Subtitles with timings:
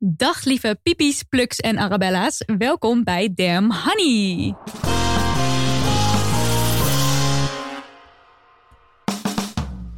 [0.00, 2.42] Dag lieve pipi's, pluks en arabella's.
[2.58, 4.54] Welkom bij Damn Honey.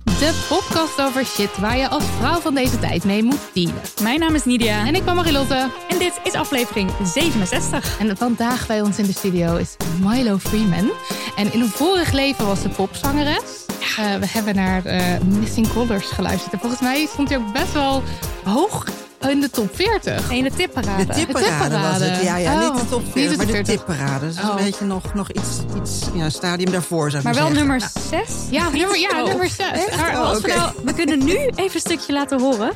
[0.05, 3.81] De podcast over shit waar je als vrouw van deze tijd mee moet dealen.
[4.03, 4.87] Mijn naam is Nidia.
[4.87, 5.70] En ik ben Marilotte.
[5.89, 7.98] En dit is aflevering 67.
[7.98, 10.91] En vandaag bij ons in de studio is Milo Freeman.
[11.37, 13.67] En in een vorig leven was ze popzangeres.
[13.97, 16.53] Eh, we hebben naar eh, Missing Colors geluisterd.
[16.53, 18.03] En volgens mij stond hij ook best wel
[18.45, 18.85] hoog
[19.29, 20.31] in de top 40.
[20.31, 21.07] In de tipparade.
[21.07, 22.23] De tipparade was het.
[22.23, 23.75] Ja, ja Oh, niet de top 40, maar de 40.
[23.75, 24.27] tipparade.
[24.27, 24.49] Dus is Oh.
[24.59, 25.49] een beetje nog, nog iets,
[25.83, 27.67] iets ja, een stadium daarvoor, zou ik Maar wel zeggen.
[27.67, 28.29] nummer 6?
[28.51, 29.67] Ja, nummer, ja, nummer 6.
[29.73, 29.97] Echt?
[29.97, 32.71] Maar Oh, als we, nou, we kunnen nu even een stukje laten horen.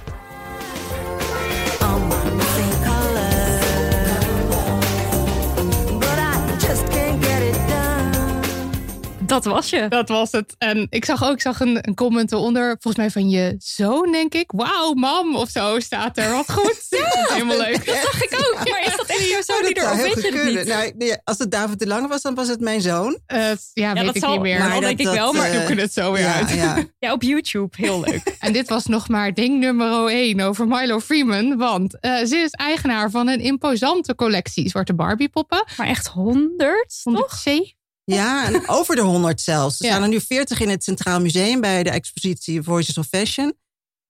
[9.35, 9.89] Dat was je.
[9.89, 10.55] Dat was het.
[10.59, 14.13] En ik zag ook ik zag een, een comment eronder, volgens mij van je zoon,
[14.13, 14.53] denk ik.
[14.57, 16.31] Wauw, mam, of zo staat er.
[16.31, 16.73] Wat goed.
[16.95, 17.87] Ja, dat is helemaal leuk.
[17.87, 18.69] Dat zag ik ook.
[18.69, 20.31] Maar is dat echt jouw Oh, zoon die dat er zou of heel weet je
[20.31, 20.55] het kunnen.
[20.55, 20.67] niet?
[20.67, 23.19] Nou, nee, als het David de Lange was, dan was het mijn zoon.
[23.27, 23.39] Eh,
[23.73, 24.59] ja, weet dat ik zal- niet meer.
[24.59, 26.51] maar Maar denk ik wel, maar we zoeken het zo weer ja, uit.
[26.51, 26.85] Ja.
[26.99, 27.77] Ja, op YouTube.
[27.77, 28.37] Heel leuk.
[28.39, 31.57] En dit was nog maar ding nummer 1 over Milo Freeman.
[31.57, 35.65] Want eh, ze is eigenaar van een imposante collectie zwarte Barbie-poppen.
[35.77, 37.15] Maar echt honderd, toch?
[37.15, 37.75] 107.
[38.05, 39.79] Ja, en over de 100 zelfs.
[39.81, 39.93] Er Ja.
[39.93, 43.55] staan er nu 40 in het Centraal Museum bij de expositie Voices of Fashion.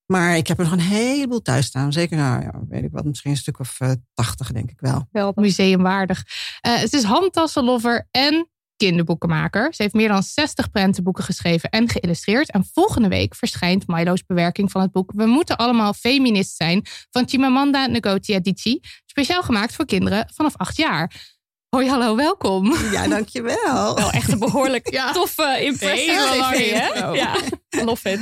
[0.06, 1.93] Maar ik heb er nog een heleboel thuis staan.
[1.93, 5.09] Zeker, nou, ja, weet ik wat, misschien een stuk of eh 80, denk ik wel.
[5.12, 6.25] Wel museumwaardig.
[6.60, 9.75] Eh ze is handtassenlover en kinderboekenmaker.
[9.75, 12.50] Ze heeft meer dan 60 prentenboeken geschreven en geïllustreerd.
[12.50, 17.28] En volgende week verschijnt Milo's bewerking van het boek We moeten allemaal feminist zijn van
[17.28, 18.81] Chimamanda Ngozi Adichie.
[19.06, 21.34] Speciaal gemaakt voor kinderen vanaf 8 jaar.
[21.75, 22.75] Hoi, hallo, welkom.
[22.93, 23.95] Ja, dankjewel.
[23.95, 25.12] Wel echt een behoorlijk Ja.
[25.12, 26.11] toffe impressie.
[26.12, 26.87] Hè?
[26.87, 27.15] intro.
[27.15, 27.37] Ja,
[27.71, 28.21] love it.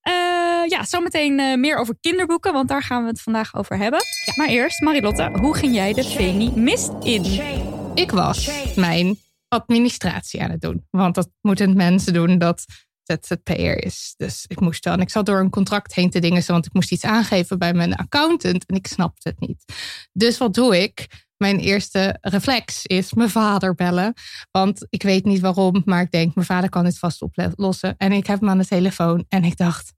[0.00, 0.12] Eh,
[0.66, 4.00] ja, zometeen eh, meer over kinderboeken, want daar gaan we het vandaag over hebben.
[4.34, 7.24] Maar eerst, Marilotte, hoe ging jij de feminist in?
[7.94, 10.86] Ik was mijn administratie aan het doen.
[10.90, 12.64] Want dat moeten mensen doen dat
[13.02, 14.14] ZZP'er is.
[14.16, 16.92] Dus ik moest dan, ik zat door een contract heen te dingen, want ik moest
[16.92, 19.64] iets aangeven bij mijn accountant en ik snapte het niet.
[20.12, 21.06] Dus wat doe ik?
[21.42, 24.14] Mijn eerste reflex is mijn vader bellen.
[24.50, 27.94] Want ik weet niet waarom, maar ik denk, mijn vader kan dit vast oplossen.
[27.96, 29.92] En ik heb hem aan de telefoon en ik dacht,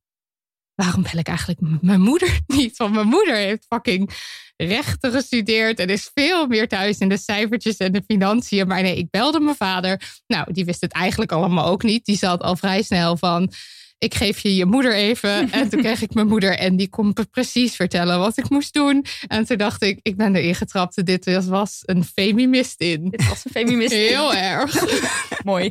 [0.75, 2.76] waarom bel ik eigenlijk mijn moeder niet?
[2.76, 4.10] Want mijn moeder heeft fucking
[4.56, 8.66] rechten gestudeerd en is veel meer thuis in de cijfertjes en de financiën.
[8.66, 10.22] Maar nee, ik belde mijn vader.
[10.26, 12.04] Nou, die wist het eigenlijk allemaal ook niet.
[12.04, 13.53] Die zat al vrij snel van.
[14.02, 15.30] Ik geef je je moeder even.
[15.52, 18.74] En toen kreeg ik mijn moeder en die kon me precies vertellen wat ik moest
[18.74, 19.04] doen.
[19.26, 21.06] En toen dacht ik, ik ben erin getrapt.
[21.06, 23.08] Dit was- was een femimist in.
[23.10, 23.92] Dit was een feminist.
[23.92, 24.74] Heel erg.
[25.44, 25.68] mooi.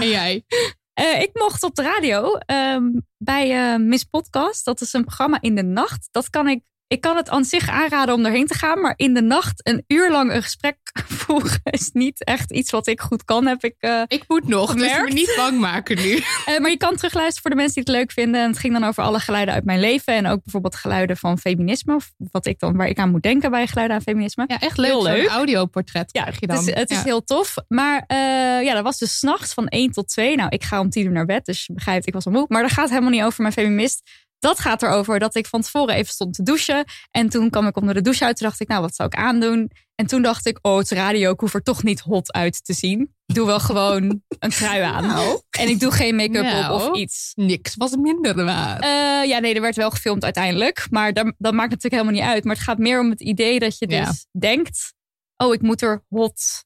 [0.00, 0.44] En jij?
[0.92, 2.84] Eh, ik mocht op de radio ehm,
[3.18, 4.64] bij eh, Miss Podcast.
[4.64, 6.08] Dat is een programma in de nacht.
[6.10, 6.60] Dat kan ik.
[6.88, 8.80] Ik kan het aan zich aanraden om erheen te gaan.
[8.80, 10.76] Maar in de nacht een uur lang een gesprek
[11.22, 13.46] voeren is niet echt iets wat ik goed kan.
[13.46, 13.74] Heb ik.
[13.78, 15.08] eh, Ik moet nog, dus Gemerkt?
[15.08, 16.18] me niet bang maken nu.
[16.46, 18.40] Eh, maar je kan terugluisteren voor de mensen die het leuk vinden.
[18.42, 20.14] En het ging dan over alle geluiden uit mijn leven.
[20.14, 21.94] En ook bijvoorbeeld geluiden van feminisme.
[21.94, 24.44] Of wat ik dan, waar ik aan moet denken bij geluiden aan feminisme.
[24.46, 24.90] Ja, echt leuk.
[24.90, 25.28] Heel leuk.
[25.28, 26.68] audioportret Ja, krijg je het dan.
[26.68, 27.02] is, het is Ja.
[27.02, 27.54] heel tof.
[27.68, 28.16] Maar eh,
[28.64, 30.36] ja, dat was dus s'nachts van 1 tot 2.
[30.36, 32.44] Nou, ik ga om 10 uur naar bed, dus je begrijpt, ik was al moe.
[32.48, 34.10] Maar dat gaat helemaal niet over mijn feminist.
[34.38, 36.84] Dat gaat erover dat ik van tevoren even stond te douchen.
[37.10, 38.36] En toen kwam ik onder de douche uit.
[38.36, 39.70] Toen dacht ik, nou, wat zou ik aandoen?
[39.94, 41.32] En toen dacht ik, oh, het radio.
[41.32, 43.14] Ik hoef er toch niet hot uit te zien.
[43.26, 45.06] Ik doe wel gewoon een trui aan.
[45.06, 45.40] Nou.
[45.58, 46.74] En ik doe geen make-up Nou.
[46.82, 47.32] op of iets.
[47.34, 48.82] Niks was minder waard.
[48.82, 50.86] Eh, ja, nee, er werd wel gefilmd uiteindelijk.
[50.90, 52.44] Maar dat, dat maakt natuurlijk helemaal niet uit.
[52.44, 54.12] Maar het gaat meer om het idee dat je dus Ja.
[54.40, 54.94] denkt...
[55.36, 56.64] oh, ik moet er hot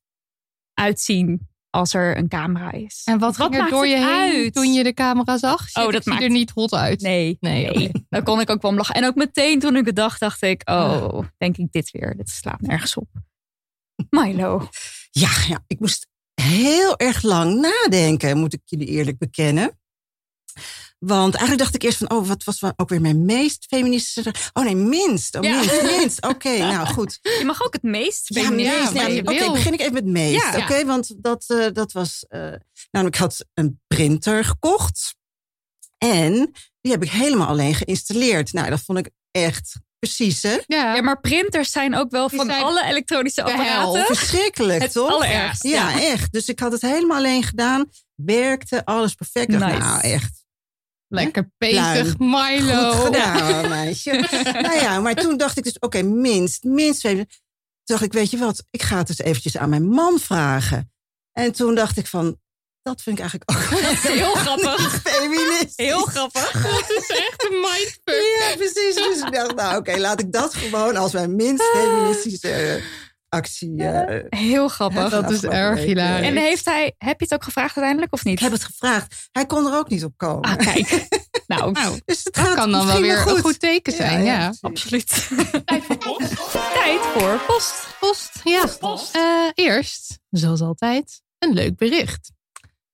[0.75, 1.50] uitzien.
[1.72, 3.02] Als er een camera is.
[3.04, 4.04] En wat, Wat ging er door je heen
[4.44, 4.54] uit?
[4.54, 5.69] toen je de camera zag?
[5.69, 7.00] Shit, Oh, dat maakt- er niet hot uit.
[7.00, 7.90] Nee, Nee, nee.
[8.08, 8.94] Daar kon ik ook wel om lachen.
[8.94, 12.16] En ook meteen toen ik het dacht, dacht ik, oh, denk ik dit weer.
[12.16, 13.08] Dit slaat nergens op.
[14.10, 14.69] Milo.
[15.10, 19.78] Ja, ja, ik moest heel erg lang nadenken, moet ik jullie eerlijk bekennen.
[20.99, 24.34] Want eigenlijk dacht ik eerst van, oh, wat was ook weer mijn meest feministische...
[24.52, 25.37] Oh nee, minst.
[25.37, 25.58] Oh, Ja.
[25.58, 26.26] minst, minst.
[26.26, 27.19] Oké, nou goed.
[27.22, 28.84] Je mag ook het meest Ja, feminist meest.
[28.84, 29.52] wat Nou, je Oké, wil.
[29.52, 30.52] begin ik even met meest.
[30.52, 30.58] Ja.
[30.58, 32.25] Oké, want dat, eh, dat was...
[32.28, 32.52] eh
[32.90, 35.14] namelijk, ik had een printer gekocht.
[35.99, 38.52] En die heb ik helemaal alleen geïnstalleerd.
[38.52, 40.56] Nou, dat vond ik echt precies, hè?
[40.66, 43.50] Ja, Ja, maar printers zijn ook wel Die van alle elektronische hel.
[43.50, 45.10] apparaten Verschrikkelijk, het toch?
[45.10, 45.62] allerergst.
[45.62, 46.32] Ja, echt.
[46.32, 47.90] Dus ik had het helemaal alleen gedaan.
[48.14, 49.49] Werkte, alles perfect.
[49.49, 49.78] Nice.
[49.78, 50.41] Nou, echt
[51.12, 52.93] lekker bezig, Milo.
[52.93, 54.11] goed gedaan, meisje.
[54.62, 57.14] nou ja, maar toen dacht ik dus, oké, minst, minst twee.
[57.14, 57.26] Toen
[57.85, 60.93] dacht ik, weet je wat, ik ga het dus eventjes aan mijn man vragen.
[61.32, 62.41] En toen dacht ik van,
[62.82, 65.00] dat vind ik eigenlijk ook Dat is heel grappig.
[65.03, 65.73] feminist.
[65.76, 66.53] Heel grappig.
[66.53, 68.38] Dat is echt een mindfuck.
[68.38, 68.94] Ja, precies.
[68.94, 72.82] Dus ik dacht, nou oké, laat ik dat gewoon als mijn minst feministische eh,
[73.32, 73.82] actie.
[73.82, 75.08] eh, Heel grappig.
[75.11, 76.26] Dat is erg week, hilarisch.
[76.26, 78.34] En heeft hij, heb je het ook gevraagd uiteindelijk of niet?
[78.34, 79.29] Ik heb het gevraagd.
[79.32, 80.40] Hij kon er ook niet op komen.
[80.50, 81.06] Ah, kijk.
[81.46, 83.37] nou, Nou, dus het dat kan dan wel weer goed.
[83.37, 84.55] een goed teken zijn, ja.
[84.61, 85.08] absoluut.
[86.75, 87.87] Tijd voor post.
[88.00, 88.64] Post, ja.
[89.12, 92.31] Eh, eerst, zoals altijd, een leuk bericht.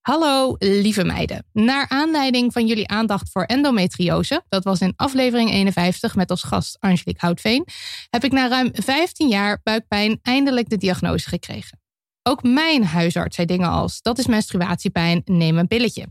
[0.09, 1.45] Hallo, lieve meiden.
[1.53, 6.77] Naar aanleiding van jullie aandacht voor endometriose, dat was in aflevering 51 met als gast
[6.81, 7.67] Angelique Houtveen,
[8.11, 11.81] heb ik na ruim 15 jaar buikpijn eindelijk de diagnose gekregen.
[12.23, 16.07] Ook mijn huisarts zei dingen als: dat is menstruatiepijn, neem een pilletje.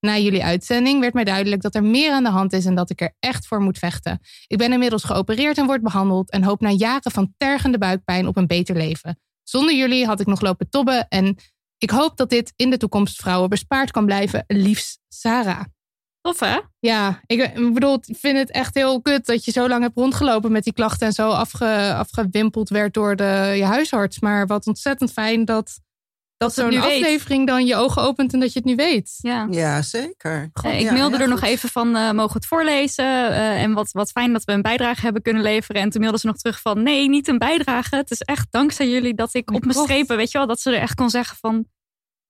[0.00, 2.90] Na jullie uitzending werd mij duidelijk dat er meer aan de hand is en dat
[2.90, 4.20] ik er echt voor moet vechten.
[4.46, 8.36] Ik ben inmiddels geopereerd en word behandeld en hoop na jaren van tergende buikpijn op
[8.36, 9.20] een beter leven.
[9.42, 11.36] Zonder jullie had ik nog lopen tobben en
[11.78, 14.44] ik hoop dat dit in de toekomst vrouwen bespaard kan blijven.
[14.46, 15.64] Liefst Sarah.
[16.20, 16.58] Tof hè?
[16.78, 20.52] Ja, ik, bedoel, ik vind het echt heel kut dat je zo lang hebt rondgelopen
[20.52, 24.20] met die klachten en zo afge, afgewimpeld werd door de, je huisarts.
[24.20, 25.80] Maar wat ontzettend fijn dat,
[26.36, 27.02] dat het zo'n weet.
[27.02, 29.14] aflevering dan je ogen opent en dat je het nu weet.
[29.16, 29.46] Ja.
[29.50, 30.50] Ja, zeker.
[30.62, 31.48] Eh, ik Ja, mailde ja, er nog goed.
[31.48, 33.04] even van, eh, mogen we het voorlezen?
[33.04, 35.82] Eh, en wat, wat fijn dat we een bijdrage hebben kunnen leveren.
[35.82, 37.96] En toen mailde ze nog terug van, nee, niet een bijdrage.
[37.96, 40.70] Het is echt dankzij jullie dat ik op mijn strepen, weet je wel, dat ze
[40.70, 41.54] er echt kon zeggen van,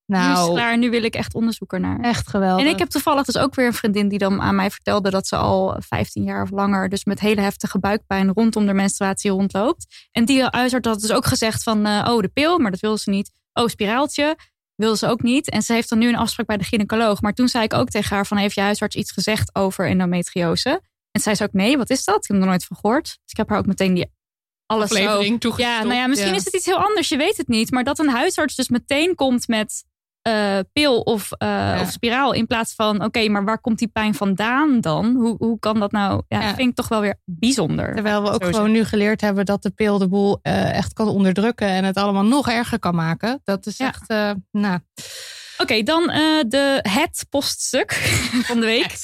[0.07, 2.01] nu is het Nou, klaar, nu wil ik echt onderzoek ernaar.
[2.01, 2.65] echt geweldig.
[2.65, 5.27] En ik heb toevallig dus ook weer een vriendin die dan aan mij vertelde dat
[5.27, 10.09] ze al 15 jaar of langer, dus met hele heftige buikpijn rondom de menstruatie rondloopt.
[10.13, 12.99] En die huisarts had dus ook gezegd van, eh, oh de pil, maar dat wilde
[12.99, 13.31] ze niet.
[13.57, 14.37] Oh spiraaltje,
[14.75, 15.51] wilde ze ook niet.
[15.51, 17.21] En ze heeft dan nu een afspraak bij de gynaecoloog.
[17.21, 20.81] Maar toen zei ik ook tegen haar van, heeft je huisarts iets gezegd over endometriose?
[21.11, 22.25] En zei ze ook, nee, wat is dat?
[22.25, 23.05] Ik heb er nooit van gehoord.
[23.05, 24.11] Dus ik heb haar ook meteen die
[24.67, 24.95] alles zo-
[25.57, 26.37] ja, nou ja, misschien Ja.
[26.37, 27.09] is het iets heel anders.
[27.09, 27.71] Je weet het niet.
[27.71, 29.85] Maar dat een huisarts dus meteen komt met
[30.27, 32.33] eh, pil of, eh, of spiraal.
[32.33, 35.15] In plaats van, oké, maar waar komt die pijn vandaan dan?
[35.15, 36.23] Hoe, hoe kan dat nou?
[36.29, 36.47] Ja, Ja.
[36.47, 37.95] dat vind ik toch wel weer bijzonder.
[37.95, 40.93] Terwijl we ook Zo gewoon nu geleerd hebben dat de pil de boel eh, echt
[40.93, 43.41] kan onderdrukken en het allemaal nog erger kan maken.
[43.45, 43.87] Dat is Ja.
[43.87, 44.79] echt, eh, nou,
[45.59, 47.93] Oké, dan eh, de, het poststuk
[48.49, 48.97] van de week.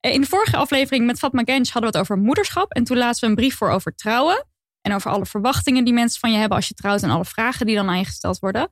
[0.00, 2.72] In de vorige aflevering met Fatma Gensch hadden we het over moederschap.
[2.72, 4.46] En toen lazen we een brief voor over trouwen.
[4.80, 7.02] En over alle verwachtingen die mensen van je hebben als je trouwt.
[7.02, 8.68] En alle vragen die dan aan je gesteld worden.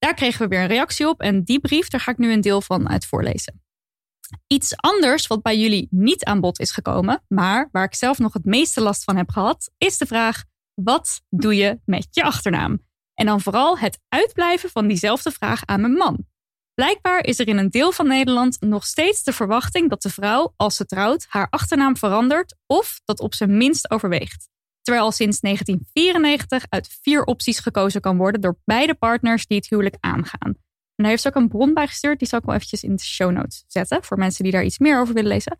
[0.00, 1.20] Daar kregen we weer een reactie op.
[1.20, 3.62] En die brief, daar ga ik nu een deel van uit voorlezen.
[4.46, 7.24] Iets anders wat bij jullie niet aan bod is gekomen.
[7.28, 9.70] Maar waar ik zelf nog het meeste last van heb gehad.
[9.78, 10.44] Is de vraag,
[10.74, 12.88] wat doe je met je achternaam?
[13.14, 16.26] En dan vooral het uitblijven van diezelfde vraag aan mijn man.
[16.74, 20.52] Blijkbaar is er in een deel van Nederland nog steeds de verwachting dat de vrouw,
[20.56, 24.48] als ze trouwt, haar achternaam verandert of dat op zijn minst overweegt.
[24.82, 29.68] Terwijl al sinds 1994 uit vier opties gekozen kan worden door beide partners die het
[29.68, 30.54] huwelijk aangaan.
[31.00, 32.96] En daar heeft ze ook een bron bij gestuurd, die zal ik wel eventjes in
[32.96, 35.58] de show notes zetten voor mensen die daar iets meer over willen lezen.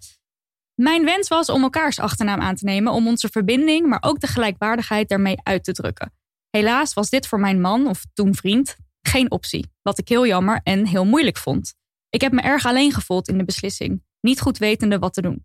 [0.74, 4.26] Mijn wens was om elkaars achternaam aan te nemen om onze verbinding, maar ook de
[4.26, 6.12] gelijkwaardigheid daarmee uit te drukken.
[6.50, 9.72] Helaas was dit voor mijn man, of toen vriend, geen optie.
[9.82, 11.74] Wat ik heel jammer en heel moeilijk vond.
[12.08, 15.44] Ik heb me erg alleen gevoeld in de beslissing, niet goed wetende wat te doen.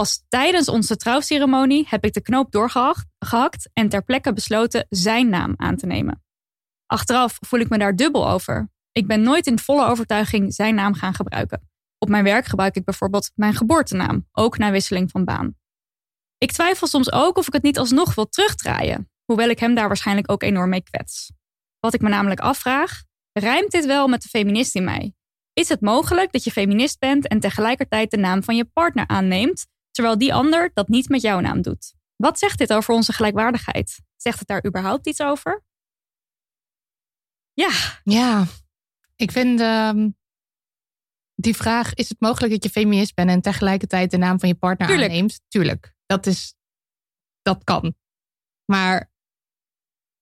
[0.00, 5.54] Pas tijdens onze trouwceremonie heb ik de knoop doorgehakt en ter plekke besloten zijn naam
[5.56, 6.24] aan te nemen.
[6.86, 8.70] Achteraf voel ik me daar dubbel over.
[8.92, 11.70] Ik ben nooit in volle overtuiging zijn naam gaan gebruiken.
[11.98, 15.56] Op mijn werk gebruik ik bijvoorbeeld mijn geboortenaam, ook na wisseling van baan.
[16.38, 19.88] Ik twijfel soms ook of ik het niet alsnog wil terugdraaien, hoewel ik hem daar
[19.88, 21.32] waarschijnlijk ook enorm mee kwets.
[21.80, 23.02] Wat ik me namelijk afvraag,
[23.32, 25.14] rijmt dit wel met de feminist in mij?
[25.52, 29.68] Is het mogelijk dat je feminist bent en tegelijkertijd de naam van je partner aanneemt,
[29.90, 31.94] terwijl die ander dat niet met jouw naam doet?
[32.16, 34.00] Wat zegt dit over onze gelijkwaardigheid?
[34.16, 35.64] Zegt het daar überhaupt iets over?
[37.52, 38.46] Ja, ja.
[39.16, 40.10] Ik vind ehm,
[41.34, 44.54] die vraag: is het mogelijk dat je feminist bent en tegelijkertijd de naam van je
[44.54, 45.10] partner Tuurlijk.
[45.10, 45.40] aanneemt?
[45.48, 45.94] Tuurlijk.
[46.06, 46.54] Dat is.
[47.42, 47.94] Dat kan.
[48.64, 49.12] Maar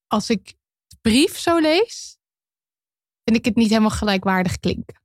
[0.06, 0.54] als ik
[0.86, 2.18] de brief zo lees,
[3.24, 4.97] vind ik het niet helemaal gelijkwaardig klinken.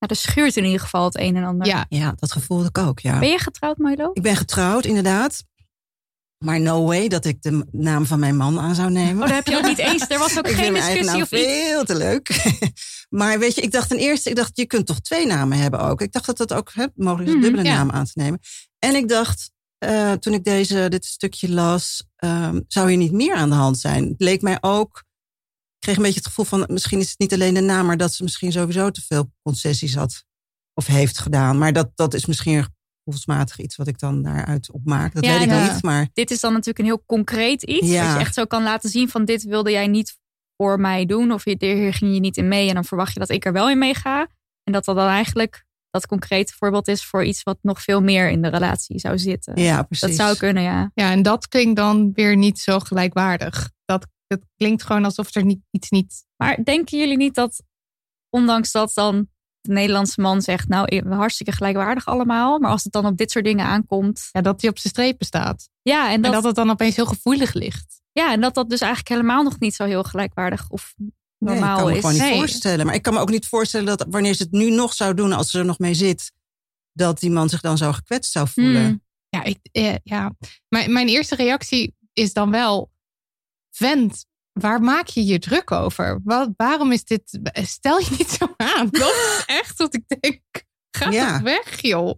[0.00, 1.66] Ja, er schuurt in ieder geval het een en ander.
[1.66, 3.18] Ja, Ja, dat gevoel had ik ook, ja.
[3.18, 4.10] Ben je getrouwd, Milo?
[4.12, 5.44] Ik ben getrouwd, inderdaad.
[6.44, 9.22] Maar no way dat ik de naam van mijn man aan zou nemen.
[9.22, 10.08] Oh, daar heb je ook niet eens.
[10.08, 11.66] Er was ook ik geen mijn eigen discussie naam of iets.
[11.68, 12.52] veel te leuk.
[13.20, 15.80] maar weet je, ik dacht ten eerste, ik dacht, je kunt toch twee namen hebben
[15.80, 16.00] ook.
[16.00, 17.76] Ik dacht dat dat ook hè, mogelijk is, een Mhm, dubbele ja.
[17.76, 18.40] naam aan te nemen.
[18.78, 23.34] En ik dacht, eh, toen ik deze, dit stukje las, ehm, zou hier niet meer
[23.34, 24.04] aan de hand zijn.
[24.04, 25.04] Het leek mij ook,
[25.80, 28.14] kreeg een beetje het gevoel van, misschien is het niet alleen de naam, maar dat
[28.14, 30.24] ze misschien sowieso te veel concessies had
[30.74, 31.58] of heeft gedaan.
[31.58, 32.66] Maar dat, dat is misschien
[33.04, 35.14] gevoelsmatig iets wat ik dan daaruit opmaak.
[35.14, 35.72] Dat Ja, weet ik ja.
[35.72, 37.86] niet, maar Dit is dan natuurlijk een heel concreet iets.
[37.86, 38.04] Ja.
[38.04, 40.18] Dat je echt zo kan laten zien van dit wilde jij niet
[40.56, 41.32] voor mij doen.
[41.32, 42.68] Of hier ging je niet in mee.
[42.68, 44.20] En dan verwacht je dat ik er wel in meega.
[44.64, 48.30] En dat dat dan eigenlijk dat concrete voorbeeld is voor iets wat nog veel meer
[48.30, 49.62] in de relatie zou zitten.
[49.62, 50.08] ja, precies.
[50.08, 50.90] dat zou kunnen, ja.
[50.94, 53.70] ja, en dat klinkt dan weer niet zo gelijkwaardig.
[54.30, 56.24] Dat, het klinkt gewoon alsof er niet, iets niet.
[56.36, 57.62] Maar denken jullie niet dat,
[58.28, 59.28] ondanks dat dan
[59.60, 62.58] de Nederlandse man zegt, nou, hartstikke gelijkwaardig allemaal.
[62.58, 64.28] Maar als het dan op dit soort dingen aankomt.
[64.32, 65.68] Ja, dat die op zijn strepen staat.
[65.82, 68.00] Ja, en En dat, dat het dan opeens heel gevoelig ligt.
[68.12, 71.76] ja, en dat dat dus eigenlijk helemaal nog niet zo heel gelijkwaardig of Nee, normaal
[71.76, 72.00] ik kan me is.
[72.00, 72.38] gewoon niet Nee.
[72.38, 72.86] voorstellen.
[72.86, 75.32] Maar ik kan me ook niet voorstellen dat wanneer ze het nu nog zou doen,
[75.32, 76.32] als ze er nog mee zit,
[76.92, 78.84] dat die man zich dan zo gekwetst zou voelen.
[78.84, 79.02] Hmm.
[79.28, 80.32] Ja, ik, eh, ja.
[80.68, 82.90] Mijn, mijn eerste reactie is dan wel:
[83.70, 86.20] vent, waar maak je je druk over?
[86.24, 87.40] Wat, waarom is dit.
[87.52, 88.88] Stel je niet zo aan.
[89.04, 90.40] Dat is echt wat ik denk.
[90.96, 91.42] Ga Ja.
[91.42, 92.14] weg, joh.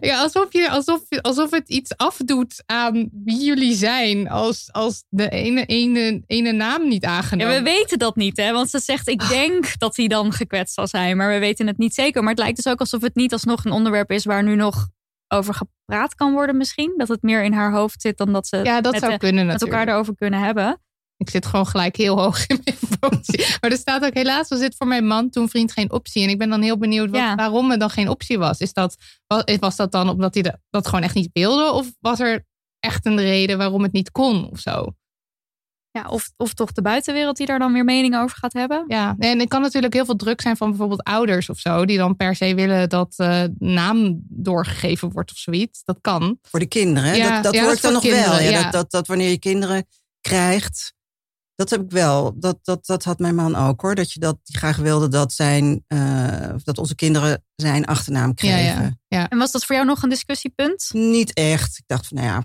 [0.00, 4.28] Ja, alsof, je, alsof, alsof het iets afdoet aan wie jullie zijn.
[4.28, 8.52] Als, als de ene, ene, ene naam niet Ja, aangenomen we weten dat niet, hè?
[8.52, 11.16] Want ze zegt, ik denk dat hij dan gekwetst zal zijn.
[11.16, 12.20] Maar we weten het niet zeker.
[12.20, 14.88] Maar het lijkt dus ook alsof het niet alsnog een onderwerp is waar nu nog
[15.28, 16.94] over gepraat kan worden misschien.
[16.96, 19.46] Dat het meer in haar hoofd zit dan dat ze Ja, dat met, zou kunnen
[19.46, 20.80] met elkaar erover kunnen hebben.
[21.20, 23.46] Ik zit gewoon gelijk heel hoog in mijn emotie.
[23.60, 26.22] Maar er staat ook helaas was dit voor mijn man toen vriend geen optie.
[26.22, 27.34] En ik ben dan heel benieuwd wat, Ja.
[27.34, 28.58] waarom het dan geen optie was.
[28.58, 28.96] Is dat,
[29.26, 31.72] wa- was dat dan omdat hij dat gewoon echt niet wilde?
[31.72, 32.44] Of was er
[32.78, 34.94] echt een reden waarom het niet kon of zo?
[35.92, 38.84] Ja, of, of toch de buitenwereld die daar dan weer mening over gaat hebben.
[38.88, 41.84] Ja, en er kan natuurlijk heel veel druk zijn van bijvoorbeeld ouders of zo.
[41.84, 45.84] Die dan per se willen dat eh, naam doorgegeven wordt of zoiets.
[45.84, 46.38] Dat kan.
[46.42, 47.08] Voor de kinderen.
[47.10, 47.16] hè?
[47.16, 48.12] Ja, dat dat ja, dan nog wel.
[48.12, 48.62] Ja, ja.
[48.62, 49.86] Dat, dat, dat wanneer je kinderen
[50.20, 50.94] krijgt.
[51.60, 52.38] Dat heb ik wel.
[52.38, 53.94] Dat, dat, dat had mijn man ook hoor.
[53.94, 58.82] Dat je dat die graag wilde dat zijn, eh, dat onze kinderen zijn achternaam kregen.
[58.82, 59.28] ja, ja.
[59.28, 60.90] En was dat voor jou nog een discussiepunt?
[60.92, 61.78] Niet echt.
[61.78, 62.44] Ik dacht van nou ja,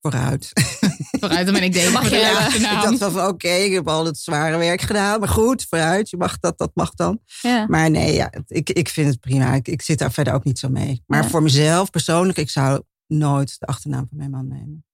[0.00, 0.50] vooruit.
[1.20, 1.90] Vooruit, dan ben ik.
[1.92, 5.20] Mag je Ja, ik dacht van, oké, ik heb al het zware werk gedaan.
[5.20, 6.10] Maar goed, vooruit.
[6.10, 7.20] Je mag dat, dat mag dan.
[7.40, 7.66] Ja.
[7.68, 9.54] Maar nee, ja, ik, ik vind het prima.
[9.54, 11.02] Ik, ik zit daar verder ook niet zo mee.
[11.06, 11.28] Maar Ja.
[11.28, 14.84] voor mezelf persoonlijk, ik zou nooit de achternaam van mijn man nemen.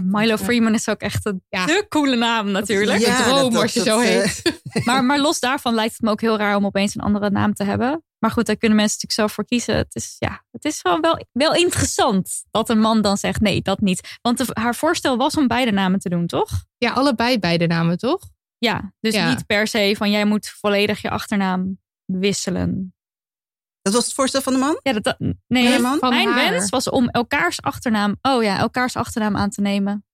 [0.00, 1.66] Milo dat- Freeman is ook echt een Ja.
[1.66, 2.98] de coole naam natuurlijk.
[3.00, 3.22] Ja.
[3.22, 4.60] Droom dat- als je dat, zo eh, heet.
[4.84, 7.54] Maar, maar los daarvan lijkt het me ook heel raar om opeens een andere naam
[7.54, 8.04] te hebben.
[8.18, 9.76] Maar goed, daar kunnen mensen natuurlijk zelf voor kiezen.
[9.76, 13.62] Het is, ja, het is gewoon wel, wel interessant dat een man dan zegt nee,
[13.62, 14.18] dat niet.
[14.22, 16.48] Want de- haar voorstel was om beide namen te doen, toch?
[16.78, 18.20] Ja, allebei beide namen, toch?
[18.58, 19.28] Ja, dus Ja.
[19.28, 22.94] niet per se van jij moet volledig je achternaam wisselen.
[23.82, 24.78] Dat was het voorstel van de man?
[24.82, 25.98] Ja, dat, dat- nee, man?
[25.98, 26.50] Van mijn haar.
[26.50, 30.04] wens was om elkaars achternaam, oh ja, elkaars achternaam aan te nemen.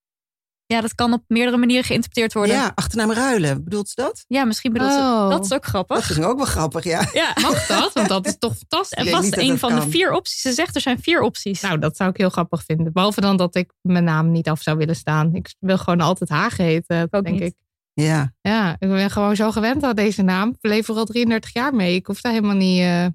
[0.67, 2.55] Ja, dat kan op meerdere manieren geïnterpreteerd worden.
[2.55, 3.65] Ja, Ja, achternaam ruilen.
[3.65, 4.25] Bedoelt ze dat?
[4.47, 4.99] misschien bedoelt ze.
[4.99, 5.29] Oh.
[5.31, 6.11] Dat is ook Dat grappig.
[6.11, 7.09] is ook wel grappig, ja.
[7.13, 7.93] Ja, Mag dat?
[7.93, 9.03] Want dat is toch fantastisch.
[9.05, 10.41] niet dat een dat van de vier opties.
[10.41, 11.61] Ze zegt er zijn vier opties.
[11.61, 12.93] Nou, dat zou ik heel grappig vinden.
[12.93, 15.35] Behalve dan dat ik mijn naam niet af zou willen staan.
[15.35, 17.43] Ik wil gewoon altijd Hagen heten, ook denk niet.
[17.43, 17.55] ik.
[17.93, 20.49] Ja, Ja, ik ben gewoon zo gewend aan deze naam.
[20.49, 21.95] Ik leef er al 33 jaar mee.
[21.95, 22.81] Ik hoef daar helemaal niet...
[22.81, 23.07] eh,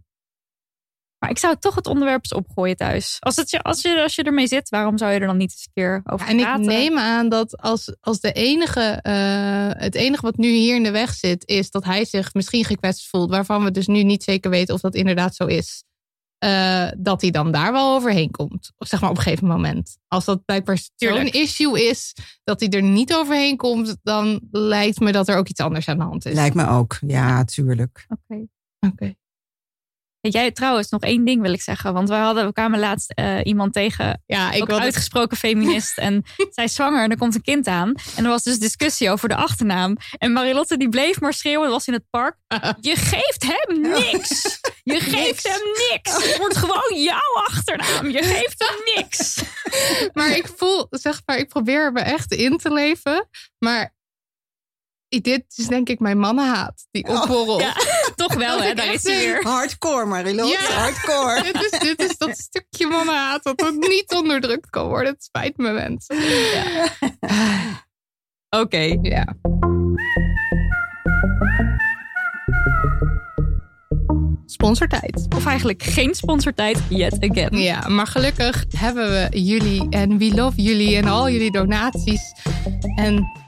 [1.23, 3.17] Maar ik zou toch het onderwerp eens opgooien thuis.
[3.19, 5.51] Als, het je, als, je, als je ermee zit, waarom zou je er dan niet
[5.51, 6.65] eens een keer over Ja, en ik praten?
[6.65, 10.91] neem aan dat als, als de enige, eh, het enige wat nu hier in de
[10.91, 14.49] weg zit, is dat hij zich misschien gekwetst voelt, waarvan we dus nu niet zeker
[14.49, 15.83] weten of dat inderdaad zo is.
[16.37, 18.71] eh, dat hij dan daar wel overheen komt.
[18.77, 19.97] Of zeg maar op een gegeven moment.
[20.07, 21.35] Als dat blijkbaar zo'n Tuurlijk.
[21.35, 25.59] issue is dat hij er niet overheen komt, dan lijkt me dat er ook iets
[25.61, 26.33] anders aan de hand is.
[26.33, 26.97] lijkt me ook.
[27.07, 28.05] Ja, tuurlijk.
[28.09, 28.41] Oké.
[28.79, 29.13] Oké.
[30.29, 31.93] Jij trouwens, nog één ding wil ik zeggen.
[31.93, 35.97] Want we, hadden, we kwamen laatst eh, iemand tegen, Ja, ik ook uitgesproken feminist.
[35.97, 36.23] en
[36.55, 37.93] zij is zwanger en er komt een kind aan.
[38.15, 39.97] En er was dus discussie over de achternaam.
[40.17, 42.35] En Marilotte die bleef maar schreeuwen, was in het park.
[42.81, 44.59] Je geeft hem niks!
[44.83, 45.61] Je geeft hem
[45.91, 46.25] niks!
[46.27, 48.09] Het wordt gewoon jouw achternaam.
[48.09, 49.43] Je geeft hem niks!
[50.13, 53.27] Maar ik voel, zeg maar, ik probeer me echt in te leven.
[53.59, 53.92] Maar
[55.21, 57.61] dit is denk ik mijn mannenhaat die Oh, opborrelt.
[57.61, 57.73] Ja,
[58.25, 58.73] toch wel, hè?
[58.73, 59.43] Daar is hij weer.
[59.43, 60.49] Hardcore, Marilot.
[60.49, 60.59] Ja.
[60.59, 61.43] Hardcore.
[61.51, 65.13] dit, is, dit is dat stukje mannenhaat dat het niet onderdrukt kan worden.
[65.13, 66.15] Het spijt me, mensen.
[68.49, 68.97] Oké.
[69.01, 69.35] Ja.
[74.45, 75.25] Sponsortijd.
[75.35, 77.57] Of eigenlijk geen sponsortijd yet again.
[77.57, 82.21] Ja, maar gelukkig hebben we jullie en we love jullie en al jullie donaties.
[82.95, 83.42] En,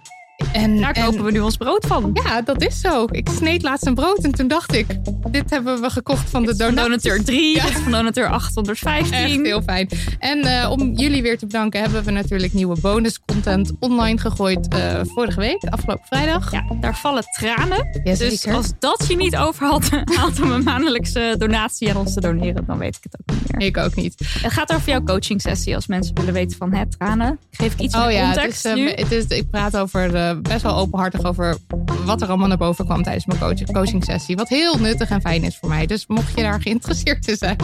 [0.51, 2.10] en, Daar en- kopen we nu ons brood van.
[2.25, 3.06] Ja, dat is zo.
[3.12, 4.86] Ik sneed laatst een brood en toen dacht ik,
[5.32, 7.63] dit hebben we gekocht van de donateur 3, Ja.
[7.65, 9.13] dit is van donateur 815.
[9.13, 9.89] Echt heel fijn.
[10.20, 15.00] En eh, om jullie weer te bedanken, hebben we natuurlijk nieuwe bonuscontent online gegooid eh,
[15.04, 16.51] vorige week, afgelopen vrijdag.
[16.51, 18.01] Ja, daar vallen tranen.
[18.04, 19.89] Dus als dat je niet overhaalt
[20.44, 23.68] om een maandelijkse donatie aan ons te doneren, dan weet ik het ook niet meer.
[23.68, 24.15] Ik ook niet.
[24.42, 27.39] Het gaat over jouw coaching sessie als mensen willen weten van het tranen.
[27.51, 28.89] Geef ik iets Oh meer ja, context nu.
[28.89, 31.58] het is, ik praat over eh, best wel openhartig over
[32.05, 34.36] wat er allemaal naar boven kwam tijdens mijn coach, coaching sessie.
[34.36, 35.86] Wat heel nuttig en fijn is voor mij.
[35.86, 37.58] Dus mocht je daar geïnteresseerd in zijn,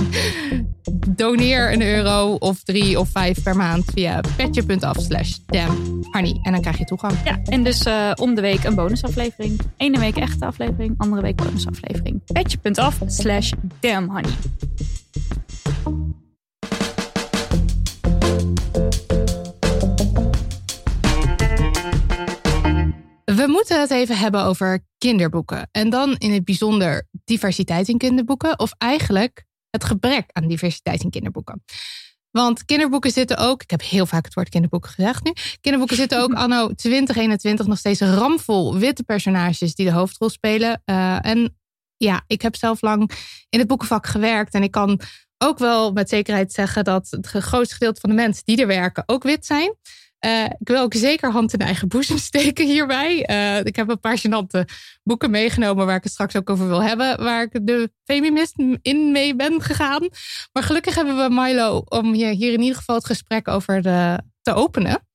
[1.09, 6.39] doneer een euro of drie of vijf per maand via petje.af slash damnhoney.
[6.41, 7.13] En dan krijg je toegang.
[7.25, 9.59] Ja, en dus eh, om de week een bonusaflevering.
[9.77, 12.21] Ene week echte aflevering, andere week bonusaflevering.
[12.25, 14.31] Petje.af slash damnhoney.
[23.25, 25.67] We moeten het even hebben over kinderboeken.
[25.71, 28.59] En dan in het bijzonder diversiteit in kinderboeken.
[28.59, 31.63] Of eigenlijk het gebrek aan diversiteit in kinderboeken.
[32.31, 35.33] Want kinderboeken zitten ook, ik heb heel vaak het woord kinderboeken gezegd nu.
[35.61, 40.81] Kinderboeken zitten ook anno 2021 nog steeds ramvol witte personages die de hoofdrol spelen.
[40.85, 41.57] Eh, en
[41.97, 43.11] ja, ik heb zelf lang
[43.49, 44.53] in het boekenvak gewerkt.
[44.53, 44.99] En ik kan
[45.37, 49.03] ook wel met zekerheid zeggen dat het grootste gedeelte van de mensen die er werken
[49.05, 49.75] ook wit zijn.
[50.21, 53.25] Eh, ik wil ook zeker hand in eigen boezem steken hierbij.
[53.25, 54.65] Eh, ik heb een paar gênante
[55.03, 57.23] boeken meegenomen waar ik het straks ook over wil hebben.
[57.23, 60.09] Waar ik de feminist in mee ben gegaan.
[60.53, 64.19] Maar gelukkig hebben we Milo om je hier in ieder geval het gesprek over de,
[64.41, 65.09] te openen.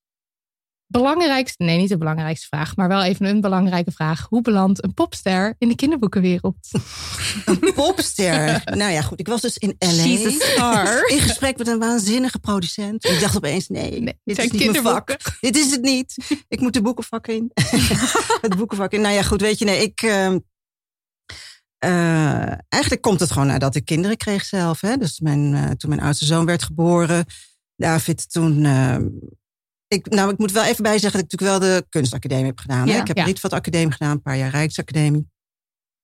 [0.89, 4.27] Belangrijkste, nee niet de belangrijkste vraag, maar wel even een belangrijke vraag.
[4.29, 6.57] Hoe belandt een popster in de kinderboekenwereld?
[7.75, 8.63] Popster.
[8.65, 9.21] nou ja, goed.
[9.21, 9.89] Ik was dus in LA.
[9.89, 11.03] She's a star.
[11.13, 13.05] In gesprek met een waanzinnige producent.
[13.05, 15.17] Ik dacht opeens, nee, Nee, dit zijn is niet mijn vak.
[15.41, 16.17] Dit is het niet.
[16.49, 17.51] Ik moet de boekenvak in.
[18.41, 19.01] het boekenvak in.
[19.01, 20.03] Nou ja, goed, weet je, nee, ik...
[20.03, 20.39] ehm,
[21.79, 24.81] eh, eigenlijk komt het gewoon nadat ik kinderen kreeg zelf.
[24.81, 24.97] Hè?
[24.97, 27.25] Dus mijn, eh, toen mijn oudste zoon werd geboren,
[27.77, 28.65] David, toen...
[29.89, 32.59] ik, nou, ik moet wel even bij zeggen dat ik natuurlijk wel de kunstacademie heb
[32.59, 32.87] gedaan.
[32.87, 33.23] Ja, ik heb ja.
[33.23, 35.31] een Rietveld Academie gedaan, een paar jaar Rijksacademie.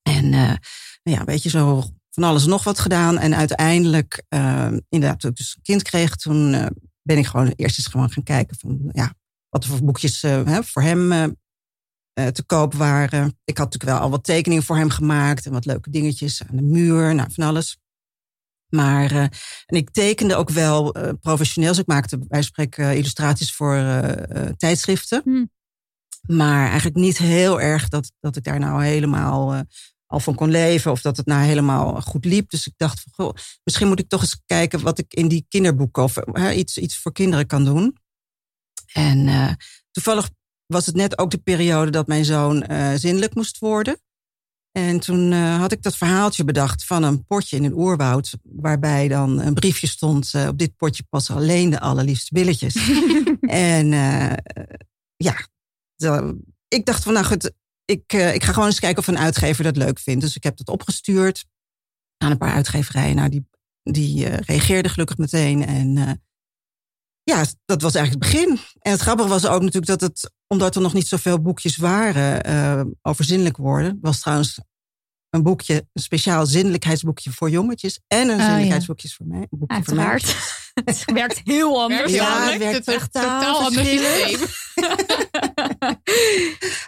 [0.03, 0.55] En eh,
[1.03, 3.19] nou ja, weet je, zo van alles en nog wat gedaan.
[3.19, 6.67] En uiteindelijk, ehm, inderdaad, toen ik dus een kind kreeg, toen eh,
[7.03, 9.15] ben ik gewoon eerst eens gewoon gaan kijken van, ja,
[9.49, 11.37] wat er voor boekjes eh, hè, voor hem
[12.13, 13.39] te koop waren.
[13.45, 16.57] Ik had natuurlijk wel al wat tekeningen voor hem gemaakt en wat leuke dingetjes aan
[16.57, 17.79] de muur, nou, van alles.
[18.75, 19.23] Maar, eh,
[19.67, 21.71] en ik tekende ook wel eh, professioneel.
[21.71, 23.77] Dus ik maakte bij spreken eh, illustraties voor
[24.57, 25.21] tijdschriften.
[25.25, 25.51] Hmm.
[26.23, 29.65] Maar eigenlijk niet heel erg dat, dat ik daar nou helemaal
[30.07, 30.91] al van kon leven.
[30.91, 32.51] Of dat het nou helemaal goed liep.
[32.51, 35.47] Dus ik dacht van, goh, misschien moet ik toch eens kijken wat ik in die
[35.49, 36.17] kinderboeken of
[36.55, 37.97] iets, iets voor kinderen kan doen.
[38.93, 39.57] En
[39.91, 40.31] toevallig
[40.67, 42.65] was het net ook de periode dat mijn zoon
[42.97, 44.01] zindelijk moest worden.
[44.73, 48.33] En toen eh, had ik dat verhaaltje bedacht van een potje in een oerwoud.
[48.43, 50.35] Waarbij dan een briefje stond.
[50.35, 52.75] eh, op dit potje passen alleen de allerliefste billetjes.
[53.41, 54.37] en eh,
[55.17, 55.47] ja,
[55.97, 57.53] zo, ik dacht van nou goed.
[57.85, 60.21] Ik, ik ga gewoon eens kijken of een uitgever dat leuk vindt.
[60.21, 61.45] Dus ik heb dat opgestuurd
[62.17, 63.17] aan een paar uitgeverijen.
[63.17, 63.49] Nou, die,
[63.83, 65.67] die reageerden gelukkig meteen.
[65.67, 66.21] En
[67.23, 68.59] ja, dat was eigenlijk het begin.
[68.79, 72.45] En het grappige was ook natuurlijk dat het, omdat er nog niet zoveel boekjes waren
[72.45, 74.59] eh, over zinnelijk worden, was trouwens
[75.31, 78.45] een boekje, een speciaal zinnelijkheidsboekje voor jongetjes en een ja.
[78.45, 79.47] zinnelijkheidsboekje voor mij.
[79.51, 80.05] Een boekje voor mij.
[80.05, 80.61] Uiteraard.
[80.85, 82.13] het werkt heel anders.
[82.13, 84.39] Ja, het werkt Het totaal totaal ander verschillend.
[84.39, 84.49] systeem.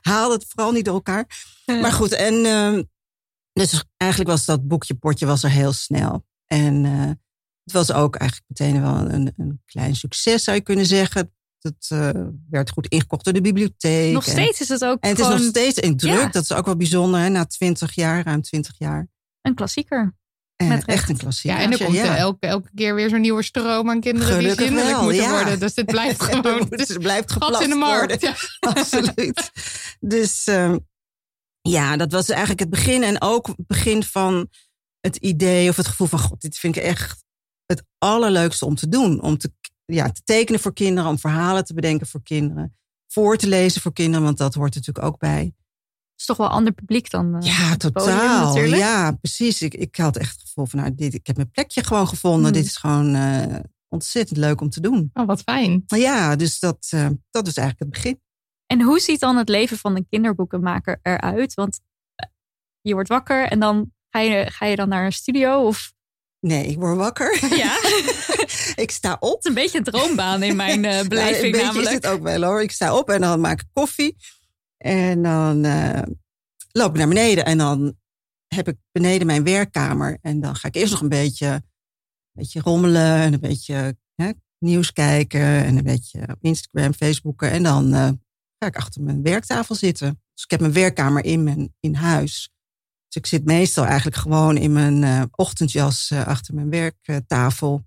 [0.13, 1.27] Haal het vooral niet door elkaar.
[1.67, 2.83] Maar goed, en ehm,
[3.53, 6.27] dus eigenlijk was dat boekje potje was er heel snel.
[6.47, 7.11] En eh,
[7.65, 11.33] het was ook eigenlijk meteen wel een, een klein succes, zou je kunnen zeggen.
[11.65, 12.11] Het eh,
[12.51, 14.13] werd goed ingekocht door de bibliotheek.
[14.13, 16.13] Nog En- steeds is het ook En het is nog steeds in druk.
[16.21, 16.29] Ja.
[16.29, 17.29] Dat is ook wel bijzonder, hè?
[17.29, 19.09] na 20 jaar, ruim 20 jaar.
[19.43, 20.15] een klassieker.
[20.57, 20.89] Eh, Met recht.
[20.89, 21.59] echt een klassieker.
[21.61, 22.17] Ja, en er komt Ja.
[22.17, 25.31] elke, elke keer weer zo'n nieuwe stroom aan kinderen Gelukkig die zindelijk wel, moeten ja.
[25.31, 25.59] worden.
[25.61, 28.21] Dus dit blijft gewoon moet- het is blijft geplast in de markt.
[28.21, 28.35] Ja.
[28.75, 29.51] Absoluut.
[30.01, 30.79] Dus ehm,
[31.61, 33.03] ja, dat was eigenlijk het begin.
[33.03, 34.49] En ook het begin van
[35.01, 36.19] het idee of het gevoel van...
[36.19, 37.25] God, dit vind ik echt
[37.67, 39.23] het allerleukste om te doen.
[39.23, 39.53] Om te,
[39.85, 42.77] ja, te tekenen voor kinderen, om verhalen te bedenken voor kinderen.
[43.09, 45.55] Voor te lezen voor kinderen, want dat hoort er natuurlijk ook bij.
[46.17, 47.37] is toch wel ander publiek dan.
[47.37, 48.55] Uh, ja, totaal.
[48.55, 49.63] Podium, ja, precies.
[49.63, 52.53] Ik, ik had echt het gevoel van, nou, dit, ik heb mijn plekje gewoon gevonden.
[52.53, 53.57] Dit is gewoon uh,
[53.89, 55.11] ontzettend leuk om te doen.
[55.13, 55.83] Oh, wat fijn.
[55.87, 58.21] Ja, dus dat, uh, dat is eigenlijk het begin.
[58.67, 61.55] En hoe ziet dan het leven van een kinderboekenmaker eruit?
[61.55, 61.81] Want
[62.81, 65.94] je wordt wakker en dan ga je, ga je dan naar een studio of
[66.45, 67.57] Nee, ik word wakker.
[67.57, 67.77] Ja.
[68.85, 69.35] ik sta op.
[69.35, 72.23] Het is een beetje een droombaan in mijn uh, beleving ja, een is het ook
[72.23, 72.63] wel hoor.
[72.63, 74.17] Ik sta op en dan maak ik koffie.
[74.77, 76.03] En dan uh,
[76.73, 77.45] loop ik naar beneden.
[77.45, 77.97] En dan
[78.47, 80.19] heb ik beneden mijn werkkamer.
[80.21, 81.63] En dan ga ik eerst nog een beetje, een
[82.33, 83.17] beetje rommelen.
[83.17, 85.65] En een beetje hè, nieuws kijken.
[85.65, 87.51] En een beetje op Instagram, Facebooken.
[87.51, 88.09] En dan uh,
[88.59, 90.23] ga ik achter mijn werktafel zitten.
[90.35, 92.54] Dus ik heb mijn werkkamer in, mijn, in huis.
[93.15, 97.85] Dus ik zit meestal eigenlijk gewoon in mijn uh, ochtendjas uh, achter mijn werktafel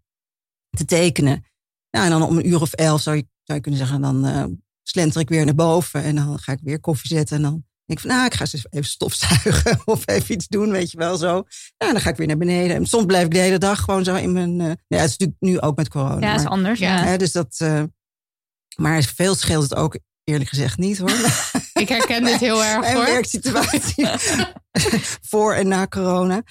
[0.70, 1.46] te tekenen.
[1.92, 4.60] Nou, en dan om een uur of elf zou je, zou je kunnen zeggen, dan
[4.84, 7.36] slenter ik weer naar boven en dan ga ik weer koffie zetten.
[7.36, 10.72] En dan denk ik van, nou, ik ga eens even stofzuigen of even iets doen,
[10.72, 11.44] weet je wel zo.
[11.78, 12.76] Nou, dan ga ik weer naar beneden.
[12.76, 14.58] En soms blijf ik de hele dag gewoon zo in mijn...
[14.58, 16.28] ja, het is natuurlijk nu ook met corona.
[16.28, 17.04] Ja, dat is anders, ja.
[17.04, 17.66] Hè, dus dat...
[18.76, 21.10] maar veel scheelt het ook eerlijk gezegd niet hoor.
[21.82, 23.06] Ik herken dit heel erg hoor.
[23.06, 24.08] werksituatie
[25.30, 26.42] voor en na corona.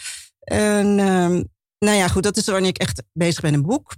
[0.40, 3.94] En um, nou ja, goed, dat is wanneer ik echt bezig ben in een boek.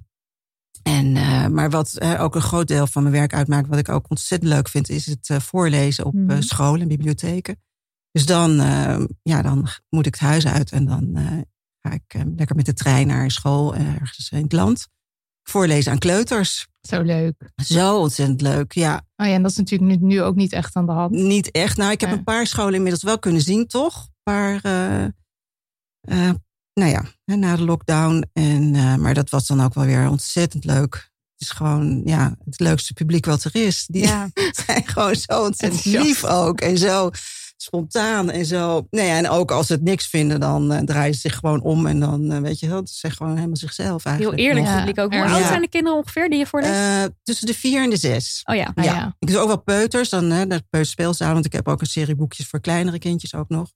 [0.82, 3.88] En, uh, maar wat uh, ook een groot deel van mijn werk uitmaakt, wat ik
[3.88, 6.42] ook ontzettend leuk vind, is het uh, voorlezen op mm.
[6.42, 7.62] scholen en bibliotheken.
[8.10, 11.16] Dus dan, ehm, ja, dan moet ik het huis uit en dan
[11.80, 14.88] ga ik lekker met de trein naar school ergens in het land.
[15.48, 16.66] Voorlezen aan kleuters.
[16.80, 17.34] Zo leuk.
[17.56, 19.06] Zo ontzettend leuk, ja.
[19.16, 21.10] Oh ja, en dat is natuurlijk nu, nu ook niet echt aan de hand.
[21.10, 21.76] Niet echt.
[21.76, 22.16] Nou, ik heb ja.
[22.16, 24.08] een paar scholen inmiddels wel kunnen zien, toch?
[24.22, 25.04] Paar, uh,
[26.08, 26.30] uh,
[26.74, 28.24] nou ja, na de lockdown.
[28.32, 30.94] En, uh, maar dat was dan ook wel weer ontzettend leuk.
[31.32, 33.86] Het is gewoon, ja, het leukste publiek wat er is.
[33.86, 34.30] Die ja.
[34.66, 36.60] zijn gewoon zo ontzettend lief ook.
[36.60, 37.10] En zo
[37.62, 38.86] spontaan en zo.
[38.90, 41.86] Ja, en ook als ze het niks vinden, dan uh, draaien ze zich gewoon om.
[41.86, 44.36] En dan, uh, weet je wel, ze gewoon helemaal zichzelf eigenlijk.
[44.36, 44.76] Heel eerlijk ja.
[44.76, 45.12] publiek ook.
[45.14, 46.72] Hoe oud zijn de kinderen ongeveer die je voorleest?
[46.72, 48.42] Uh, tussen de vier en de zes.
[48.44, 48.72] Oh ja.
[48.74, 48.82] ja.
[48.82, 49.16] ja.
[49.18, 51.32] Ik doe ook wel peuters, dan hè, de peuterspeelzaal.
[51.32, 53.72] Want ik heb ook een serie boekjes voor kleinere kindjes ook nog.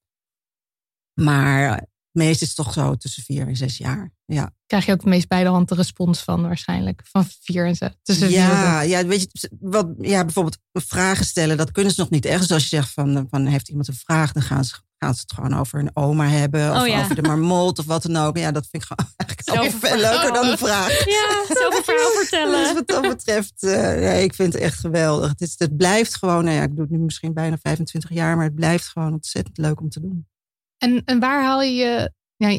[1.14, 4.12] Maar het meeste is toch zo tussen vier en zes jaar.
[4.24, 4.52] Ja.
[4.66, 7.00] Krijg je ook het meest bij de hand de respons van waarschijnlijk.
[7.04, 7.90] Van vier en zes.
[8.02, 12.24] Tussen ja, ja, weet je, wat, ja, bijvoorbeeld vragen stellen, dat kunnen ze nog niet
[12.24, 12.40] echt.
[12.40, 15.20] Dus als je zegt van, van heeft iemand een vraag, dan gaan ze, gaan ze
[15.20, 16.70] het gewoon over een oma hebben.
[16.70, 17.02] Of oh, ja.
[17.02, 18.36] over de marmot of wat dan ook.
[18.36, 21.04] Ja, dat vind ik gewoon eigenlijk veel leuker dan een vraag.
[21.04, 22.62] Ja, zoveel verhaal vertellen.
[22.62, 25.28] Dus wat dat betreft, uh, ja, ik vind het echt geweldig.
[25.28, 28.36] Het, is, het blijft gewoon, nou ja, ik doe het nu misschien bijna 25 jaar,
[28.36, 30.26] maar het blijft gewoon ontzettend leuk om te doen.
[30.82, 32.12] En, en waar haal je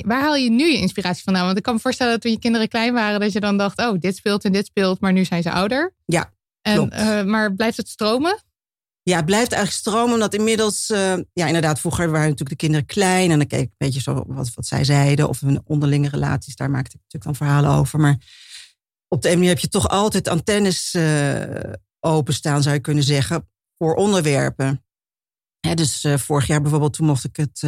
[0.06, 1.46] waar haal je nu je inspiratie vandaan?
[1.46, 3.80] Want ik kan me voorstellen dat toen je kinderen klein waren, dat je dan dacht,
[3.80, 5.94] oh, dit speelt en dit speelt, maar nu zijn ze ouder.
[6.06, 6.34] Ja.
[6.62, 8.44] En, uh, maar blijft het stromen?
[9.02, 12.86] Ja, het blijft eigenlijk stromen, omdat inmiddels, uh, ja, inderdaad, vroeger waren natuurlijk de kinderen
[12.86, 16.10] klein en dan keek ik een beetje zo wat, wat zij zeiden of hun onderlinge
[16.10, 18.00] relaties, daar maakte ik natuurlijk dan verhalen over.
[18.00, 18.18] Maar
[19.08, 21.44] op de een manier heb je toch altijd antennes uh,
[22.00, 24.86] openstaan, zou je kunnen zeggen, voor onderwerpen.
[25.60, 27.64] Hè, dus vorig jaar bijvoorbeeld, toen mocht ik het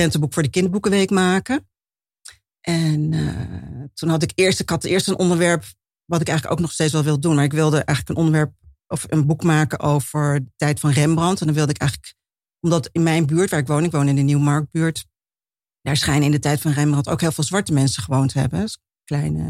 [0.00, 1.68] prentenboek voor de kinderboekenweek maken.
[2.60, 5.64] En uh, toen had ik eerst, ik had eerst een onderwerp
[6.04, 7.34] wat ik eigenlijk ook nog steeds wel wil doen.
[7.34, 8.52] Maar ik wilde eigenlijk een onderwerp
[8.86, 11.40] of een boek maken over de tijd van Rembrandt.
[11.40, 12.14] En dan wilde ik eigenlijk,
[12.60, 15.06] omdat in mijn buurt waar ik woon, ik woon in de Nieuwmarktbuurt.
[15.82, 18.60] Daar schijnen in de tijd van Rembrandt ook heel veel zwarte mensen gewoond te hebben.
[18.60, 19.42] Dus kleine,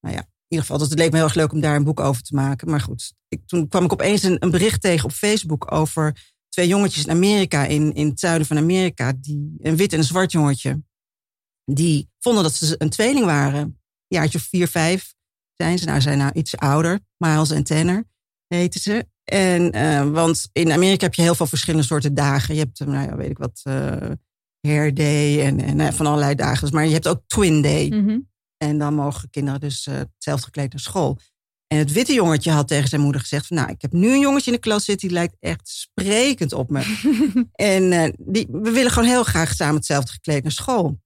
[0.00, 1.84] nou ja, in ieder geval, dat het leek me heel erg leuk om daar een
[1.84, 2.70] boek over te maken.
[2.70, 6.68] Maar goed, ik, toen kwam ik opeens een, een bericht tegen op Facebook over twee
[6.68, 10.32] jongetjes in Amerika, in, in het zuiden van Amerika, die, een wit en een zwart
[10.32, 10.82] jongetje,
[11.64, 13.60] die vonden dat ze een tweeling waren.
[13.60, 13.76] Een
[14.18, 15.14] jaartje of vier, vijf
[15.54, 15.84] zijn ze.
[15.84, 17.00] Nou, zijn nou iets ouder.
[17.16, 18.04] Miles en Tanner
[18.46, 19.06] heten ze.
[19.24, 22.54] En, uh, want in Amerika heb je heel veel verschillende soorten dagen.
[22.54, 24.10] Je hebt, nou ja, weet ik wat, uh,
[24.60, 26.68] hair day en, en uh, van allerlei dagen.
[26.72, 27.88] Maar je hebt ook twin day.
[27.88, 28.28] Mm -hmm.
[28.56, 31.18] En dan mogen kinderen dus hetzelfde gekleed naar school.
[31.72, 34.20] En het witte jongetje had tegen zijn moeder gezegd: van, Nou, ik heb nu een
[34.20, 36.80] jongetje in de klas zitten, die lijkt echt sprekend op me.
[37.52, 41.00] en uh, die, we willen gewoon heel graag samen hetzelfde gekleed naar school.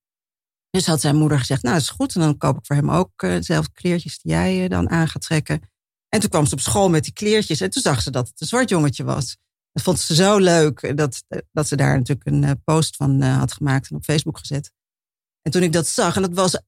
[0.70, 2.14] Dus had zijn moeder gezegd: Nou, dat is goed.
[2.14, 5.08] En dan koop ik voor hem ook uh, dezelfde kleertjes die jij uh, dan aan
[5.08, 5.60] gaat trekken.
[6.08, 7.60] En toen kwam ze op school met die kleertjes.
[7.60, 9.36] En toen zag ze dat het een zwart jongetje was.
[9.72, 13.90] Dat vond ze zo leuk dat, dat ze daar natuurlijk een post van had gemaakt
[13.90, 14.72] en op Facebook gezet.
[15.42, 16.58] En toen ik dat zag, en dat was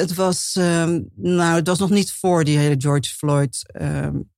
[0.00, 4.30] het was, um, nou, het was nog niet voor die hele George Floyd um,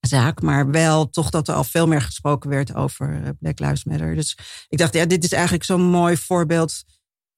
[0.00, 4.14] zaak, maar wel toch dat er al veel meer gesproken werd over Black Lives Matter.
[4.14, 6.84] Dus ik dacht, ja, dit is eigenlijk zo'n mooi voorbeeld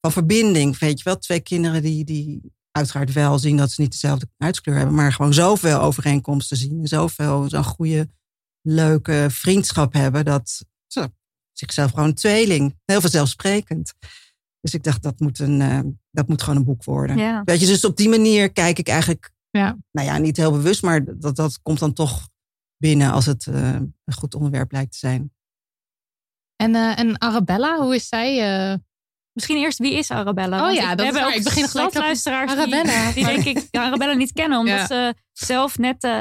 [0.00, 0.78] van verbinding.
[0.78, 4.76] Weet je wel, twee kinderen die, die uiteraard wel zien dat ze niet dezelfde uitskleur
[4.76, 8.10] hebben, maar gewoon zoveel overeenkomsten zien en zoveel, zo'n goede,
[8.60, 11.10] leuke vriendschap hebben, dat ze
[11.52, 12.78] zichzelf gewoon een tweeling.
[12.84, 13.94] Heel vanzelfsprekend.
[14.64, 17.16] Dus ik dacht, dat moet, een, eh, dat moet gewoon een boek worden.
[17.16, 17.42] Ja.
[17.44, 19.76] Weet je, dus op die manier kijk ik eigenlijk, Ja.
[19.90, 22.28] nou ja, niet heel bewust, maar dat, dat komt dan toch
[22.76, 25.32] binnen als het eh, een goed onderwerp lijkt te zijn.
[26.56, 28.40] En, eh, en Arabella, hoe is zij?
[28.72, 28.78] eh?
[29.32, 30.56] Misschien eerst, wie is Arabella?
[30.56, 33.04] Oh Want ja, ik- dat hebben ook Ik begin gelijk luisteraars Arabella.
[33.04, 34.58] Die, die denk ik Arabella niet kennen.
[34.58, 34.86] Omdat Ja.
[34.86, 36.20] ze zelf net eh,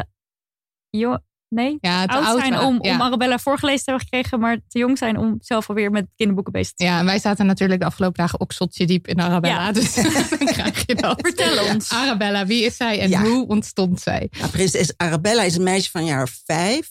[0.89, 1.19] jo-
[1.53, 2.93] nee, Ja, te oud oud zijn om, Ja.
[2.93, 4.39] om Arabella voorgelezen te hebben gekregen.
[4.39, 6.95] Maar te jong zijn om zelf alweer met kinderboeken bezig te zijn.
[6.95, 9.65] Ja, en wij zaten natuurlijk de afgelopen dagen ook zotje diep in Arabella.
[9.65, 9.71] Ja.
[9.71, 9.93] Dus
[10.29, 11.19] dan krijg je dat.
[11.21, 11.89] Vertel ons.
[11.89, 13.21] Arabella, wie is zij en Ja.
[13.21, 14.27] hoe ontstond zij?
[14.39, 16.89] Nou, prinses Arabella is een meisje van jaar vijf.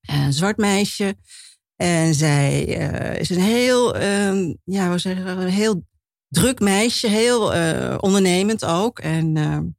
[0.00, 1.16] Een zwart meisje.
[1.76, 5.86] En zij eh, is een heel, ehm, ja, we zeggen, een heel
[6.28, 7.08] druk meisje.
[7.08, 8.98] Heel eh, ondernemend ook.
[8.98, 9.76] En eh, een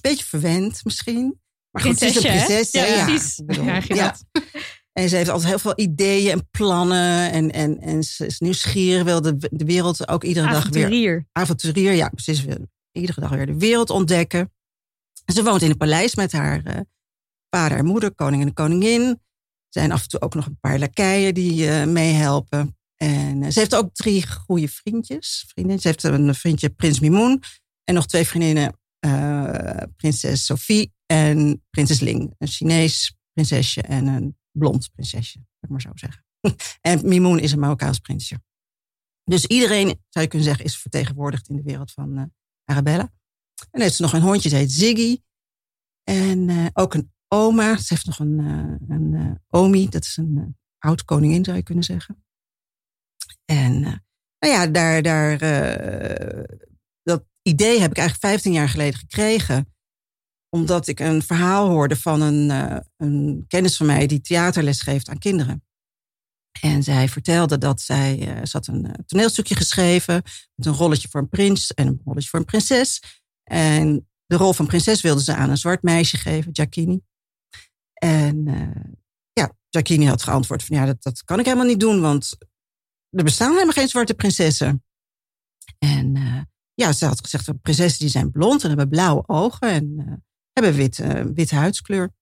[0.00, 1.39] beetje verwend misschien.
[1.70, 2.70] Maar goed, ze is een Prinsesje, prinses.
[2.70, 3.42] Ja, precies.
[3.44, 3.64] bedoel,
[3.96, 4.16] ja.
[4.92, 7.30] En ze heeft altijd heel veel ideeën en plannen.
[7.32, 11.92] En, en, en ze is nieuwsgierig, wil de, de wereld ook iedere dag weer Avonturier.
[11.92, 12.44] Ja, precies.
[12.92, 14.52] Iedere dag weer de wereld ontdekken.
[15.32, 16.80] Ze woont in een paleis met haar eh,
[17.50, 19.02] vader en moeder, koning en koningin.
[19.02, 19.18] Er
[19.68, 22.78] zijn af en toe ook nog een paar lakeien die eh, meehelpen.
[22.96, 25.44] En eh, ze heeft ook drie goede vriendjes.
[25.48, 25.78] Vrienden.
[25.78, 27.42] Ze heeft een vriendje, Prins Mimoen.
[27.84, 28.78] En nog twee vriendinnen,
[29.96, 32.34] prinses Sophie en prinses Ling.
[32.38, 36.24] Een Chinees prinsesje en een blond prinsesje, zou ik maar zo zeggen.
[36.90, 38.42] en Mimoen is een Marokkaans prinsje.
[39.24, 42.24] Dus iedereen, zou je kunnen zeggen, is vertegenwoordigd in de wereld van eh,
[42.64, 43.02] Arabella.
[43.02, 45.22] En dan heeft ze nog een hondje, ze heet Ziggy.
[46.02, 47.76] En eh, ook een oma.
[47.76, 51.84] Ze heeft nog een, eh, een omi, dat is een oud koningin, zou je kunnen
[51.84, 52.24] zeggen.
[53.44, 53.80] En
[54.38, 55.38] nou ja, daar, daar,
[57.02, 59.74] dat idee heb ik eigenlijk 15 jaar geleden gekregen.
[60.50, 65.08] Omdat ik een verhaal hoorde van een, eh, een kennis van mij die theaterles geeft
[65.08, 65.64] aan kinderen.
[66.60, 70.22] En zij vertelde dat zij, eh, ze had een eh, toneelstukje geschreven
[70.54, 73.02] met een rolletje voor een prins en een rolletje voor een prinses.
[73.44, 77.00] En de rol van prinses wilde ze aan een zwart meisje geven, Giacchini.
[77.92, 78.44] En
[79.32, 82.36] ja, Giacchini had geantwoord van ja, dat, dat kan ik helemaal niet doen, want
[83.10, 84.84] er bestaan helemaal geen zwarte prinsessen.
[85.78, 86.14] En
[86.74, 90.98] ja, ze had gezegd, prinsessen die zijn blond en hebben blauwe ogen en hebben wit,
[90.98, 92.12] eh, witte huidskleur.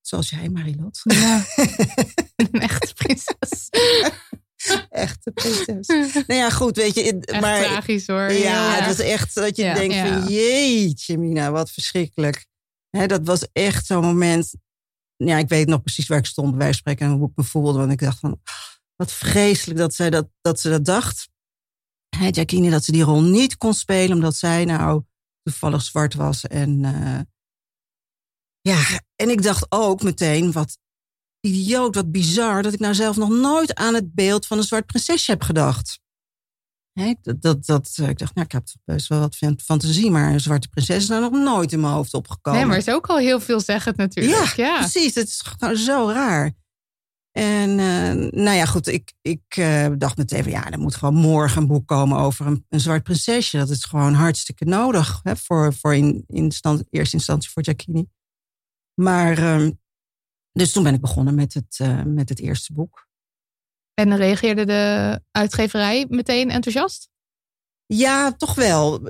[0.00, 1.00] Zoals jij, Marilot.
[1.02, 1.44] Ja.
[2.36, 3.68] Een echte prinses.
[4.90, 5.86] Echte prinses.
[6.26, 7.20] nou ja, goed, weet je.
[7.20, 8.32] Echt maar, tragisch hoor.
[8.32, 10.20] Ja, het was echt dat je Ja, denkt ja.
[10.20, 12.46] van jeetje Mina, wat verschrikkelijk.
[12.90, 14.54] Dat was echt zo'n moment.
[15.16, 17.78] Ja, ik weet nog precies waar ik stond bij spreken en hoe ik me voelde.
[17.78, 18.40] Want ik dacht van,
[18.96, 21.28] wat vreselijk dat, zij dat, dat ze dat dacht.
[22.16, 25.02] Hè, Jacqueline, dat ze die rol niet kon spelen omdat zij nou
[25.50, 26.46] toevallig zwart was.
[26.46, 27.20] En eh,
[28.60, 30.78] ja, en ik dacht ook meteen, wat
[31.40, 34.86] idioot, wat bizar, dat ik nou zelf nog nooit aan het beeld van een zwart
[34.86, 36.00] prinsesje heb gedacht.
[36.92, 39.60] Hè, dat, dat, dat, eh, ik dacht, nou, ik heb toch best wel wat fan-
[39.60, 42.58] fantasie, maar een zwarte prinses is nou nog nooit in mijn hoofd opgekomen.
[42.60, 44.56] Nee, maar het is ook al heel veelzeggend natuurlijk.
[44.56, 44.78] Ja, Ja.
[44.78, 45.14] precies.
[45.14, 46.52] Het is gewoon zo raar.
[47.38, 51.14] En eh, nou ja, goed, ik, ik eh, dacht meteen van ja, er moet gewoon
[51.14, 53.58] morgen een boek komen over een, een zwart prinsesje.
[53.58, 58.06] Dat is gewoon hartstikke nodig hè, voor, voor in, in stand, eerste instantie voor Giacchini.
[58.94, 59.70] Maar, ehm,
[60.52, 63.08] dus toen ben ik begonnen met het, eh, met het eerste boek.
[63.94, 67.08] En reageerde de uitgeverij meteen enthousiast?
[67.86, 69.08] Ja, toch wel.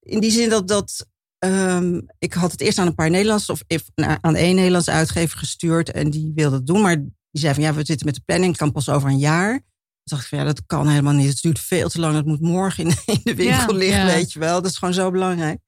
[0.00, 1.06] In die zin dat, dat
[1.38, 4.90] ehm, ik had het eerst aan een paar Nederlandse of if- nou, aan één Nederlandse
[4.90, 8.14] uitgever gestuurd en die wilde het doen, maar die zei van ja, we zitten met
[8.14, 9.52] de planning, kan pas over een jaar.
[9.52, 11.28] Toen dacht ik van ja, dat kan helemaal niet.
[11.28, 12.14] Het duurt veel te lang.
[12.16, 14.06] Het moet morgen in, in de winkel Ja, liggen, ja.
[14.06, 14.62] weet je wel.
[14.62, 15.58] Dat is gewoon zo belangrijk.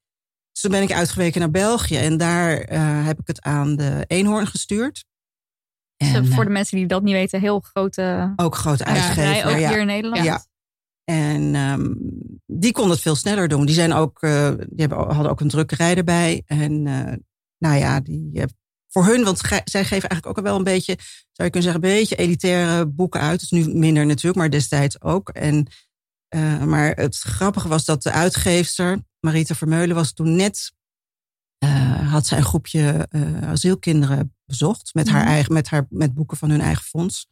[0.51, 4.03] Dus toen ben ik uitgeweken naar België en daar eh, heb ik het aan de
[4.07, 5.05] Eenhoorn gestuurd.
[5.97, 9.49] Dus, En, voor eh, de mensen die dat niet weten, heel grote ook grote uitgever.
[9.49, 9.69] ook ja.
[9.69, 10.23] hier in Nederland.
[10.23, 10.45] Ja.
[11.03, 11.93] En ehm,
[12.45, 13.65] die kon het veel sneller doen.
[13.65, 16.43] Die, zijn ook, eh, die hebben, hadden ook een drukkerij erbij.
[16.45, 16.83] En
[17.57, 18.43] nou ja, die,
[18.91, 20.97] voor hun, want zij geven eigenlijk ook wel een beetje,
[21.31, 23.39] zou je kunnen zeggen, een beetje elitaire boeken uit.
[23.39, 25.29] Dus nu minder natuurlijk, maar destijds ook.
[25.29, 25.67] En,
[26.27, 30.73] eh, maar het grappige was dat de uitgeefster, Marita Vermeulen, was toen net,
[31.57, 34.93] eh, had zij een groepje eh, asielkinderen bezocht.
[34.93, 35.31] Met, haar Mhm.
[35.31, 37.27] eigen, met, haar, met boeken van hun eigen fonds.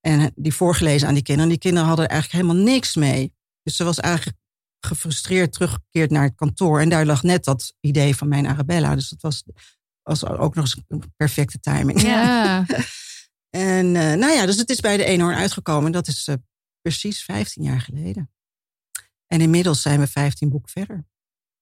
[0.00, 1.50] En die voorgelezen aan die kinderen.
[1.50, 3.34] En die kinderen hadden er eigenlijk helemaal niks mee.
[3.62, 4.36] Dus ze was eigenlijk
[4.80, 6.80] gefrustreerd teruggekeerd naar het kantoor.
[6.80, 8.94] En daar lag net dat idee van mijn Arabella.
[8.94, 9.44] Dus dat was,
[10.08, 12.02] was ook nog eens een perfecte timing.
[12.02, 12.64] Ja.
[13.50, 15.92] En eh, nou ja, dus het is bij de Eenhoorn uitgekomen.
[15.92, 16.34] Dat is eh,
[16.80, 18.30] precies 15 jaar geleden.
[19.26, 21.06] En inmiddels zijn we 15 boeken verder.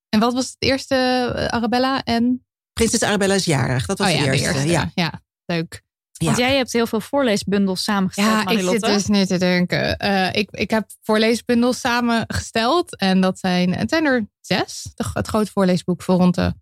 [0.09, 2.47] En wat was het eerste, eh, Arabella en...
[2.73, 3.87] Prinses Arabella is jarig.
[3.87, 4.69] Dat was oh ja, de, eerste.
[4.69, 4.91] Ja.
[4.95, 5.83] ja, leuk.
[6.13, 9.97] Want jij hebt heel veel voorleesbundels samengesteld, Ja, ik zit dus nu te denken.
[9.97, 12.97] Eh, ik, ik heb voorleesbundels samengesteld.
[12.97, 14.89] En dat zijn, het zijn er zes.
[14.95, 16.55] De- Het grote voorleesboek voor rond de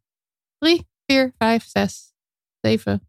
[0.58, 2.12] drie, vier, vijf, zes,
[2.60, 3.08] zeven.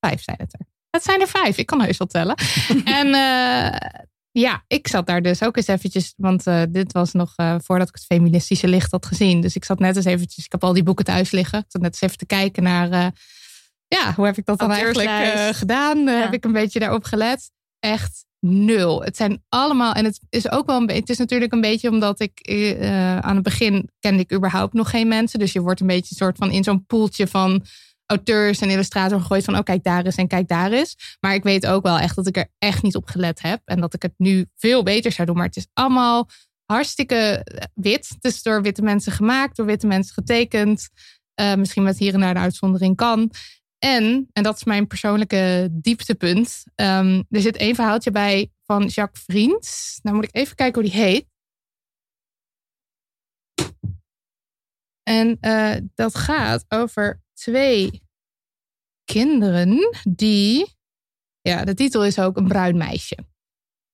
[0.00, 0.66] Vijf zijn het er.
[0.90, 1.58] Het zijn er vijf.
[1.58, 2.34] Ik kan heus wel tellen.
[3.00, 3.90] en eh,
[4.30, 6.14] ja, ik zat daar dus ook eens eventjes.
[6.16, 9.40] Want eh, dit was nog eh, voordat ik het feministische licht had gezien.
[9.40, 10.44] Dus ik zat net eens eventjes.
[10.44, 11.58] Ik heb al die boeken thuis liggen.
[11.58, 13.12] Ik zat net eens even te kijken naar.
[13.86, 15.10] ja, hoe heb ik dat dan eigenlijk
[15.56, 15.98] gedaan?
[15.98, 16.20] Ja.
[16.20, 17.50] Heb ik een beetje daarop gelet?
[17.78, 19.02] Echt nul.
[19.02, 21.90] Het zijn allemaal, en het is ook wel een beetje, het is natuurlijk een beetje
[21.90, 25.38] omdat ik eh, aan het begin kende ik überhaupt nog geen mensen.
[25.38, 27.64] Dus je wordt een beetje een soort van in zo'n poeltje van
[28.06, 31.16] auteurs en illustratoren gegooid van, oh kijk daar is en kijk daar is.
[31.20, 33.80] Maar ik weet ook wel echt dat ik er echt niet op gelet heb en
[33.80, 35.36] dat ik het nu veel beter zou doen.
[35.36, 36.28] Maar het is allemaal
[36.64, 38.08] hartstikke eh, wit.
[38.08, 40.88] Het is door witte mensen gemaakt, door witte mensen getekend.
[41.34, 43.30] Eh, misschien met hier en daar een uitzondering kan.
[43.80, 46.64] En, en dat is mijn persoonlijke dieptepunt.
[46.74, 49.98] ehm, er zit één verhaaltje bij van Jacques Vriends.
[50.02, 51.28] Nou moet ik even kijken hoe die heet.
[55.02, 58.02] En eh, dat gaat over twee
[59.04, 60.78] kinderen die.
[61.40, 63.18] Ja, de titel is ook een bruin meisje.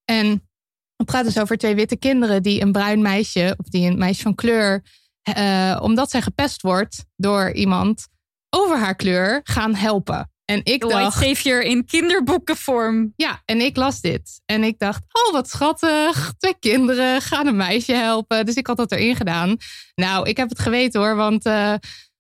[0.04, 0.48] En
[0.96, 4.22] het gaat dus over twee witte kinderen die een bruin meisje, of die een meisje
[4.22, 4.84] van kleur,
[5.22, 8.08] eh, omdat zij gepest wordt door iemand
[8.50, 10.30] over haar kleur, gaan helpen.
[10.44, 13.12] En ik White dacht, Savior in kinderboekenvorm.
[13.16, 14.40] ja, en ik las dit.
[14.44, 16.32] En ik dacht, oh wat schattig.
[16.38, 18.46] Twee kinderen gaan een meisje helpen.
[18.46, 19.56] Dus ik had dat erin gedaan.
[19.94, 21.16] Nou, ik heb het geweten hoor.
[21.16, 21.74] Want eh,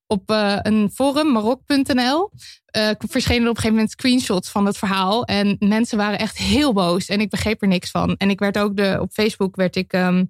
[0.06, 2.30] op eh, een forum, marok.nl,
[2.64, 5.24] eh verschenen er op een gegeven moment screenshots van het verhaal.
[5.24, 7.06] En mensen waren echt heel boos.
[7.06, 8.16] En ik begreep er niks van.
[8.16, 10.24] En ik werd ook de, op Facebook werd ik ehm,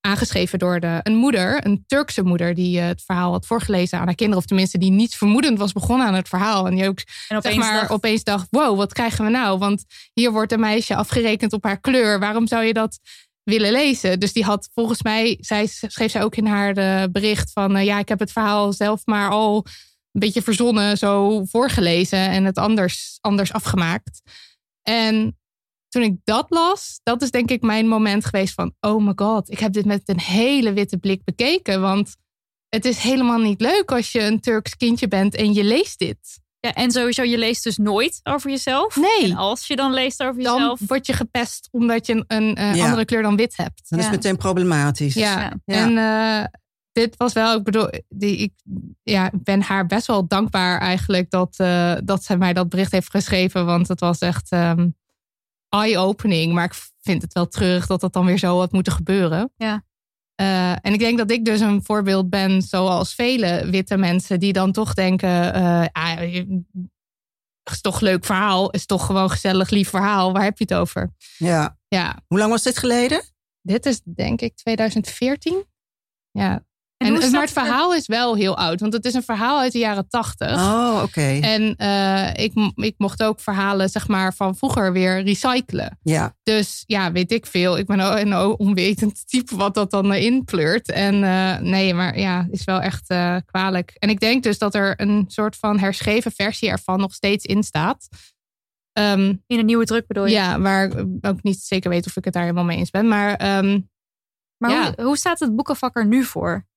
[0.00, 4.04] aangeschreven door de, een moeder, een Turkse moeder, die eh, het verhaal had voorgelezen aan
[4.06, 4.40] haar kinderen.
[4.42, 6.66] Of tenminste, die niets vermoedend was begonnen aan het verhaal.
[6.66, 9.58] En die ook En opeens zeg maar, dacht- opeens dacht: wow, wat krijgen we nou?
[9.58, 12.18] Want hier wordt een meisje afgerekend op haar kleur.
[12.18, 12.98] Waarom zou je dat
[13.42, 14.20] willen lezen?
[14.20, 17.84] Dus die had volgens mij, zij schreef zij ook in haar eh, bericht van: eh,
[17.84, 19.66] ja, ik heb het verhaal zelf maar al
[20.12, 24.20] een beetje verzonnen, zo voorgelezen en het anders, anders afgemaakt.
[24.82, 25.39] En
[25.90, 29.50] toen ik dat las, dat is denk ik mijn moment geweest van: oh my god,
[29.50, 31.80] ik heb dit met een hele witte blik bekeken.
[31.80, 32.16] Want
[32.68, 36.40] het is helemaal niet leuk als je een Turks kindje bent en je leest dit.
[36.60, 38.96] Ja, en sowieso, je leest dus nooit over jezelf.
[38.96, 39.30] Nee.
[39.30, 40.80] En als je dan leest over dan jezelf...
[40.86, 42.84] word je gepest omdat je een, een eh, Ja.
[42.84, 43.82] andere kleur dan wit hebt.
[43.88, 45.14] Dat is meteen problematisch.
[45.14, 46.44] Ja, en eh,
[46.92, 48.52] dit was wel, ik bedoel, die, ik
[49.02, 52.92] ja, ik ben haar best wel dankbaar eigenlijk dat, eh, dat zij mij dat bericht
[52.92, 53.66] heeft geschreven.
[53.66, 54.88] Want het was echt ehm,
[55.70, 56.52] eye-opening.
[56.52, 59.52] Maar ik vind het wel treurig dat dat dan weer zo had moeten gebeuren.
[59.56, 59.84] Ja.
[60.34, 64.52] Eh, en ik denk dat ik dus een voorbeeld ben, zoals vele witte mensen, die
[64.52, 66.22] dan toch denken: eh, ah,
[67.70, 70.32] is toch leuk verhaal, is toch gewoon gezellig, lief verhaal.
[70.32, 71.14] Waar heb je het over?
[71.36, 71.78] Ja.
[71.88, 73.24] Ja, Hoe lang was dit geleden?
[73.62, 75.64] dit is denk ik 2014.
[76.30, 76.64] Ja.
[77.00, 79.72] En maar het er- verhaal is wel heel oud, want het is een verhaal uit
[79.72, 80.52] de jaren 80.
[80.56, 81.20] Oh, oké.
[81.42, 85.98] En eh, ik, ik mocht ook verhalen zeg maar, van vroeger weer recyclen.
[86.02, 86.36] Ja.
[86.42, 87.78] Dus ja, weet ik veel.
[87.78, 90.90] Ik ben een onwetend type wat dat dan erin pleurt.
[90.90, 93.90] En eh, nee, maar ja, is wel echt eh, kwalijk.
[93.98, 97.62] En ik denk dus dat er een soort van herschreven versie ervan nog steeds in
[97.62, 98.08] staat.
[98.92, 100.32] Ehm, In een nieuwe druk bedoel je?
[100.32, 103.08] ja, waar ik ook niet zeker weet of ik het daar helemaal mee eens ben.
[103.08, 103.80] Maar ehm,
[104.58, 104.92] Maar Ja.
[104.96, 106.68] hoe, hoe staat het boekenvak er nu voor?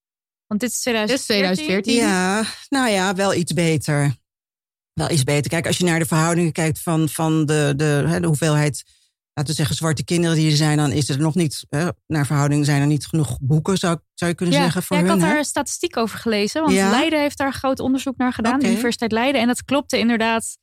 [0.47, 1.07] Want dit is 2014.
[1.07, 1.95] Dit is 2014.
[1.95, 4.15] Ja, nou ja, wel iets beter.
[4.93, 5.49] Wel iets beter.
[5.51, 8.83] Kijk, als je naar de verhoudingen kijkt van, van de, de, hè, de hoeveelheid,
[9.33, 12.25] laten we zeggen, zwarte kinderen die er zijn, dan is er nog niet, hè, naar
[12.25, 15.09] verhouding zijn er niet genoeg boeken, zou, zou je kunnen Ja, zeggen, voor Ja, ik
[15.09, 15.19] hun.
[15.19, 15.33] had hè?
[15.35, 16.61] daar statistiek over gelezen.
[16.61, 16.89] Want Ja?
[16.89, 18.59] Leiden heeft daar groot onderzoek naar gedaan.
[18.59, 19.41] De Universiteit Leiden.
[19.41, 20.57] En dat klopte inderdaad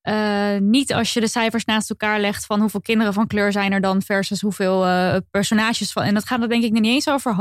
[0.00, 2.46] eh, niet als je de cijfers naast elkaar legt.
[2.46, 4.02] Van hoeveel kinderen van kleur zijn er dan.
[4.02, 6.02] Versus hoeveel eh, personages van.
[6.02, 7.34] En dat gaat er denk ik niet eens over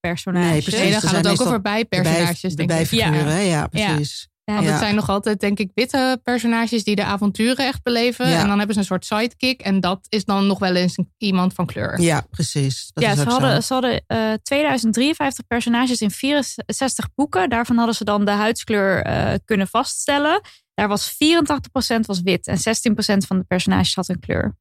[0.00, 0.50] hoofdpersonages.
[0.50, 0.80] Nee, precies.
[0.80, 2.66] nee, dan gaat het ook over bijpersonages, de denk ik.
[2.76, 3.38] bijfiguren, Ja.
[3.38, 4.28] ja, precies.
[4.44, 4.72] Ja, want Ja.
[4.72, 8.28] het zijn nog altijd, denk ik, witte personages die de avonturen echt beleven.
[8.28, 8.40] Ja.
[8.40, 9.60] En dan hebben ze een soort sidekick.
[9.60, 12.00] En dat is dan nog wel eens een- iemand van kleur.
[12.00, 12.90] Ja, precies.
[12.92, 13.60] Dat ja, is ze ook hadden, zo.
[13.60, 17.48] ze hadden eh, 2053 personages in 64 boeken.
[17.50, 20.40] Daarvan hadden ze dan de huidskleur eh, kunnen vaststellen.
[20.74, 24.56] Daar was 84% was wit en 16% van de personages had een kleur.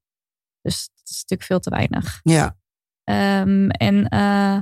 [0.61, 2.19] Dus dat is natuurlijk veel te weinig.
[2.23, 2.57] Ja,
[3.03, 4.57] Ehm, en eh,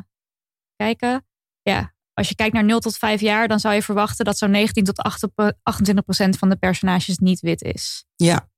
[0.78, 1.26] kijken,
[1.62, 4.52] ja, als je kijkt naar 0 tot 5 jaar, dan zou je verwachten dat zo'n
[4.52, 8.06] 19 tot 28% van de personages niet wit is.
[8.16, 8.50] ja.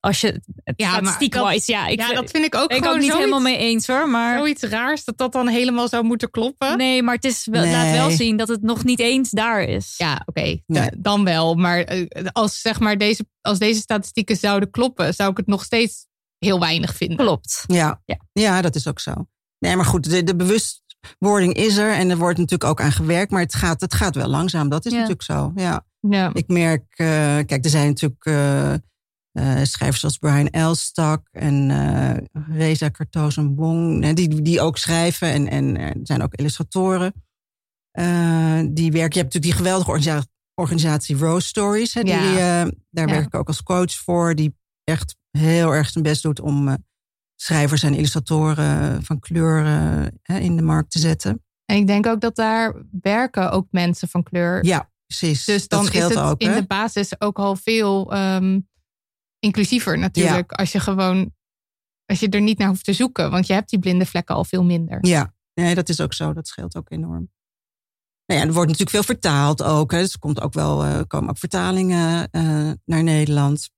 [0.00, 0.26] Als je
[0.64, 2.82] het Ja, maar statistiek dat- wise, ja, ik, ja, dat vind ik ook ben ik
[2.82, 4.08] gewoon ook niet zoiets, helemaal mee eens hoor.
[4.08, 6.76] Maar zoiets raars dat dat dan helemaal zou moeten kloppen.
[6.76, 9.94] nee, maar het is wel, laat wel zien dat het nog niet eens daar is.
[9.96, 10.90] Ja, oké, Nee.
[10.98, 11.54] dan wel.
[11.54, 15.64] Maar eh, als, zeg maar deze, als deze statistieken zouden kloppen, zou ik het nog
[15.64, 16.06] steeds
[16.38, 17.16] heel weinig vinden.
[17.16, 17.64] Klopt.
[17.66, 18.02] Ja.
[18.04, 18.16] Ja.
[18.32, 18.60] Ja.
[18.62, 19.28] dat is ook zo.
[19.58, 20.34] Nee, maar goed, de, de
[21.18, 24.14] bewustwording is er en er wordt natuurlijk ook aan gewerkt, maar het gaat, het gaat
[24.14, 24.68] wel langzaam.
[24.68, 24.96] Dat is Ja.
[24.96, 25.52] natuurlijk zo.
[25.54, 25.86] Ja.
[26.00, 26.30] Ja.
[26.34, 27.06] Ik merk, eh,
[27.46, 28.80] kijk, er zijn natuurlijk eh, eh,
[29.62, 31.70] schrijvers zoals Brian Elstak en
[32.48, 37.12] Reza Kartozen-Wong, die, die ook schrijven en, en er zijn ook illustratoren.
[38.72, 41.94] Die werken, je hebt natuurlijk die geweldige organisa- organisatie Rose Stories.
[41.94, 42.70] Hè, die, Ja.
[42.90, 46.76] daar werk ik ook als coach voor, die echt heel erg zijn best doet om
[47.36, 49.66] schrijvers en illustratoren van kleur
[50.22, 51.44] in de markt te zetten.
[51.64, 54.64] En ik denk ook dat daar werken ook mensen van kleur.
[54.64, 55.44] Ja, precies.
[55.44, 56.40] Dus dan dat is het ook.
[56.40, 56.60] in hè?
[56.60, 58.60] de basis ook al veel ehm,
[59.38, 60.52] inclusiever natuurlijk.
[60.52, 61.32] Als je gewoon,
[62.06, 63.30] als je er niet naar hoeft te zoeken.
[63.30, 64.98] Want je hebt die blinde vlekken al veel minder.
[65.06, 66.32] Ja, nee, dat is ook zo.
[66.32, 67.32] Dat scheelt ook enorm.
[68.26, 69.92] Nou ja, er wordt natuurlijk veel vertaald ook.
[69.92, 69.98] Hè.
[69.98, 73.70] Dus er komt ook wel, eh, komen ook vertalingen eh, naar Nederland.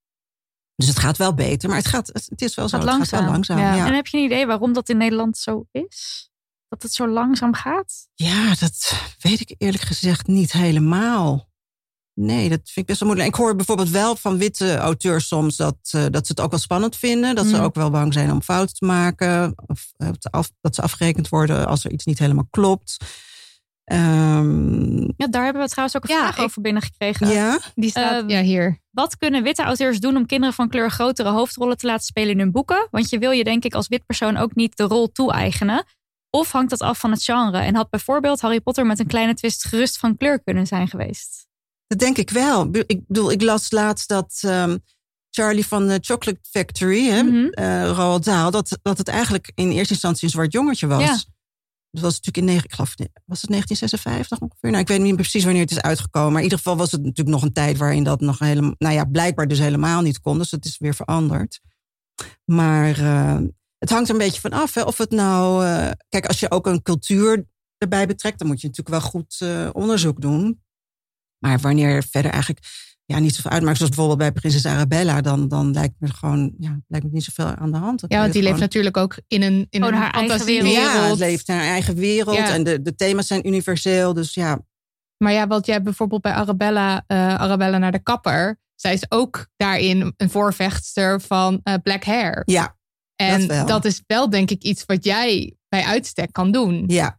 [0.77, 2.79] Dus het gaat wel beter, maar het, gaat, het, is wel zo.
[2.79, 3.23] Gaat Het gaat langzaam.
[3.23, 3.59] wel langzaam.
[3.59, 3.75] Ja.
[3.75, 3.87] Ja.
[3.87, 6.31] En heb je een idee waarom dat in Nederland zo is?
[6.69, 8.09] Dat het zo langzaam gaat?
[8.15, 11.49] ja, dat weet ik eerlijk gezegd niet helemaal.
[12.15, 13.29] Nee, dat vind ik best wel moeilijk.
[13.35, 16.59] Ik hoor bijvoorbeeld wel van witte auteurs soms dat, eh, dat ze het ook wel
[16.61, 17.35] spannend vinden.
[17.35, 17.63] Dat ze Mm.
[17.63, 19.53] ook wel bang zijn om fouten te maken.
[19.67, 22.97] Of eh, af, dat ze afgerekend worden als er iets niet helemaal klopt.
[23.87, 27.29] Ehm, Ja, daar hebben we trouwens ook een Ja, vraag ik- over binnengekregen.
[27.29, 28.79] ja, Die staat ja, hier.
[28.91, 32.39] Wat kunnen witte auteurs doen om kinderen van kleur grotere hoofdrollen te laten spelen in
[32.39, 32.89] hun boeken?
[32.91, 35.85] Want je wil je denk ik als wit persoon ook niet de rol toe-eigenen.
[36.31, 37.59] Of hangt dat af van het genre?
[37.59, 41.47] En had bijvoorbeeld Harry Potter met een kleine twist gerust van kleur kunnen zijn geweest?
[41.87, 42.69] Dat denk ik wel.
[42.87, 44.77] Ik bedoel, ik las laatst dat ehm,
[45.31, 49.93] Charlie van de Chocolate Factory, hè, eh, Roald Dahl, dat, dat het eigenlijk in eerste
[49.93, 51.27] instantie een zwart jongetje was.
[51.91, 54.71] Dat was natuurlijk in, negen- ik geloof, was het 1956 ongeveer?
[54.71, 56.29] Nou, ik weet niet precies wanneer het is uitgekomen.
[56.29, 58.95] Maar in ieder geval was het natuurlijk nog een tijd waarin dat nog helemaal, nou
[58.95, 60.39] ja, blijkbaar dus helemaal niet kon.
[60.39, 61.61] Dus het is weer veranderd.
[62.45, 63.39] Maar eh,
[63.79, 64.75] het hangt er een beetje van af.
[64.75, 67.47] Hè, of het nou, eh, kijk, als je ook een cultuur
[67.79, 70.65] erbij betrekt, dan moet je natuurlijk wel goed eh, onderzoek doen.
[71.39, 72.67] Maar wanneer verder eigenlijk
[73.07, 76.81] ja, niet zoveel uitmaakt, zoals bijvoorbeeld bij prinses Arabella, dan, dan lijkt me gewoon ja,
[76.89, 78.01] lijkt me niet zoveel aan de hand.
[78.01, 81.19] Dat Ja, want die leeft natuurlijk ook in een, in Gewoon een haar eigen fantasiewereld.
[81.19, 82.49] ja, leeft in haar eigen wereld Ja.
[82.53, 84.15] en de, de thema's zijn universeel.
[84.15, 84.59] Dus ja,
[85.19, 88.59] Maar ja, wat jij bijvoorbeeld bij Arabella, eh, Arabella naar de kapper.
[88.75, 92.43] Zij is ook daarin een voorvechtster van eh, black hair.
[92.45, 92.77] ja,
[93.17, 93.67] en wel.
[93.67, 96.85] dat is wel denk ik iets wat jij bij uitstek kan doen.
[96.87, 97.19] ja.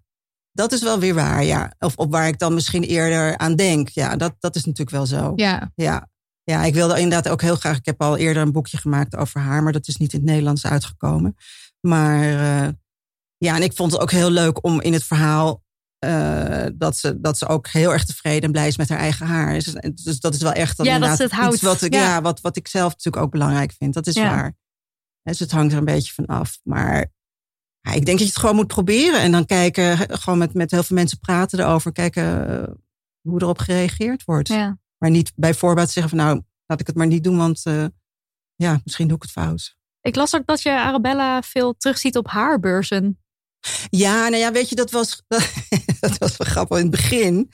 [0.58, 1.74] Dat is wel weer waar, ja.
[1.80, 3.90] Of, of waar ik dan misschien eerder aan denk.
[3.90, 5.34] Ja, dat, dat is natuurlijk wel zo.
[5.36, 6.08] Ja, Ja.
[6.44, 7.78] ja, ik wilde inderdaad ook heel graag.
[7.78, 10.28] Ik heb al eerder een boekje gemaakt over haar, maar dat is niet in het
[10.30, 11.36] Nederlands uitgekomen.
[11.82, 12.70] Maar eh,
[13.38, 15.64] ja, en ik vond het ook heel leuk om in het verhaal.
[16.00, 19.26] eh, dat, ze, dat ze ook heel erg tevreden en blij is met haar eigen
[19.28, 19.54] haar.
[19.54, 21.54] Dus, dus dat is wel echt Ja, dat het houdt.
[21.54, 22.02] iets wat ik, Ja.
[22.02, 22.22] ja.
[22.22, 23.94] wat, wat ik zelf natuurlijk ook belangrijk vind.
[23.94, 24.30] Dat is Ja.
[24.30, 24.56] waar.
[25.24, 26.60] Dus het hangt er een beetje van af.
[26.64, 27.06] Maar
[27.88, 29.20] ja, ik denk dat je het gewoon moet proberen.
[29.20, 31.92] En dan kijken, gewoon met, met heel veel mensen praten erover.
[31.92, 32.74] Kijken eh,
[33.22, 34.48] hoe erop gereageerd wordt.
[34.48, 34.78] Ja.
[34.98, 37.86] Maar niet bij voorbaat zeggen van nou, laat ik het maar niet doen, want eh,
[38.56, 39.76] ja, misschien doe ik het fout.
[40.02, 43.20] Ik las ook dat je Arabella veel terugziet op haarbeurzen.
[43.90, 45.24] Ja, nou ja, weet je, dat was,
[46.00, 46.78] dat was wel grappig.
[46.78, 47.50] In het begin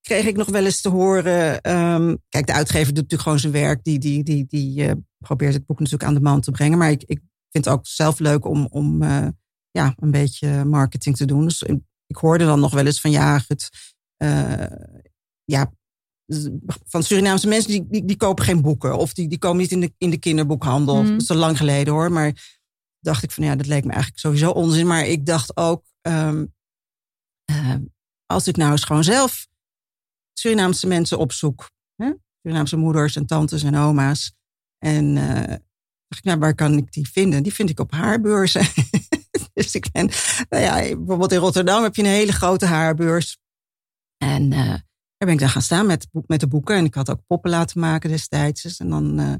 [0.00, 1.60] kreeg ik nog wel eens te horen.
[1.60, 3.84] ehm, kijk, de uitgever doet natuurlijk gewoon zijn werk.
[3.84, 6.78] Die, die, die, die eh, probeert het boek natuurlijk aan de man te brengen.
[6.78, 9.02] Maar ik, ik vind het ook zelf leuk om, om
[9.70, 11.44] ja, een beetje marketing te doen.
[11.44, 11.62] Dus
[12.06, 13.68] ik hoorde dan nog wel eens van ja, het,
[14.16, 14.64] eh,
[15.44, 15.72] ja,
[16.86, 18.98] van Surinaamse mensen die, die, die kopen geen boeken.
[18.98, 21.02] Of die, die komen niet in de, in de kinderboekhandel.
[21.02, 21.10] Mhm.
[21.12, 22.12] Dat is al lang geleden hoor.
[22.12, 22.58] Maar
[23.00, 24.86] dacht ik van ja, dat leek me eigenlijk sowieso onzin.
[24.86, 26.46] Maar ik dacht ook, ehm,
[27.44, 27.74] eh,
[28.26, 29.48] als ik nou eens gewoon zelf
[30.32, 31.70] Surinaamse mensen opzoek.
[31.96, 32.12] Hè?
[32.42, 34.32] Surinaamse moeders en tantes en oma's.
[34.78, 35.56] En eh,
[36.08, 37.42] dacht ik, nou, waar kan ik die vinden?
[37.42, 38.62] Die vind ik op haarbeurzen.
[39.64, 40.10] dus ik ben,
[40.48, 43.38] nou ja, bijvoorbeeld in Rotterdam heb je een hele grote haarbeurs.
[44.16, 46.76] En eh, daar ben ik dan gaan staan met, met de boeken.
[46.76, 48.62] En ik had ook poppen laten maken destijds.
[48.62, 49.34] Dus, en dan eh,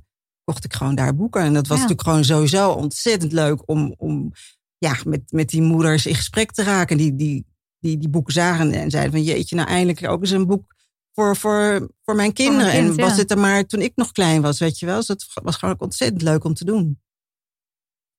[0.45, 1.43] kocht ik gewoon daar boeken.
[1.43, 1.83] En dat was Ja.
[1.83, 4.33] natuurlijk gewoon sowieso ontzettend leuk om, om
[4.79, 6.97] ja, met, met die moeders in gesprek te raken.
[6.97, 7.47] Die, die,
[7.79, 10.75] die die boeken zagen en zeiden van jeetje, nou eindelijk ook eens een boek
[11.13, 12.73] voor, voor, voor mijn kinderen.
[12.73, 13.17] kind, en was ja.
[13.17, 14.97] het er maar toen ik nog klein was, weet je wel.
[14.97, 17.01] Dus het was gewoon ook ontzettend leuk om te doen.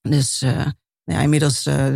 [0.01, 0.67] Dus eh,
[1.11, 1.95] ja, inmiddels eh,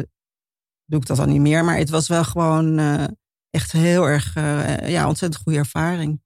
[0.85, 1.65] doe ik dat dan niet meer.
[1.65, 3.03] Maar het was wel gewoon eh,
[3.49, 6.23] echt heel erg, eh, ja, ontzettend goede ervaring.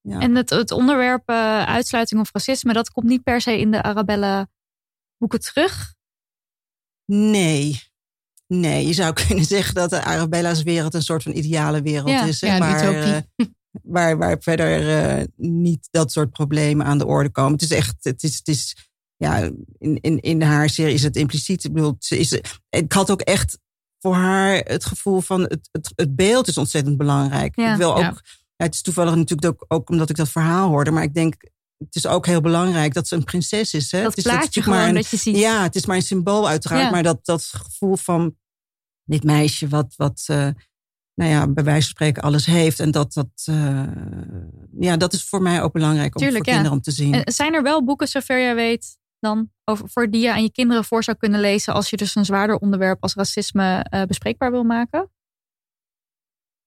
[0.00, 0.18] Ja.
[0.18, 4.48] En het, het onderwerp uitsluiting of racisme, dat komt niet per se in de Arabella
[5.18, 5.94] boeken terug.
[7.04, 7.88] Nee.
[8.46, 12.24] Nee, je zou kunnen zeggen dat de Arabella's wereld een soort van ideale wereld Ja,
[12.24, 12.40] is.
[12.40, 13.54] Ja, waar, utopie.
[13.82, 17.52] waar, waar verder eh, niet dat soort problemen aan de orde komen.
[17.52, 18.89] Het is echt, het is, het is
[19.20, 21.64] ja, in, in, in haar serie is het impliciet.
[21.64, 23.58] Ik bedoel, ze is, ik had ook echt
[23.98, 27.56] voor haar het gevoel van het, het, het beeld is ontzettend belangrijk.
[27.56, 27.72] Ja.
[27.72, 28.14] ik wil ook, Ja.
[28.56, 31.34] ja, het is toevallig natuurlijk ook, ook omdat ik dat verhaal hoorde, maar ik denk,
[31.78, 33.92] het is ook heel belangrijk dat ze een prinses is.
[33.92, 34.02] Hè?
[34.02, 35.36] Dat het is maar gewoon een- dat je ziet.
[35.36, 36.90] ja, het is maar een symbool uiteraard.
[36.90, 38.36] Maar dat, dat gevoel van
[39.04, 40.48] dit meisje wat, wat eh,
[41.14, 42.80] nou ja, bij wijze van spreken alles heeft.
[42.80, 43.82] En dat, dat, eh,
[44.80, 47.14] ja, dat is voor mij ook belangrijk om Tuurlijk, voor kinderen om te zien.
[47.14, 50.52] En zijn er wel boeken, zover jij weet, dan over, voor die je aan je
[50.52, 54.50] kinderen voor zou kunnen lezen als je dus een zwaarder onderwerp als racisme eh, bespreekbaar
[54.50, 55.10] wil maken?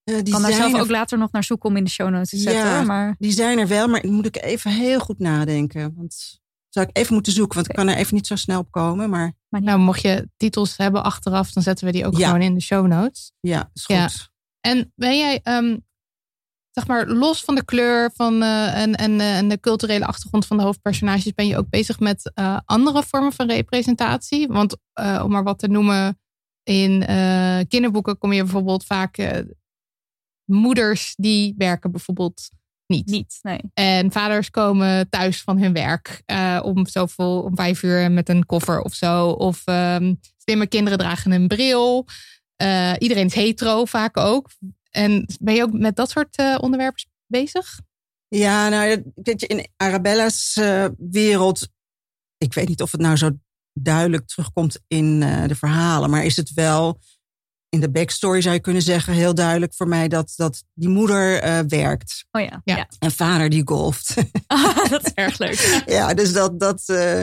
[0.04, 1.84] Eh, Ik die, kan daar zijn zelf er, ook later nog naar zoeken om in
[1.84, 2.66] de show notes te zetten.
[2.72, 2.84] Ja.
[2.84, 5.94] Maar die zijn er wel, maar moet ik even heel goed nadenken.
[5.96, 8.72] Want zou ik even moeten zoeken, want ik kan er even niet zo snel op
[8.72, 9.10] komen.
[9.10, 9.34] Maar.
[9.50, 12.26] Nou, mocht je titels hebben achteraf, dan zetten we die ook Ja.
[12.28, 13.32] gewoon in de show notes.
[13.40, 13.96] ja, is goed.
[13.96, 14.10] Ja.
[14.60, 15.78] En ben jij, ehm,
[16.74, 20.46] zeg maar, los van de kleur van, eh, en, en, eh, en de culturele achtergrond
[20.46, 24.48] van de hoofdpersonages, ben je ook bezig met eh, andere vormen van representatie?
[24.48, 24.78] Want
[25.24, 26.20] om maar wat te noemen,
[26.64, 27.06] in
[27.68, 29.44] kinderboeken kom je bijvoorbeeld vaak
[30.46, 32.50] moeders die werken bijvoorbeeld
[32.88, 33.10] niet.
[33.10, 33.60] niet, nee.
[33.74, 36.24] En vaders komen thuis van hun werk
[36.64, 39.30] om zoveel, om vijf uur met een koffer of zo.
[39.30, 42.08] Of ehm, slimme kinderen dragen een bril.
[42.98, 44.50] Iedereen is hetero vaak ook.
[44.96, 47.80] En ben je ook met dat soort eh, onderwerpen bezig?
[48.28, 51.68] Ja, nou, weet je, in Arabella's eh, wereld,
[52.38, 53.30] ik weet niet of het nou zo
[53.74, 57.00] duidelijk terugkomt in eh, de verhalen, maar is het wel
[57.74, 61.42] in de backstory zou je kunnen zeggen heel duidelijk voor mij dat, dat die moeder
[61.42, 62.62] eh, werkt Oh ja.
[62.64, 62.88] Ja.
[63.00, 64.16] en vader die golft.
[64.90, 65.84] dat is erg leuk.
[65.98, 67.22] ja, dus dat, dat eh,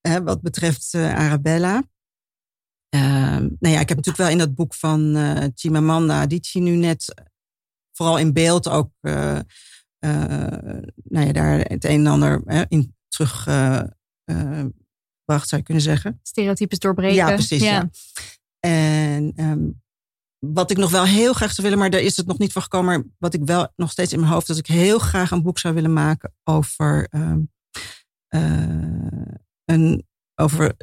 [0.00, 1.82] hè, wat betreft eh, Arabella.
[2.94, 6.76] Ehm, nou ja, ik heb natuurlijk wel in dat boek van eh Chimamanda Adichie nu
[6.76, 7.14] net,
[7.92, 9.38] vooral in beeld ook, eh,
[9.98, 13.78] eh, nou ja, daar het een en ander hè, in terug eh,
[14.24, 14.66] eh,
[15.18, 16.20] gebracht, zou je kunnen zeggen.
[16.22, 17.14] Stereotypes doorbreken.
[17.14, 17.62] Ja, precies.
[17.62, 17.90] Ja.
[18.60, 19.68] En ehm,
[20.38, 22.62] wat ik nog wel heel graag zou willen, maar daar is het nog niet voor
[22.62, 22.94] gekomen.
[22.94, 25.58] Maar wat ik wel nog steeds in mijn hoofd, dat ik heel graag een boek
[25.58, 27.40] zou willen maken over, ehm,
[28.28, 29.34] eh,
[29.64, 30.76] een, over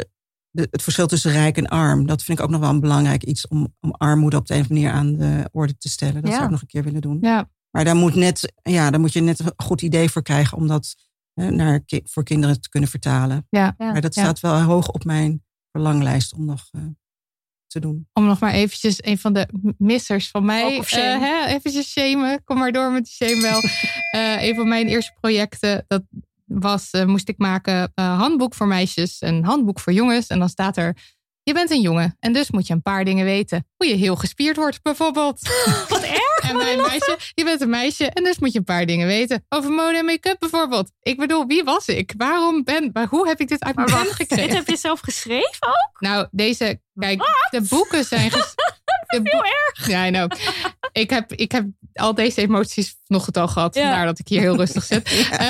[0.52, 2.06] de, het verschil tussen rijk en arm.
[2.06, 4.62] Dat vind ik ook nog wel een belangrijk iets om, om armoede op de een
[4.62, 6.14] of andere manier aan de orde te stellen.
[6.22, 6.32] Dat Ja.
[6.32, 7.18] zou ik nog een keer willen doen.
[7.22, 10.58] Ja, Maar daar moet, net, ja, daar moet je net een goed idee voor krijgen
[10.58, 10.96] om dat
[11.34, 13.48] eh, naar, voor kinderen te kunnen vertalen.
[13.50, 13.76] ja.
[13.78, 13.92] Ja.
[13.92, 14.22] Maar dat Ja.
[14.24, 16.82] staat wel hoog op mijn verlanglijst om nog eh,
[17.68, 18.08] te doen.
[18.14, 19.48] Om nog maar eventjes een van de
[19.78, 20.78] missers van mij.
[20.80, 22.44] Eh, hè, eventjes shamen.
[22.44, 23.62] Kom maar door met die shame wel.
[24.12, 26.04] Eh, een van mijn eerste projecten, dat
[26.60, 30.28] was, eh, moest ik maken eh, handboek voor meisjes en handboek voor jongens.
[30.28, 30.96] En dan staat er,
[31.44, 33.68] je bent een jongen en dus moet je een paar dingen weten.
[33.78, 35.40] Hoe je heel gespierd wordt bijvoorbeeld.
[35.90, 36.50] Wat erg.
[36.50, 39.46] En mijn meisje, je bent een meisje en dus moet je een paar dingen weten.
[39.50, 40.92] Over mode en make-up bijvoorbeeld.
[41.02, 42.14] Ik bedoel, wie was ik?
[42.18, 44.48] Waarom ben, maar hoe heb ik dit uit mijn pen wacht, gekregen?
[44.48, 46.00] dit heb je zelf geschreven ook?
[46.00, 48.32] Nou, deze, kijk, de boeken zijn.
[48.36, 48.54] ges-
[49.08, 49.88] Heel erg.
[49.88, 50.32] Ja, I know.
[50.92, 53.76] Ik heb, ik heb al deze emoties nog het al gehad.
[53.76, 53.82] Ja.
[53.82, 55.10] Vandaar dat ik hier heel rustig zit.
[55.32, 55.50] Eh,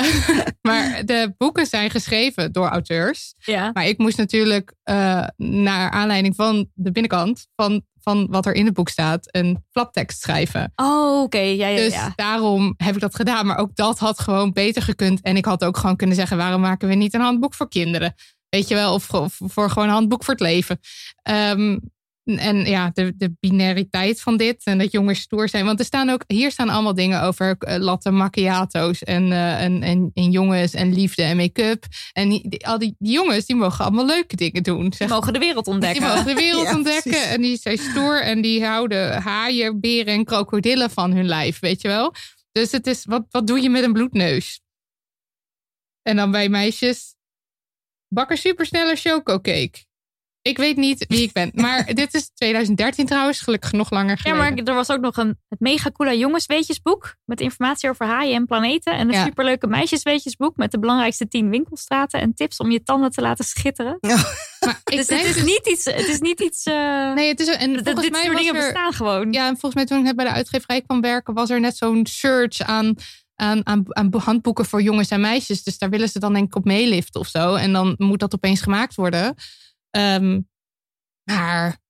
[0.62, 3.34] maar de boeken zijn geschreven door auteurs.
[3.38, 3.70] Ja.
[3.72, 8.64] Maar ik moest natuurlijk eh, naar aanleiding van de binnenkant van, van wat er in
[8.64, 10.72] het boek staat, een flaptekst schrijven.
[10.76, 11.38] Oh, oké.
[11.38, 12.12] Ja, ja, Dus ja.
[12.14, 13.46] daarom heb ik dat gedaan.
[13.46, 15.20] Maar ook dat had gewoon beter gekund.
[15.20, 18.14] En ik had ook gewoon kunnen zeggen: waarom maken we niet een handboek voor kinderen?
[18.48, 20.80] Weet je wel, of, of voor gewoon een handboek voor het leven.
[21.22, 21.78] Ehm,
[22.24, 25.64] en ja, de, de binariteit van dit en dat jongens stoer zijn.
[25.64, 29.82] Want er staan ook, hier staan allemaal dingen over eh, latte macchiato's en, eh, en,
[29.82, 31.84] en, en jongens en liefde en make-up.
[32.12, 34.82] En die, die- al die, die jongens, die mogen allemaal leuke dingen doen.
[34.82, 35.08] Die Zeg.
[35.08, 36.00] mogen de wereld ontdekken.
[36.00, 37.10] Die mogen de wereld Ja, ontdekken.
[37.10, 37.26] precies.
[37.28, 41.80] En die zijn stoer en die houden haaien, beren en krokodillen van hun lijf, weet
[41.82, 42.14] je wel.
[42.52, 44.60] Dus het is, wat, wat doe je met een bloedneus?
[46.02, 47.14] En dan bij meisjes,
[48.08, 49.84] bak een supersnelle chococake.
[50.42, 51.50] Ik weet niet wie ik ben.
[51.54, 54.54] Maar dit is 2013 trouwens, gelukkig nog langer Ja, geleden.
[54.54, 58.46] maar er was ook nog een het mega coole jongensweetjesboek met informatie over haaien en
[58.46, 58.92] planeten.
[58.92, 59.24] En een Ja.
[59.24, 63.98] superleuke meisjesweetjesboek met de belangrijkste 10 winkelstraten en tips om je tanden te laten schitteren.
[64.66, 65.84] Maar ik dus het is dus- niet iets.
[65.84, 66.64] Het is niet iets.
[66.64, 69.32] eh, Nee, het is en volgens dit mij soort dingen er, bestaan gewoon.
[69.32, 71.76] Ja, en volgens mij toen ik net bij de uitgeverij kwam werken, was er net
[71.76, 72.94] zo'n search aan,
[73.36, 75.62] aan, aan, aan handboeken voor jongens en meisjes.
[75.62, 77.54] Dus daar willen ze dan denk ik op meeliften of zo.
[77.54, 79.34] En dan moet dat opeens gemaakt worden.
[79.92, 80.40] Ehm,
[81.24, 81.80] maar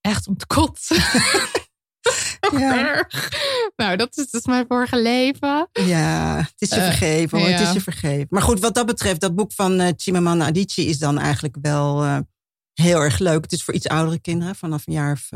[0.00, 0.96] echt om te kotsen.
[2.40, 3.08] Toch Ja.
[3.76, 5.68] Nou, dat is dus mijn vorige leven.
[5.72, 7.48] Ja, het is je Eh, vergeven hoor.
[7.48, 8.26] Het is je vergeven.
[8.30, 12.04] Maar goed, wat dat betreft, dat boek van eh, Chimamanda Adichie is dan eigenlijk wel
[12.04, 12.18] eh,
[12.72, 13.42] heel erg leuk.
[13.42, 15.30] Het is voor iets oudere kinderen, vanaf een jaar of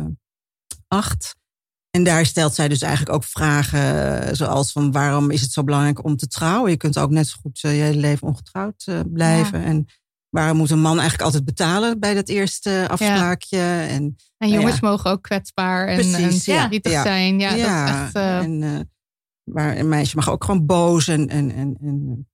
[0.88, 1.38] acht.
[1.90, 6.04] En daar stelt zij dus eigenlijk ook vragen zoals van waarom is het zo belangrijk
[6.04, 6.70] om te trouwen?
[6.70, 9.64] Je kunt ook net zo goed je hele leven ongetrouwd blijven.
[9.64, 9.86] En
[10.30, 13.58] waarom moet een man eigenlijk altijd betalen bij dat eerste afspraakje?
[13.58, 17.38] En En Nou jongens mogen ook kwetsbaar en, en Precies, verdrietig zijn.
[17.40, 18.14] Ja, dat is echt...
[18.14, 18.80] eh, en, eh,
[19.54, 21.08] maar een meisje mag ook gewoon boos.
[21.08, 22.24] En, en, en, en eh,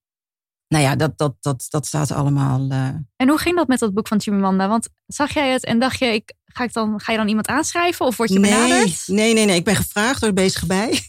[0.67, 2.69] nou ja, dat, dat, dat, dat staat allemaal.
[3.15, 4.67] En hoe ging dat met dat boek van Chimamanda?
[4.67, 7.47] Want zag jij het en dacht je, ik, ga, ik dan, ga je dan iemand
[7.47, 9.07] aanschrijven of word je nee, benaderd?
[9.07, 9.55] nee, nee, nee.
[9.55, 10.89] Ik ben gevraagd door de bezige bij.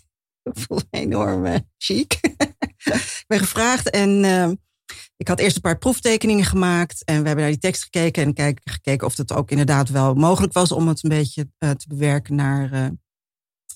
[0.53, 2.18] ik voel me enorm chic.
[3.22, 4.24] ik ben gevraagd en
[5.18, 7.04] ik had eerst een paar proeftekeningen gemaakt.
[7.04, 10.14] En we hebben naar die tekst gekeken en kijk, gekeken of het ook inderdaad wel
[10.14, 12.86] mogelijk was om het een beetje eh, te bewerken naar eh,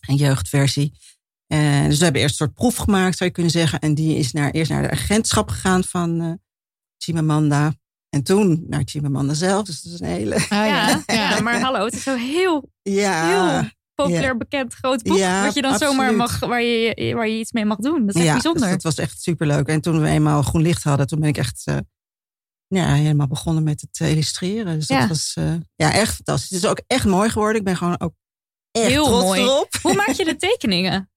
[0.09, 0.99] een jeugdversie.
[1.47, 3.81] En dus we hebben eerst een soort proef gemaakt, zou je kunnen zeggen.
[3.81, 6.33] En die is naar, eerst naar de agentschap gegaan van eh
[6.97, 7.75] Chimamanda.
[8.09, 9.67] En toen naar Chimamanda zelf.
[9.67, 10.35] Dus dat is een hele...
[10.35, 10.67] ah, ja.
[10.67, 11.07] Ja, Ja.
[11.15, 15.17] ja, maar hallo, het is zo heel Ja, heel populair bekend groot boek.
[15.17, 18.07] Ja, wat je dan zomaar mag, waar je, waar je iets mee mag doen.
[18.07, 18.63] Dat is echt ja, bijzonder.
[18.63, 19.67] Dus dat was echt superleuk.
[19.67, 21.77] En toen we eenmaal groen licht hadden, toen ben ik echt eh,
[22.67, 24.79] ja, helemaal begonnen met het illustreren.
[24.79, 26.51] Dus dat was eh, ja, echt fantastisch.
[26.51, 27.57] Het is ook echt mooi geworden.
[27.57, 28.15] Ik ben gewoon ook
[28.71, 29.41] echt Heel trots mooi.
[29.41, 29.69] erop.
[29.83, 31.07] Hoe maak je de tekeningen?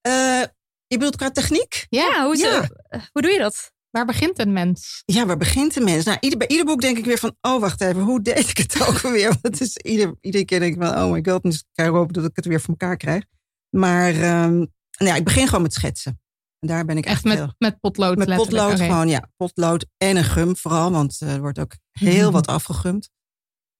[0.00, 0.42] Eh,
[0.86, 1.86] je bedoelt qua techniek?
[1.88, 2.68] Ja, hoe,
[3.12, 3.72] hoe doe je dat?
[3.90, 5.02] Waar begint een mens?
[5.04, 6.04] Ja, waar begint de mens?
[6.04, 8.56] Nou, ieder, bij ieder boek denk ik weer van, oh wacht even, hoe deed ik
[8.56, 9.28] het ook weer?
[9.28, 12.12] Want het is ieder, iedere keer denk ik van, oh my god, dus ik hopen
[12.12, 13.24] dat ik het weer voor elkaar krijg.
[13.70, 16.20] Maar ehm, nou ja, ik begin gewoon met schetsen.
[16.58, 17.54] En daar ben ik echt, Echt met, heel...
[17.58, 19.30] met potlood Met potlood gewoon, ja.
[19.36, 22.32] Potlood en een gum vooral, want eh, er wordt ook heel Mhm.
[22.32, 23.10] wat afgegumd.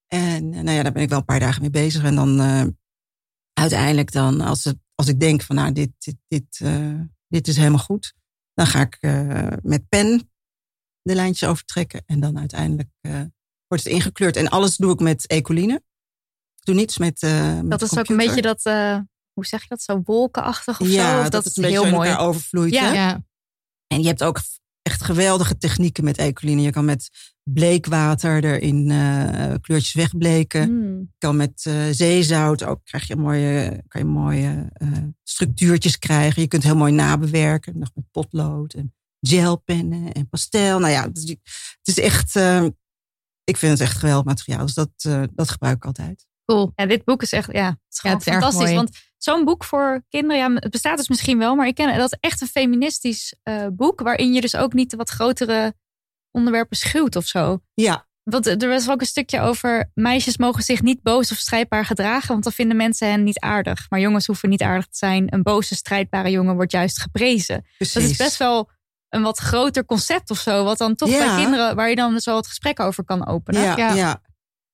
[0.07, 2.05] En eh, nou ja, daar ben ik wel een paar dagen mee bezig.
[2.05, 2.65] En dan eh,
[3.53, 6.65] uiteindelijk dan, als, het, als ik denk van nou, dit, dit, dit,
[7.29, 8.15] dit is helemaal goed.
[8.59, 10.31] Dan ga ik eh, met pen
[11.03, 12.03] de lijntjes overtrekken.
[12.07, 13.13] En dan uiteindelijk eh,
[13.67, 14.37] wordt het ingekleurd.
[14.37, 15.75] En alles doe ik met ecoline.
[16.55, 18.63] Ik doe niets met, eh met Dat is ook een beetje dat,
[19.33, 21.21] hoe zeg je dat, zo wolkenachtig of ja, zo?
[21.21, 22.17] Of dat, is het een beetje heel mooi.
[22.17, 22.73] overvloeit.
[22.73, 22.93] Ja.
[22.93, 23.25] Ja.
[23.87, 24.41] En je hebt ook
[24.89, 26.63] echt geweldige technieken met ecoline.
[26.63, 27.09] Je kan met
[27.43, 30.63] bleekwater erin eh, kleurtjes wegbleken.
[30.63, 30.99] Hmm.
[30.99, 34.89] Je kan met eh, zeezout ook krijg je mooie, kan je mooie eh,
[35.23, 36.43] structuurtjes krijgen.
[36.43, 37.79] Je kunt heel mooi nabewerken.
[37.79, 40.79] Nog met potlood en gelpennen en pastel.
[40.79, 42.37] Nou ja, het is, het is echt...
[43.49, 44.67] ik vind het echt geweldig materiaal.
[44.67, 46.27] Dus dat, eh, dat gebruik ik altijd.
[46.45, 46.73] Cool.
[46.75, 48.73] Ja, dit boek is echt, ja, het is gewoon het is erg fantastisch.
[48.73, 48.77] mooi.
[48.77, 52.13] Want zo'n boek voor kinderen, ja, het bestaat dus misschien wel, maar ik ken dat
[52.13, 55.75] is echt een feministisch eh, boek, waarin je dus ook niet de wat grotere
[56.31, 57.59] onderwerpen schuwt of zo.
[57.75, 61.85] Ja, Want er was ook een stukje over meisjes mogen zich niet boos of strijdbaar
[61.85, 63.87] gedragen, want dan vinden mensen hen niet aardig.
[63.89, 65.35] Maar jongens hoeven niet aardig te zijn.
[65.35, 67.65] Een boze, strijdbare jongen wordt juist geprezen.
[67.77, 67.95] precies.
[67.95, 68.71] Dat is best wel
[69.09, 71.27] een wat groter concept of zo, wat dan toch Ja.
[71.35, 73.63] bij kinderen, waar je dan zo het gesprek over kan openen.
[73.63, 73.95] Ja, Ja.
[73.95, 74.21] ja.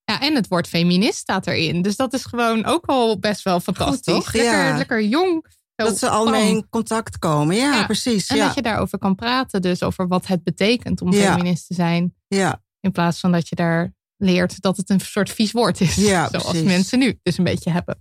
[0.04, 1.82] Ja, en het woord feminist staat erin.
[1.82, 4.00] Dus dat is gewoon ook wel best wel fantastisch.
[4.14, 4.32] toch?
[4.32, 4.76] Lekker, Ja.
[4.76, 5.46] lekker jong.
[5.76, 6.56] Dat ze al mee bam.
[6.56, 7.56] in contact komen.
[7.56, 7.84] Ja, Ja.
[7.86, 8.26] precies.
[8.26, 9.62] En Ja, dat je daarover kan praten.
[9.62, 12.14] Dus over wat het betekent om feminist te zijn.
[12.28, 12.62] ja.
[12.80, 15.94] In plaats van dat je daar leert dat het een soort vies woord is.
[15.94, 16.66] Ja, Zoals precies.
[16.66, 18.00] mensen nu dus een beetje hebben.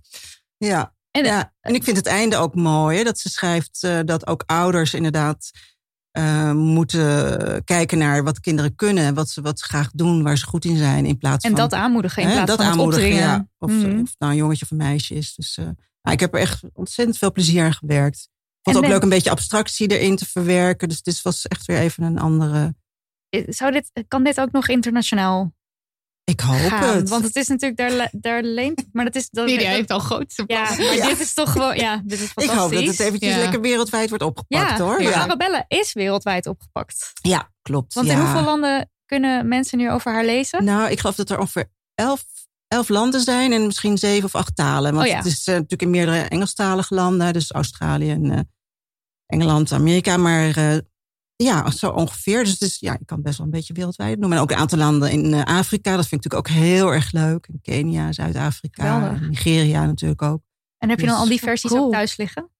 [0.56, 0.94] Ja.
[1.10, 2.98] En- ja, en ik vind het einde ook mooi.
[2.98, 5.50] Hè, dat ze schrijft eh, dat ook ouders inderdaad
[6.14, 9.14] eh, moeten kijken naar wat kinderen kunnen.
[9.14, 11.06] Wat ze, wat ze graag doen, waar ze goed in zijn.
[11.06, 13.04] In plaats En van dat aanmoedigen in hè, plaats dat van aanmoedigen.
[13.04, 13.28] opdringen.
[13.28, 13.48] Ja.
[13.58, 14.00] Of, Mhm.
[14.00, 15.34] of het nou een jongetje of een meisje is.
[15.34, 18.16] Dus eh, nou, ik heb er echt ontzettend veel plezier aan gewerkt.
[18.18, 20.88] Ik vond het ook leuk een beetje abstractie erin te verwerken.
[20.88, 22.74] Dus dit was echt weer even een andere...
[23.46, 25.52] Zou dit, kan dit ook nog internationaal
[26.24, 26.96] Ik hoop gaan?
[26.96, 27.08] het.
[27.08, 28.84] Want het is natuurlijk, daar, daar leent...
[28.92, 29.28] Maar dat is...
[29.30, 31.08] Dat, dat- heeft al grootste ja, maar Ja.
[31.08, 31.76] dit is toch gewoon...
[31.76, 32.60] Ja, dit is ik fantastisch.
[32.62, 33.38] hoop dat het eventjes Ja.
[33.38, 35.02] lekker wereldwijd wordt opgepakt ja, hoor.
[35.02, 35.08] ja.
[35.10, 37.12] Ja, Arabella is wereldwijd opgepakt.
[37.22, 37.94] ja klopt.
[37.94, 38.12] Want ja.
[38.12, 40.64] in hoeveel landen kunnen mensen nu over haar lezen?
[40.64, 42.24] Nou, ik geloof dat er ongeveer elf,
[42.68, 44.92] elf landen zijn en misschien zeven of acht talen.
[44.94, 45.16] Want Oh ja.
[45.16, 48.40] het is eh, natuurlijk in meerdere Engelstalige landen, dus Australië en eh,
[49.26, 50.16] Engeland, Amerika.
[50.16, 50.76] Maar eh,
[51.36, 52.42] ja, zo ongeveer.
[52.42, 54.36] Dus het is, ja, je kan het best wel een beetje wereldwijd noemen.
[54.38, 57.12] En ook een aantal landen in eh, Afrika, dat vind ik natuurlijk ook heel erg
[57.12, 57.46] leuk.
[57.46, 59.10] In Kenia, Zuid-Afrika.
[59.20, 60.42] Nigeria natuurlijk ook.
[60.78, 61.84] En heb je dan Dus- al die versies Cool.
[61.84, 62.50] ook thuis liggen?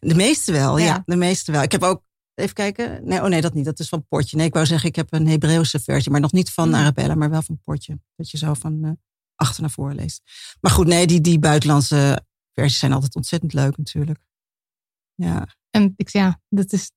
[0.00, 0.84] De meeste wel, ja.
[0.84, 1.02] Ja.
[1.06, 1.62] De meeste wel.
[1.62, 2.02] Ik heb ook,
[2.34, 3.00] even kijken.
[3.04, 3.64] Nee, oh nee, dat niet.
[3.64, 4.36] Dat is van Potje.
[4.36, 6.10] Nee, ik wou zeggen, ik heb een Hebreeuwse versie.
[6.12, 6.74] Maar nog niet van Mm.
[6.74, 8.00] Arabella, maar wel van Potje.
[8.16, 8.90] Dat je zo van eh,
[9.34, 10.22] achter naar voren leest.
[10.60, 14.18] Maar goed, nee, die, die buitenlandse versies zijn altijd ontzettend leuk natuurlijk.
[15.14, 16.90] Ja, En ik, ja, dat is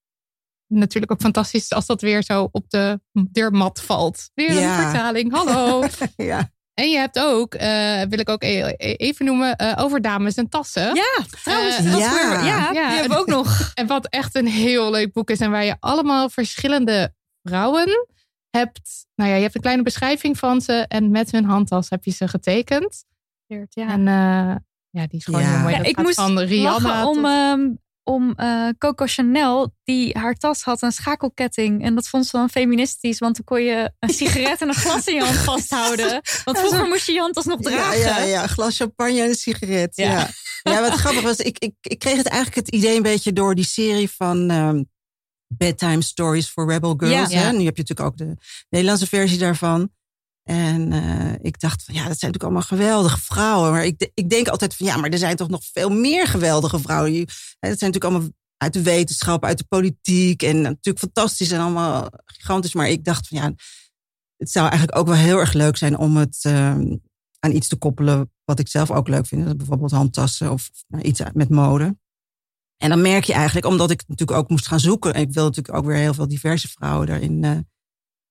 [0.70, 3.00] natuurlijk ook fantastisch als dat weer zo op de
[3.32, 4.30] deurmat valt.
[4.34, 4.78] Weer Ja.
[4.78, 5.84] een vertaling, hallo.
[6.16, 6.50] ja.
[6.74, 10.36] En je hebt ook, eh, wil ik ook e- e- even noemen, eh, over dames
[10.36, 10.96] en tassen.
[10.96, 11.78] Ja, trouwens.
[11.78, 12.14] Eh, dat is ja.
[12.40, 13.72] weer- ja, die hebben we ook nog.
[13.74, 15.40] En wat echt een heel leuk boek is.
[15.40, 17.14] En waar je allemaal verschillende
[17.44, 18.08] vrouwen
[18.50, 19.06] hebt.
[19.16, 20.86] Nou ja, je hebt een kleine beschrijving van ze.
[20.88, 23.06] En met hun handtas heb je ze getekend.
[23.46, 23.66] Ja.
[23.88, 24.56] En eh,
[24.90, 25.50] ja, die is gewoon Ja.
[25.50, 25.72] heel mooi.
[25.72, 27.70] Ja, Dat ik moest van Rihanna lachen tot- om, ehm,
[28.10, 31.84] om eh, Coco Chanel, die haar tas had een schakelketting.
[31.84, 35.08] En dat vond ze dan feministisch, want dan kon je een sigaret en een glas
[35.08, 36.22] in je hand vasthouden.
[36.44, 38.00] Want vroeger moest je je handtas nog dragen.
[38.00, 39.96] ja, ja, een glas champagne en een sigaret.
[39.96, 40.06] Ja.
[40.12, 40.30] Ja,
[40.64, 40.82] ja.
[40.82, 43.66] wat grappig was, ik, ik, ik kreeg het eigenlijk het idee een beetje door die
[43.66, 44.84] serie van ehm,
[45.48, 47.32] Bedtime Stories for Rebel Girls.
[47.32, 47.40] Ja.
[47.40, 47.52] Hè?
[47.52, 48.36] Nu heb je natuurlijk ook de
[48.70, 49.92] Nederlandse versie daarvan.
[50.50, 53.72] En eh, ik dacht van ja, dat zijn natuurlijk allemaal geweldige vrouwen.
[53.72, 56.80] Maar ik, ik denk altijd van ja, maar er zijn toch nog veel meer geweldige
[56.80, 57.14] vrouwen.
[57.16, 57.28] Dat
[57.60, 60.44] zijn natuurlijk allemaal uit de wetenschap, uit de politiek.
[60.44, 62.74] En natuurlijk fantastisch en allemaal gigantisch.
[62.74, 63.54] Maar ik dacht van ja,
[64.38, 66.98] het zou eigenlijk ook wel heel erg leuk zijn om het ehm,
[67.40, 69.58] aan iets te koppelen wat ik zelf ook leuk vind.
[69.58, 71.98] Bijvoorbeeld handtassen of nou, iets met mode.
[72.78, 75.14] En dan merk je eigenlijk, omdat ik natuurlijk ook moest gaan zoeken.
[75.14, 77.58] En ik wil natuurlijk ook weer heel veel diverse vrouwen daarin eh,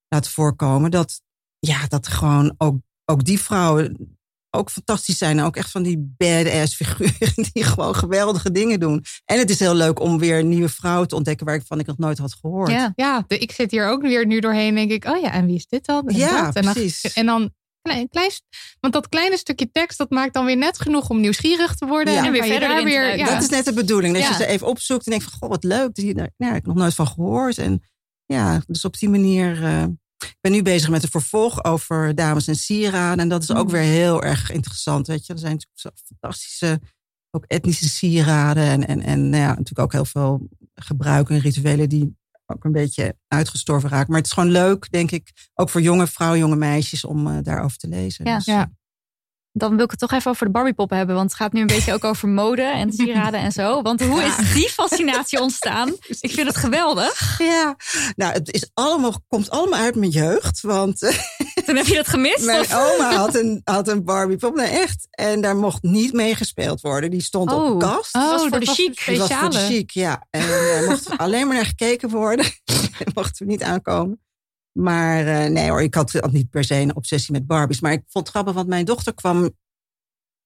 [0.09, 0.91] laten voorkomen.
[0.91, 1.23] Dat,
[1.59, 4.17] ja, dat gewoon ook, ook die vrouwen
[4.51, 5.39] ook fantastisch zijn.
[5.39, 9.05] En ook echt van die badass figuren die gewoon geweldige dingen doen.
[9.25, 12.19] En het is heel leuk om weer nieuwe vrouwen te ontdekken waarvan ik nog nooit
[12.19, 12.71] had gehoord.
[12.71, 12.93] Ja.
[12.95, 14.75] Ja, de, ik zit hier ook weer nu doorheen.
[14.75, 16.07] Denk ik, oh ja, en wie is dit dan?
[16.07, 16.55] En Ja, dat.
[16.55, 17.13] En dan, precies.
[17.15, 17.51] En dan
[17.83, 18.31] klein, klein,
[18.81, 22.15] want dat kleine stukje tekst, dat maakt dan weer net genoeg om nieuwsgierig te worden.
[22.15, 22.25] Ja.
[22.25, 23.17] En weer verder daar weer.
[23.17, 23.27] Ja.
[23.27, 24.15] Dat is net de bedoeling.
[24.15, 24.29] Dat Ja.
[24.29, 25.95] je ze even opzoekt en denkt van, goh, wat leuk.
[25.95, 27.59] Die, daar ja, heb ik nog nooit van gehoord.
[27.59, 27.83] En
[28.27, 29.65] ja, dus op die manier...
[29.65, 29.85] eh,
[30.19, 33.19] ik ben nu bezig met een vervolg over dames en sieraden.
[33.19, 33.73] En dat is ook Mm.
[33.73, 35.07] weer heel erg interessant.
[35.07, 36.81] Weet je, er zijn natuurlijk zo fantastische,
[37.31, 38.65] ook etnische sieraden.
[38.65, 42.17] En, en, en nou ja, natuurlijk ook heel veel gebruiken en rituelen die
[42.47, 44.07] ook een beetje uitgestorven raken.
[44.09, 47.37] Maar het is gewoon leuk, denk ik, ook voor jonge vrouwen, jonge meisjes, om eh,
[47.43, 48.25] daarover te lezen.
[48.25, 48.37] Ja.
[48.37, 48.73] Dus, Ja.
[49.53, 51.15] Dan wil ik het toch even over de Barbiepoppen hebben.
[51.17, 53.83] Want het gaat nu een beetje ook over mode en sieraden en zo.
[53.83, 55.89] Want hoe is die fascinatie ontstaan?
[56.21, 57.39] Ik vind het geweldig.
[57.39, 57.77] Ja,
[58.17, 60.61] nou, het is allemaal, komt allemaal uit mijn jeugd.
[60.61, 61.19] Want eh,
[61.67, 62.45] Toen heb je dat gemist?
[62.45, 62.75] mijn of?
[62.75, 64.55] oma had een, had een Barbiepop.
[64.55, 65.07] Nou, echt.
[65.11, 67.11] En daar mocht niet mee gespeeld worden.
[67.11, 67.79] Die stond op Oh.
[67.79, 68.15] de kast.
[68.15, 69.03] Oh, was voor dat de chic.
[69.07, 70.27] Die was voor de chic, ja.
[70.31, 72.47] En er mocht alleen maar naar gekeken worden.
[73.15, 74.21] mochten we niet aankomen.
[74.81, 77.81] Maar eh, nee hoor, ik had, niet per se een obsessie met Barbies.
[77.81, 79.41] Maar ik vond het grappig, want mijn dochter kwam...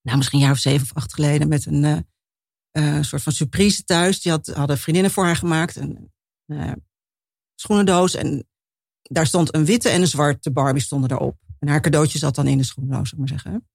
[0.03, 1.49] Nou, misschien een jaar of zeven of acht geleden...
[1.49, 4.22] met een eh, eh, soort van surprise thuis.
[4.22, 5.76] Die had, hadden vriendinnen voor haar gemaakt.
[5.76, 6.11] Een
[7.55, 8.14] schoenendoos.
[8.14, 8.49] En
[9.03, 11.37] daar stond een witte en een zwarte Barbie stonden erop.
[11.59, 13.68] En haar cadeautje zat dan in de schoenendoos, zou ik maar zeggen.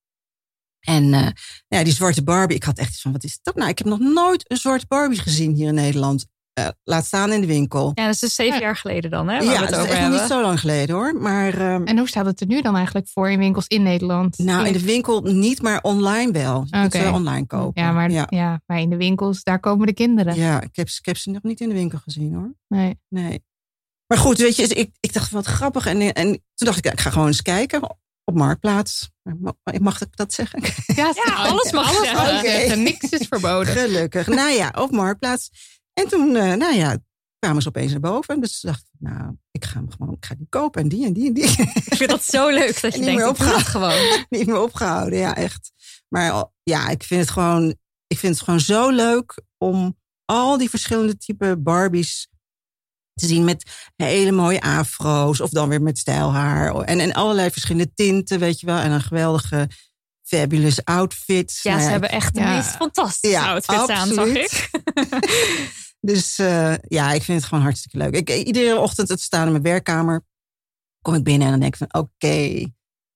[0.79, 1.33] En nou
[1.67, 3.69] ja, die zwarte Barbie, ik had echt iets van, wat is dat nou?
[3.69, 6.27] Ik heb nog nooit een zwarte Barbie gezien hier in Nederland.
[6.57, 7.91] Eh, laat staan in de winkel.
[7.93, 8.61] Ja, dat is dus zeven Ja.
[8.61, 9.35] jaar geleden dan, hè?
[9.37, 11.15] Waar ja, we dat het is echt nog niet zo lang geleden hoor.
[11.15, 14.37] Maar ehm, En hoe staat het er nu dan eigenlijk voor in winkels in Nederland?
[14.37, 16.65] nou, in de winkel niet, maar online wel.
[16.69, 17.83] Je kunt ze online kopen.
[17.83, 18.25] ja, maar, ja.
[18.29, 18.61] ja.
[18.65, 20.35] maar in de winkels, daar komen de kinderen.
[20.35, 22.53] Ja, ik heb, ik heb ze nog niet in de winkel gezien hoor.
[22.67, 22.99] Nee.
[23.09, 23.43] Nee.
[24.07, 25.85] Maar goed, weet je, ik, ik dacht wat grappig.
[25.85, 27.81] En, en toen dacht ik, ja, ik ga gewoon eens kijken
[28.23, 29.09] op Marktplaats.
[29.23, 30.61] Mag, mag ik dat zeggen?
[30.95, 32.35] Ja, alles mag zeggen.
[32.35, 32.83] je zeggen.
[32.83, 33.73] Niks is verboden.
[33.73, 34.27] Gelukkig.
[34.27, 35.49] nou ja, op Marktplaats.
[35.97, 36.97] En toen, eh, nou ja,
[37.39, 38.41] kwamen ze opeens naar boven.
[38.41, 41.13] Dus dacht ik, nou, ik ga hem gewoon, ik ga die kopen en die en
[41.13, 41.43] die en die.
[41.85, 43.99] Ik vind dat zo leuk dat je Niet denkt, meer dat gewoon.
[44.29, 45.71] Niet meer opgehouden, ja, echt.
[46.09, 47.75] Maar ja, ik vind het gewoon,
[48.07, 52.27] ik vind het gewoon zo leuk om al die verschillende type Barbies
[53.13, 57.93] te zien met hele mooie afro's of dan weer met stijlhaar en, en allerlei verschillende
[57.93, 59.69] tinten, weet je wel, en een geweldige
[60.23, 61.59] fabulous outfit.
[61.63, 62.55] Ja, Nou ze hebben echt de Ja.
[62.55, 64.69] meest fantastische Ja, outfits aan, zag ik.
[66.07, 68.15] Dus eh, ja, ik vind het gewoon hartstikke leuk.
[68.15, 70.25] Ik, iedere ochtend het staan in mijn werkkamer.
[71.01, 72.65] Kom ik binnen en dan denk ik van oké,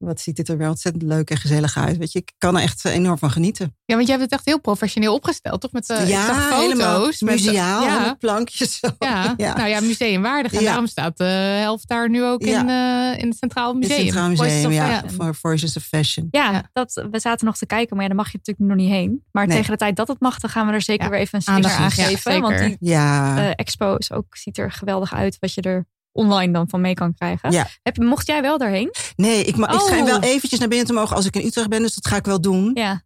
[0.02, 1.98] wat ziet dit er weer ontzettend leuk en gezellig uit.
[1.98, 3.76] Weet je, ik kan er echt enorm van genieten.
[3.86, 5.72] Ja, want jij hebt het echt heel professioneel opgesteld, toch?
[5.72, 7.22] Met uh, ja, helemaal foto's.
[7.22, 8.00] met- museaal, ja.
[8.06, 8.80] met plankjes.
[8.80, 8.88] Zo.
[9.00, 9.56] Ja, Ja.
[9.56, 10.54] nou ja, museumwaardig.
[10.54, 10.66] En Ja.
[10.66, 11.24] daarom staat de
[11.60, 12.60] helft daar nu ook Ja.
[12.62, 14.00] in, eh, in het Centraal Het Museum.
[14.00, 16.28] Centraal Voices Museum, of ja, voor Voices of Fashion.
[16.32, 16.70] Ja, Ja.
[16.74, 19.24] Dat, we zaten nog te kijken, maar ja, daar mag je natuurlijk nog niet heen.
[19.32, 19.56] Maar Nee.
[19.58, 21.42] tegen de tijd dat het mag, dan gaan we er zeker Ja, weer even een
[21.42, 22.42] sticker aan ja, geven.
[22.42, 26.54] want die Ja, eh, expo is ook, ziet er geweldig uit wat je er online
[26.54, 27.52] dan van mee kan krijgen.
[27.52, 27.68] Ja.
[27.84, 28.92] Heb, je- mocht jij wel daarheen?
[29.16, 29.86] nee, ik, ma- ik Oh.
[29.86, 31.82] schijn wel eventjes naar binnen te mogen als ik in Utrecht ben.
[31.82, 33.02] Dus dat ga ik wel doen Ja,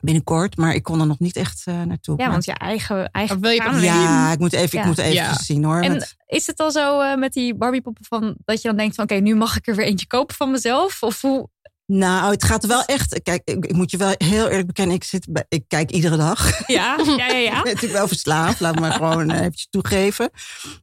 [0.00, 0.56] binnenkort.
[0.56, 2.16] Maar ik kon er nog niet echt eh, naartoe.
[2.16, 4.80] ja Maar- want je eigen, eigen wil je ja, ik moet even, Ja.
[4.80, 5.34] ik moet even Ja.
[5.34, 5.80] zien hoor.
[5.80, 8.94] En met- is het al zo eh, met die Barbiepoppen van dat je dan denkt
[8.94, 11.02] van oké, nu mag ik er weer eentje kopen van mezelf?
[11.02, 11.48] Of hoe?
[11.86, 13.22] Nou, het gaat wel echt.
[13.22, 14.96] Kijk, ik, ik moet je wel heel eerlijk bekennen.
[14.96, 16.66] Ik, zit bij, ik kijk iedere dag.
[16.68, 17.34] Ja, ja, ja.
[17.38, 17.62] Ik ja.
[17.62, 18.60] ben natuurlijk wel verslaafd.
[18.60, 20.30] Laat me maar gewoon eh, eventjes toegeven.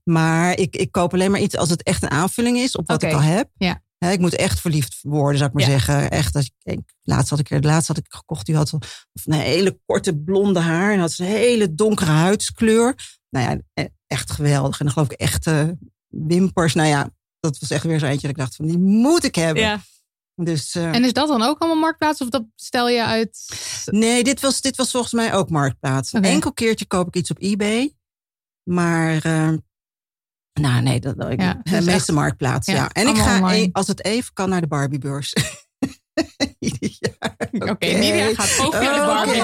[0.03, 3.03] Maar ik, ik koop alleen maar iets als het echt een aanvulling is op wat
[3.03, 3.49] ik al heb.
[3.57, 3.81] Ja.
[4.09, 5.69] Ik moet echt verliefd worden, zou ik maar Ja.
[5.69, 6.09] zeggen.
[6.09, 9.33] Echt, als ik, ik- laatst had ik laatst had ik gekocht, die had of een
[9.33, 12.95] hele korte blonde haar en had een hele donkere huidskleur.
[13.29, 14.79] Nou ja, e- echt geweldig.
[14.79, 15.77] En dan geloof ik echte
[16.07, 16.73] wimpers.
[16.73, 19.35] Nou ja, dat was echt weer zo eentje dat ik dacht van, die moet ik
[19.35, 19.63] hebben.
[19.63, 19.81] Ja.
[20.35, 23.45] Dus, eh, En is dat dan ook allemaal marktplaats of dat stel je uit?
[23.85, 26.13] Nee, dit was, dit was volgens mij ook Marktplaats.
[26.13, 26.27] Een Oké.
[26.29, 27.95] enkel keertje koop ik iets op eBay.
[28.63, 29.51] Maar, eh,
[30.53, 32.73] nou nee, dat, ik, Ja, de dus meeste echt- Marktplaats, ja.
[32.73, 33.63] ja, En ik ga, online.
[33.65, 35.33] e- als het even kan, naar de Barbiebeurs.
[36.59, 37.35] Ieder jaar.
[37.71, 39.41] Oké, Nidia gaat ook naar de Barbie.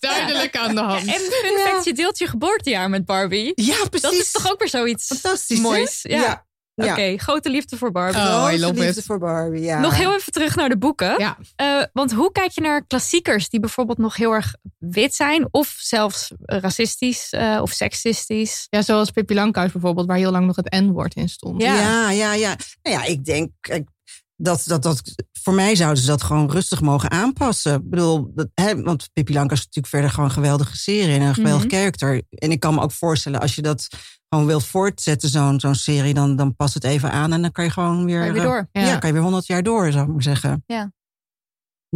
[0.00, 1.06] Duidelijk aan de hand.
[1.06, 3.52] En fun fact, je deelt je geboortejaar met Barbie.
[3.54, 4.00] Ja, precies.
[4.00, 6.02] Dat is toch ook weer zoiets fantastisch, moois.
[6.02, 6.20] Ja.
[6.20, 6.46] Ja.
[6.84, 6.92] Ja.
[6.92, 8.20] Oké, grote liefde voor Barbie.
[8.20, 9.04] Oh, Grote liefde it.
[9.04, 9.80] voor Barbie, ja.
[9.80, 11.14] Nog heel even terug naar de boeken.
[11.18, 11.38] Ja.
[11.56, 15.74] Eh, want hoe kijk je naar klassiekers die bijvoorbeeld nog heel erg wit zijn, of
[15.78, 18.66] zelfs racistisch eh, of seksistisch?
[18.70, 21.62] Ja, zoals Pippi Langkous bijvoorbeeld, waar heel lang nog het N-woord in stond.
[21.62, 21.74] Ja.
[21.74, 22.56] Ja, ja, ja.
[22.82, 23.50] Nou ja, ik denk
[24.36, 25.02] dat, dat, dat
[25.42, 27.74] voor mij zouden ze dat gewoon rustig mogen aanpassen.
[27.74, 31.22] Ik bedoel, dat, hè, want Pippi Langkous is natuurlijk verder gewoon een geweldige serie en
[31.22, 31.74] een geweldig Mhm.
[31.76, 32.22] karakter.
[32.30, 33.86] En ik kan me ook voorstellen, als je dat
[34.28, 37.64] gewoon wilt voortzetten, zo'n zo'n serie, dan, dan past het even aan en dan kan
[37.64, 38.68] je gewoon weer, Kan je weer eh, door.
[38.72, 38.80] Ja.
[38.86, 38.96] Ja.
[38.98, 40.62] kan je weer honderd jaar door, zou ik maar zeggen.
[40.66, 40.92] Ja.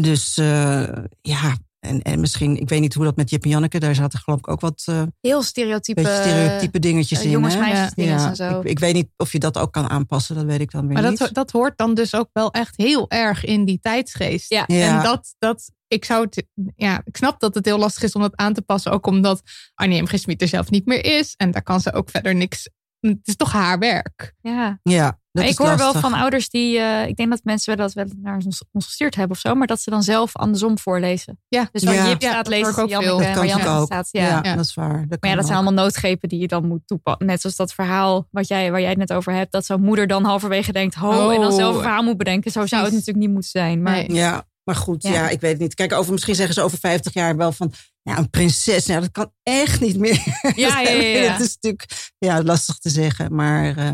[0.00, 0.88] Dus eh,
[1.20, 4.18] ja, en, en misschien, ik weet niet hoe dat met Jip en Janneke, daar zaten
[4.18, 7.30] geloof ik ook wat eh Heel stereotype, beetje stereotype dingetjes eh, in.
[7.30, 8.60] jongens, meisjes en zo.
[8.60, 11.00] Ik, ik weet niet of je dat ook kan aanpassen, dat weet ik dan weer
[11.00, 11.18] Maar niet.
[11.18, 14.50] dat, dat hoort dan dus ook wel echt heel erg in die tijdsgeest.
[14.50, 14.64] Ja.
[14.66, 14.96] Ja.
[14.96, 16.46] En dat, dat, ik zou het,
[16.76, 18.92] ja, ik snap dat het heel lastig is om dat aan te passen.
[18.92, 19.42] Ook omdat
[19.74, 20.06] Annie M.
[20.06, 20.18] G.
[20.18, 21.34] Smit er zelf niet meer is.
[21.36, 22.68] En daar kan ze ook verder niks.
[23.00, 24.34] Het is toch haar werk.
[24.40, 24.80] Ja.
[24.82, 27.94] Ja, Maar ik hoor wel van ouders die, eh, ik denk dat mensen wel dat
[27.94, 31.40] wel naar ons, ons gestuurd hebben of zo, maar dat ze dan zelf andersom voorlezen.
[31.48, 32.08] Ja, Dus waar Ja.
[32.08, 33.86] Jip Ja, staat, ik ook Janneke Dat Janneke ook.
[33.86, 34.08] staat.
[34.10, 34.54] Ja, Ja.
[34.54, 35.04] dat is waar.
[35.08, 37.26] Dat Maar ja, dat zijn allemaal noodgrepen die je dan moet toepassen.
[37.26, 39.52] Net zoals dat verhaal wat jij, waar jij het net over hebt.
[39.52, 41.82] Dat zo'n moeder dan halverwege denkt, ho, en dan zelf een Oh.
[41.82, 42.50] verhaal moet bedenken.
[42.50, 43.82] Zo zou het natuurlijk niet moeten zijn.
[43.82, 44.12] Maar Nee.
[44.12, 45.12] Ja, maar goed, Ja.
[45.12, 45.28] ja.
[45.28, 45.74] ik weet het niet.
[45.74, 47.72] Kijk, over, misschien zeggen ze over 50 jaar wel van...
[48.02, 50.22] Ja, een prinses, nou, dat kan echt niet meer.
[50.54, 51.32] Ja, ja, ja, ja.
[51.32, 53.34] Dat is natuurlijk ja, lastig te zeggen.
[53.34, 53.90] Maar eh,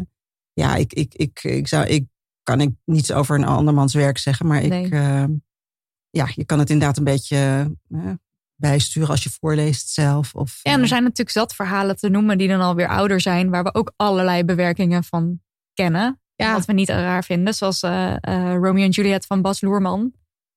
[0.53, 2.07] ja, ik, ik, ik, ik, zou, ik
[2.43, 4.47] kan ik niets over een andermans werk zeggen.
[4.47, 4.85] Maar Nee.
[4.85, 5.25] ik, eh,
[6.11, 8.11] ja, je kan het inderdaad een beetje eh,
[8.57, 10.35] bijsturen als je voorleest zelf.
[10.35, 13.21] Of, Ja, en eh, er zijn natuurlijk zat verhalen te noemen die dan alweer ouder
[13.21, 15.41] zijn, waar we ook allerlei bewerkingen van
[15.75, 16.21] kennen.
[16.35, 16.53] Ja.
[16.53, 20.13] Wat we niet raar vinden, zoals eh, eh, Romeo en Juliet van Bas Loerman.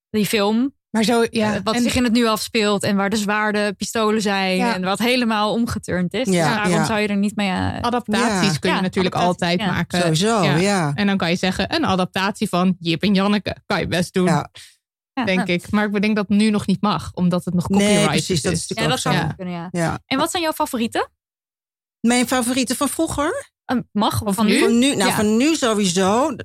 [0.09, 1.53] Die film, Maar zo, ja.
[1.55, 4.73] eh, wat en- zich in het nu afspeelt en waar de zwaarden pistolen zijn Ja.
[4.73, 6.27] en wat helemaal omgeturnd is.
[6.29, 6.85] Ja, dus waarom ja.
[6.85, 7.49] zou je er niet mee...
[7.49, 8.59] eh, adaptaties Ja.
[8.59, 9.65] kun je Ja, natuurlijk altijd ja.
[9.65, 10.01] maken.
[10.01, 10.55] Sowieso, Ja.
[10.55, 10.91] ja.
[10.93, 13.55] En dan kan je zeggen, een adaptatie van Jip en Janneke.
[13.65, 14.49] Kan je best doen, Ja.
[15.13, 15.71] ja, denk nou, ik.
[15.71, 18.41] Maar ik denk dat het nu nog niet mag, omdat het nog Nee, copyright precies,
[18.41, 18.67] dat is is.
[18.67, 19.67] Ja, natuurlijk dat ook zou kunnen, ja.
[19.71, 19.99] ja.
[20.05, 21.09] En wat zijn jouw favorieten?
[21.99, 23.51] Mijn favorieten van vroeger?
[23.65, 24.51] Eh, mag Of van nu?
[24.53, 24.59] nu?
[24.59, 25.15] Van nu, nou, Ja.
[25.15, 26.35] van nu sowieso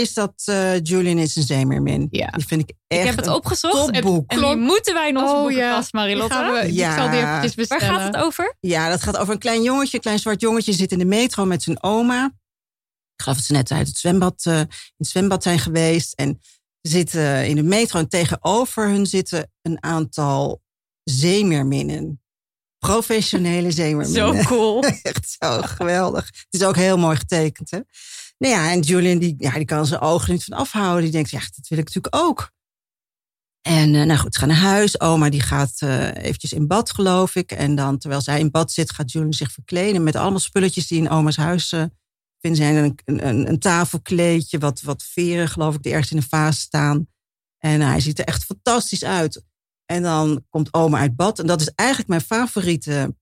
[0.00, 2.06] is dat eh, Julian is een zeemermin.
[2.10, 2.26] Ja.
[2.26, 3.90] Die vind ik echt Ik heb het opgezocht.
[3.90, 4.30] En, topboek.
[4.30, 6.34] en die moeten wij in onze Oh, boekenkast, Marilotte.
[6.62, 6.90] we, Ja.
[6.90, 8.00] Ik zal die eventjes Waar bestellen.
[8.00, 8.56] gaat het over?
[8.60, 11.44] Ja, dat gaat over een klein jongetje, een klein zwart jongetje, zit in de metro
[11.44, 12.24] met zijn oma.
[13.14, 16.12] Ik geloof dat ze net uit het zwembad, eh, in het zwembad zijn geweest.
[16.14, 16.38] En
[16.82, 20.62] ze zitten in de metro en tegenover hun zitten een aantal
[21.04, 22.22] zeemeerminnen.
[22.78, 24.42] Professionele zeemeerminnen.
[24.42, 24.82] Zo cool.
[25.02, 26.26] Echt zo geweldig.
[26.26, 27.78] Het is ook heel mooi getekend, hè?
[28.38, 31.02] Nou ja, en Julian, die, ja, die kan zijn ogen niet van afhouden.
[31.02, 32.52] Die denkt, ja, dat wil ik natuurlijk ook.
[33.62, 35.00] En eh, nou goed, ze gaan naar huis.
[35.00, 37.52] Oma die gaat eh, eventjes in bad, geloof ik.
[37.52, 40.02] En dan, terwijl zij in bad zit, gaat Julian zich verkleden...
[40.02, 41.84] met allemaal spulletjes die in oma's huis eh
[42.40, 42.62] vinden.
[42.62, 46.60] Zijn een, een, een tafelkleedje, wat, wat veren, geloof ik, die ergens in een vaas
[46.60, 47.06] staan.
[47.58, 49.44] En hij ziet er echt fantastisch uit.
[49.84, 51.38] En dan komt oma uit bad.
[51.38, 53.16] En dat is eigenlijk mijn favoriete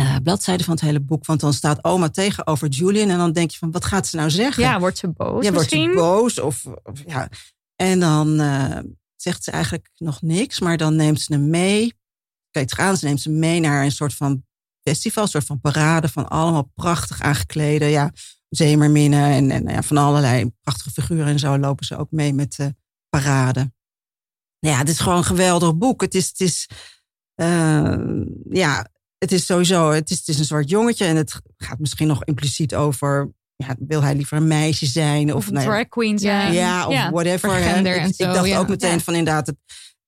[0.00, 1.26] eh, bladzijde van het hele boek.
[1.26, 3.08] Want dan staat oma tegenover Julian.
[3.08, 4.62] En dan denk je van, wat gaat ze nou zeggen?
[4.62, 6.40] Ja, wordt ze boos ja, wordt ze boos?
[6.40, 7.28] Of, of ja.
[7.76, 8.78] En dan eh,
[9.16, 10.60] zegt ze eigenlijk nog niks.
[10.60, 11.94] Maar dan neemt ze hem mee.
[12.50, 14.44] Kijk, aan, ze neemt ze mee naar een soort van
[14.82, 15.22] festival.
[15.22, 17.84] Een soort van parade van allemaal prachtig aangeklede.
[17.84, 18.12] Ja,
[18.48, 21.26] zeemerminnen en, en ja, van allerlei prachtige figuren.
[21.26, 22.74] En zo lopen ze ook mee met de
[23.08, 23.72] parade.
[24.58, 26.00] Ja, het is gewoon een geweldig boek.
[26.00, 26.68] Het is, het is
[27.34, 27.98] eh,
[28.50, 28.86] ja,
[29.20, 32.24] het is sowieso, het is, het is een zwart jongetje en het gaat misschien nog
[32.24, 35.28] impliciet over, ja, wil hij liever een meisje zijn?
[35.30, 36.52] Of, Of een nou ja, drag queen zijn.
[36.52, 37.52] ja, of whatever.
[37.54, 37.60] hè.
[37.72, 38.58] gender Ik, en ik zo, dacht ja.
[38.58, 38.98] ook meteen Ja.
[38.98, 39.56] van inderdaad het,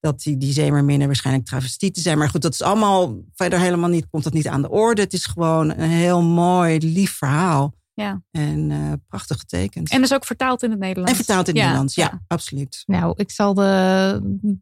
[0.00, 2.18] dat die, die zeemerminnen waarschijnlijk travestieten zijn.
[2.18, 5.02] Maar goed, dat is allemaal verder helemaal niet, komt dat niet aan de orde.
[5.02, 7.74] Het is gewoon een heel mooi, lief verhaal.
[7.94, 8.22] Ja.
[8.30, 9.90] En eh, prachtig getekend.
[9.90, 11.10] En dus ook vertaald in het Nederlands.
[11.10, 12.20] En vertaald in het Ja, Nederlands, ja, ja.
[12.26, 12.82] absoluut.
[12.86, 14.60] Nou, ik zal de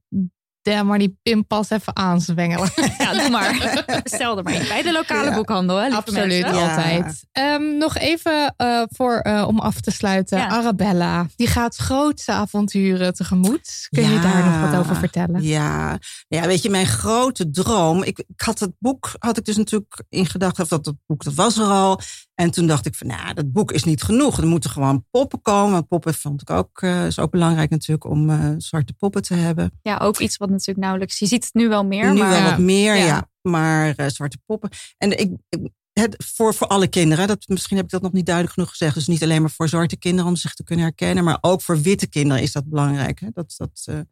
[0.62, 2.70] damn maar die pinpas even aanzwengelen.
[2.98, 3.74] Ja, doe maar.
[4.02, 4.68] Bestel er maar in.
[4.68, 5.34] Bij de lokale Ja.
[5.34, 6.60] boekhandel, hè, Absoluut, mensen.
[6.60, 6.68] Ja.
[6.70, 7.24] altijd.
[7.32, 10.38] Ehm, nog even eh, voor, eh, om af te sluiten.
[10.38, 10.48] Ja.
[10.48, 13.86] Arabella, die gaat grootse avonturen tegemoet.
[13.90, 14.22] Kun je Ja.
[14.22, 15.42] daar nog wat over vertellen?
[15.42, 15.98] Ja,
[16.28, 18.02] ja, weet je, mijn grote droom.
[18.02, 21.24] Ik, ik had het boek, had ik dus natuurlijk in gedachten, of dat het boek,
[21.24, 22.00] dat was er al.
[22.40, 24.38] En toen dacht ik van, nou, dat boek is niet genoeg.
[24.38, 25.86] Er moeten gewoon poppen komen.
[25.86, 29.78] Poppen vond ik ook, eh, is ook belangrijk natuurlijk om eh, zwarte poppen te hebben.
[29.82, 31.18] Ja, ook iets wat natuurlijk nauwelijks...
[31.18, 32.30] Je ziet het nu wel meer, nu maar...
[32.30, 33.04] wel wat meer, ja.
[33.04, 33.28] ja.
[33.42, 34.70] Maar eh, zwarte poppen.
[34.98, 38.26] En ik, ik- het, voor, voor alle kinderen, dat, misschien heb ik dat nog niet
[38.26, 38.94] duidelijk genoeg gezegd.
[38.94, 41.24] Dus niet alleen maar voor zwarte kinderen om zich te kunnen herkennen.
[41.24, 43.20] Maar ook voor witte kinderen is dat belangrijk.
[43.20, 43.28] Hè?
[43.32, 44.04] Dat, dat,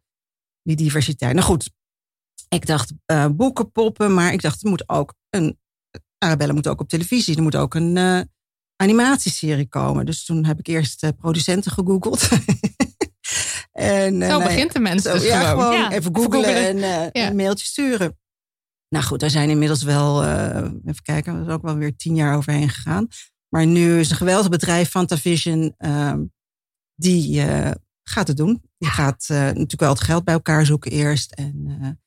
[0.63, 1.35] die diversiteit.
[1.35, 1.71] Nou goed,
[2.49, 2.93] ik dacht
[3.37, 4.15] boeken, poppen.
[4.15, 5.59] Maar ik dacht, er moet ook een...
[6.19, 7.37] Arabella moet ook op televisie.
[7.37, 8.21] Er moet ook een eh,
[8.77, 10.07] animatieserie komen.
[10.07, 12.29] Dus toen heb ik eerst eh, producenten gegoogeld.
[13.73, 15.73] en, eh, Zo ja, begint de mens zo, dus ja, gewoon.
[15.73, 16.83] Ja, even googlen googlen.
[16.83, 17.27] en Ja.
[17.29, 18.19] een mailtje sturen.
[18.89, 22.37] Nou goed, daar zijn inmiddels wel, even kijken, er is ook wel weer tien jaar
[22.37, 23.09] overheen gegaan.
[23.49, 26.25] Maar nu is een geweldig bedrijf, Fantavision, ehm,
[26.95, 27.43] die
[28.03, 28.63] gaat het doen.
[28.79, 31.33] Die gaat natuurlijk wel het geld bij elkaar zoeken eerst.
[31.33, 32.01] En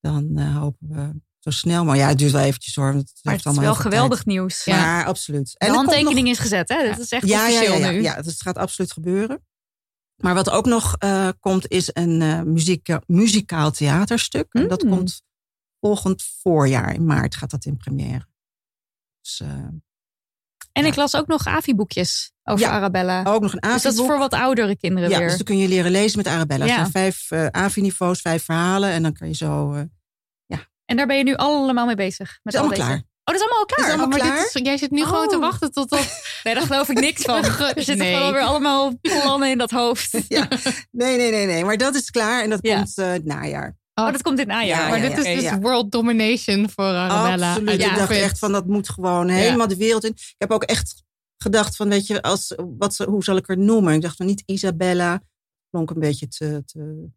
[0.00, 1.84] dan hopen we zo snel.
[1.84, 2.86] Maar ja, het duurt wel eventjes hoor.
[2.92, 4.26] Het Maar het is wel geweldig tijd.
[4.26, 4.66] nieuws.
[4.66, 5.50] Maar absoluut.
[5.52, 6.88] De er komt handtekening nog- is gezet, hè?
[6.88, 8.02] Dat is echt ja, ja, officieel ja, ja, nu.
[8.02, 9.44] ja, dus het gaat absoluut gebeuren.
[10.16, 14.46] Maar wat ook nog eh, komt, is een muziek, muzikaal theaterstuk.
[14.52, 14.90] En dat Mm.
[14.90, 15.22] komt
[15.80, 16.94] volgend voorjaar.
[16.94, 18.26] In maart gaat dat in première.
[19.22, 19.48] Dus, eh,
[20.72, 20.88] En Ja.
[20.90, 22.70] ik las ook nog AVI-boekjes over Ja.
[22.70, 23.22] Arabella.
[23.24, 24.06] ook nog een dus dat is AVI-boek.
[24.06, 25.26] voor wat oudere kinderen Ja, weer.
[25.28, 26.64] dus dan kun je leren lezen met Arabella.
[26.64, 26.76] Er Ja.
[26.76, 28.90] zijn vijf AVI-niveaus, vijf verhalen.
[28.90, 29.84] En dan kan je zo...
[30.90, 32.38] En daar ben je nu allemaal mee bezig.
[32.42, 32.98] Met is al allemaal deze.
[32.98, 33.08] klaar.
[33.24, 33.86] Oh, dat is allemaal al klaar?
[33.86, 34.44] Is allemaal Oh, maar klaar?
[34.44, 35.40] dit is, jij zit nu gewoon te Oh.
[35.40, 36.20] wachten tot dat...
[36.44, 37.44] Nee, daar geloof ik niks van.
[37.44, 38.14] Er zitten Nee.
[38.16, 40.10] gewoon weer allemaal plannen in dat hoofd.
[40.28, 40.48] Ja.
[40.90, 41.64] Nee, nee, nee, nee.
[41.64, 42.42] Maar dat is klaar.
[42.42, 42.76] En dat Ja.
[42.76, 43.78] komt eh het najaar.
[43.94, 44.82] Oh, dat komt in het najaar.
[44.82, 47.50] Ja, maar ja, dit is dus world domination voor Arabella.
[47.50, 47.82] Absoluut.
[47.82, 50.10] Ik dacht echt van dat moet gewoon helemaal de wereld in.
[50.10, 51.02] Ik heb ook echt
[51.36, 53.94] gedacht van weet je, als, wat, hoe zal ik haar noemen?
[53.94, 55.20] Ik dacht van niet Isabella.
[55.70, 57.08] Klonk een beetje te, te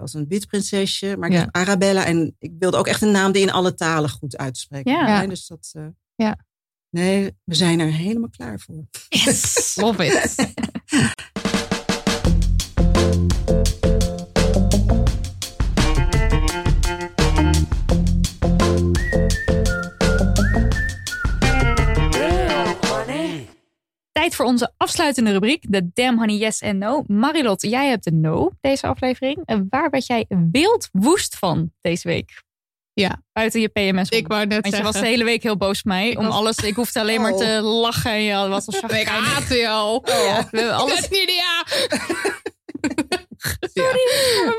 [0.00, 1.16] als een wit prinsesje.
[1.18, 1.48] Maar ik Ja.
[1.50, 2.04] Arabella.
[2.04, 4.92] En ik wilde ook echt een naam die in alle talen goed uitspreken.
[4.92, 5.06] Ja.
[5.22, 6.38] Ja, Dus dat, eh, Ja.
[6.90, 8.84] Nee, we zijn er helemaal klaar voor.
[9.08, 9.76] Yes.
[9.76, 10.34] Love it.
[24.22, 27.04] Tijd voor onze afsluitende rubriek, de Damn Honey Yes en No.
[27.06, 29.38] Marilot, jij hebt de no deze aflevering.
[29.44, 32.42] En waar werd jij wild woest van deze week?
[32.92, 33.22] Ja.
[33.32, 34.08] Buiten je PMS.
[34.08, 34.92] Ik wou net Want je zeggen...
[34.92, 36.10] was de hele week heel boos op mij.
[36.10, 36.56] Ik om was- alles.
[36.56, 37.38] Ik hoefde alleen maar Oh.
[37.38, 38.10] te lachen.
[38.10, 40.02] En je was al Ik haat je al.
[40.04, 41.08] Ja, we hebben alles.
[41.08, 41.64] Nidia.
[43.74, 43.98] Sorry.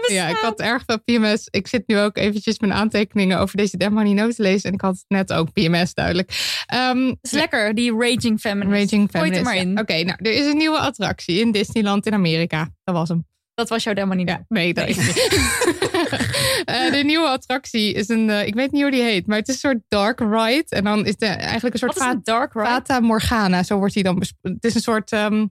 [0.07, 0.13] Ja.
[0.15, 1.47] ja, ik had erg veel PMS.
[1.49, 4.69] Ik zit nu ook eventjes mijn aantekeningen over deze Damn Honey No te lezen.
[4.69, 6.61] En ik had net ook PMS duidelijk.
[6.65, 8.81] Ehm, Het is lekker, die Raging Feminist.
[8.91, 9.45] Raging Gooi het er Feminist.
[9.45, 9.79] maar in.
[9.79, 12.69] Oké, nou, er is een nieuwe attractie in Disneyland in Amerika.
[12.83, 13.25] Dat was hem.
[13.53, 14.31] Dat was jouw Damn Honey No.
[14.31, 15.31] Ja, nee, dat is niet.
[16.63, 19.47] Eh, de nieuwe attractie is een, eh, ik weet niet hoe die heet, maar het
[19.47, 20.65] is een soort dark ride.
[20.69, 22.65] En dan is het eigenlijk een soort Wat is een dark ride?
[22.65, 25.45] Fata Morgana, zo wordt die dan Het is een soort, ehm,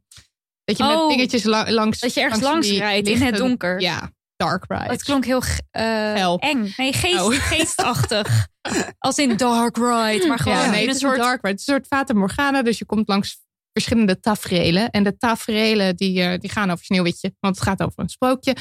[0.78, 2.00] dat je Oh, met dingetjes la- langs...
[2.00, 3.80] dat je ergens langs rijdt in het donker.
[3.80, 4.84] Ja, dark ride.
[4.92, 6.72] Het klonk heel eh, eng.
[6.76, 7.32] Nee, geest, Oh.
[7.52, 8.46] geestachtig.
[8.98, 10.26] Als in dark ride.
[10.28, 11.16] Maar gewoon ja, nee, in het een is soort...
[11.16, 11.48] een dark ride.
[11.48, 13.40] Het is een soort Fata Morgana, dus je komt langs
[13.72, 14.90] verschillende taferelen.
[14.90, 18.56] En de taferelen die, eh, die gaan over Sneeuwwitje, want het gaat over een sprookje.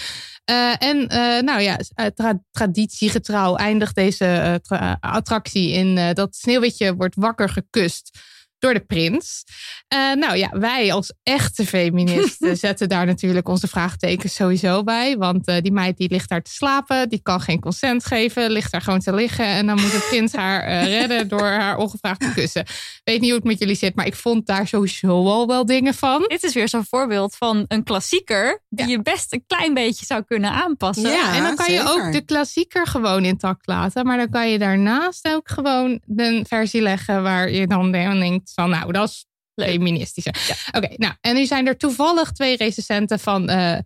[0.46, 6.96] Eh, en eh, nou ja, uh, tra- traditiegetrouw eindigt deze tra- attractie in dat Sneeuwwitje
[6.96, 8.20] wordt wakker gekust
[8.62, 9.44] door de prins.
[9.88, 15.18] Eh, nou ja, wij als echte feministen zetten daar natuurlijk onze vraagtekens sowieso bij.
[15.18, 18.72] Want eh, die meid die ligt daar te slapen, die kan geen consent geven, ligt
[18.72, 19.46] daar gewoon te liggen.
[19.46, 22.66] En dan moet de prins haar eh, redden door haar ongevraagd te kussen.
[23.04, 25.94] Weet niet hoe het met jullie zit, maar ik vond daar sowieso al wel dingen
[25.94, 26.26] van.
[26.28, 28.64] Dit is weer zo'n voorbeeld van een klassieker...
[28.70, 31.12] die je best een klein beetje zou kunnen aanpassen.
[31.12, 34.06] Ja, en dan kan je ook de klassieker gewoon intact laten.
[34.06, 38.70] Maar dan kan je daarnaast ook gewoon een versie leggen waar je dan denkt van
[38.70, 39.26] nou, dat is
[39.66, 40.34] feministische.
[40.72, 43.78] Oké, nou, en nu zijn er toevallig twee recensenten van eh,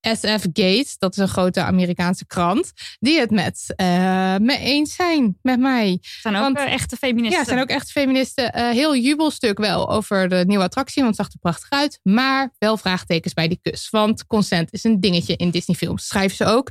[0.00, 3.86] SF Gates, dat is een grote Amerikaanse krant, die het met eh,
[4.36, 5.98] me eens zijn met mij.
[6.00, 7.38] zijn ook Want- eh, echte feministen.
[7.40, 8.52] Ja, zijn ook echt feministen.
[8.52, 12.00] Eh, heel jubelstuk wel over de nieuwe attractie, want het zag er prachtig uit.
[12.02, 13.90] Maar wel vraagtekens bij die kus.
[13.90, 16.06] Want consent is een dingetje in Disney-films.
[16.06, 16.70] Schrijven ze ook.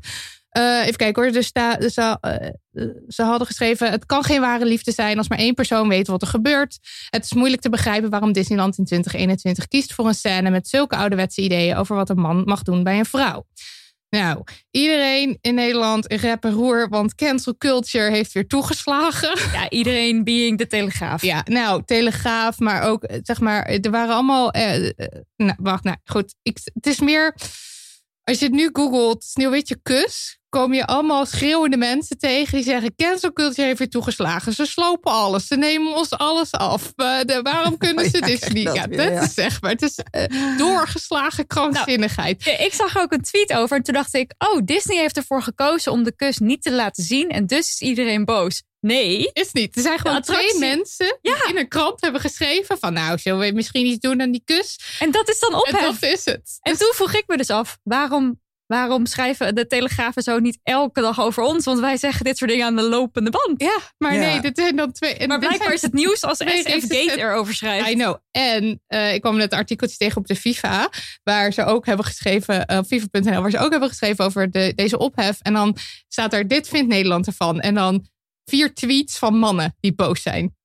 [0.55, 1.31] Eh, even kijken hoor.
[1.31, 1.47] Dus
[1.93, 5.87] ze, eh, ze hadden geschreven: Het kan geen ware liefde zijn als maar één persoon
[5.87, 6.79] weet wat er gebeurt.
[7.09, 10.95] Het is moeilijk te begrijpen waarom Disneyland in 2021 kiest voor een scène met zulke
[10.95, 13.45] ouderwetse ideeën over wat een man mag doen bij een vrouw.
[14.09, 19.37] Nou, iedereen in Nederland in rep en roer, want cancel culture heeft weer toegeslagen.
[19.53, 21.21] Ja, iedereen being de Telegraaf.
[21.21, 24.51] Ja, nou, Telegraaf, maar ook, eh, zeg maar, er waren allemaal...
[24.51, 24.89] eh,
[25.35, 26.35] nou, wacht, nou, goed.
[26.41, 27.35] Ik, het is meer...
[28.25, 32.95] Als je het nu googelt, Sneeuwwitje kus, kom je allemaal schreeuwende mensen tegen die zeggen:
[32.95, 34.53] cancel culture heeft weer toegeslagen.
[34.53, 35.47] Ze slopen alles.
[35.47, 36.93] Ze nemen ons alles af.
[36.95, 38.65] Eh, de- waarom kunnen ze Oh ja, dit kijk niet?
[38.65, 39.21] dat Ja, weer, dat ja.
[39.21, 39.71] is zeg maar.
[39.71, 42.43] Het is eh, doorgeslagen krankzinnigheid.
[42.43, 45.17] Ja, Ik zag er ook een tweet over en toen dacht ik, oh, Disney heeft
[45.17, 48.63] ervoor gekozen om de kus niet te laten zien en dus is iedereen boos.
[48.85, 49.29] Nee.
[49.33, 49.75] Is niet.
[49.75, 53.51] Er zijn gewoon twee mensen die in een krant hebben geschreven van nou, zullen we
[53.51, 54.79] misschien iets doen aan die kus?
[54.99, 55.99] En dat is dan En ophef.
[55.99, 56.57] dat is het.
[56.61, 61.01] En toen vroeg ik me dus af, waarom, waarom schrijven de Telegrafen zo niet elke
[61.01, 61.65] dag over ons?
[61.65, 63.61] Want wij zeggen dit soort dingen aan de lopende band.
[63.61, 64.19] Ja, maar Ja.
[64.19, 65.13] nee, dit zijn dan twee.
[65.13, 67.89] en Maar dit blijkbaar is het nieuws als SF Gate erover schrijft.
[67.89, 68.15] I know.
[68.31, 70.89] En eh, ik kwam net een artikeltje tegen op de FIFA,
[71.23, 74.71] waar ze ook hebben geschreven, eh, op FIFA.nl, waar ze ook hebben geschreven over de,
[74.75, 75.37] deze ophef.
[75.41, 75.77] En dan
[76.07, 77.59] staat er, dit vindt Nederland ervan.
[77.59, 78.13] En dan
[78.45, 80.55] vier tweets van mannen die boos zijn.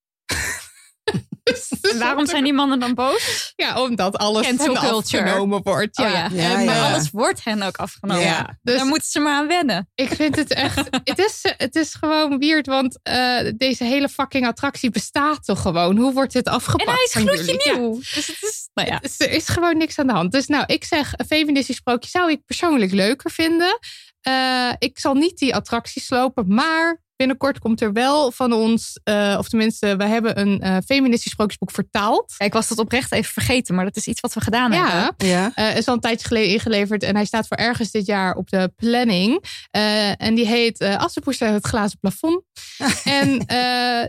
[1.82, 3.52] En waarom zijn die mannen dan boos?
[3.56, 5.96] Ja, omdat alles hen afgenomen wordt.
[5.96, 6.06] Ja.
[6.06, 6.28] Oh ja.
[6.32, 6.88] Ja, En, ja.
[6.88, 8.24] Alles wordt hen ook afgenomen.
[8.24, 9.90] Ja, dus- Daar moeten ze maar aan wennen.
[9.94, 10.76] Ik vind het echt.
[11.04, 15.96] het, is, het is gewoon weird, want eh, deze hele fucking attractie bestaat toch gewoon?
[15.96, 16.88] Hoe wordt dit afgepakt?
[16.88, 17.94] En hij is gloedje nieuw.
[17.94, 19.02] Dus het is, nou ja.
[19.18, 20.32] Er is gewoon niks aan de hand.
[20.32, 23.78] Dus nou, ik zeg, een feministisch sprookje zou ik persoonlijk leuker vinden.
[24.20, 29.34] Eh, ik zal niet die attractie slopen, maar binnenkort komt er wel van ons, eh,
[29.38, 32.34] of tenminste, we hebben een eh, feministisch sprookjesboek vertaald.
[32.38, 34.90] Ja, ik was dat oprecht even vergeten, maar dat is iets wat we gedaan hebben.
[34.92, 35.50] Ja, Ja.
[35.54, 38.50] eh, is al een tijdje geleden ingeleverd en hij staat voor ergens dit jaar op
[38.50, 39.44] de planning.
[39.70, 42.42] Eh, en die heet eh Assepoester het glazen plafond.
[43.04, 43.56] en eh,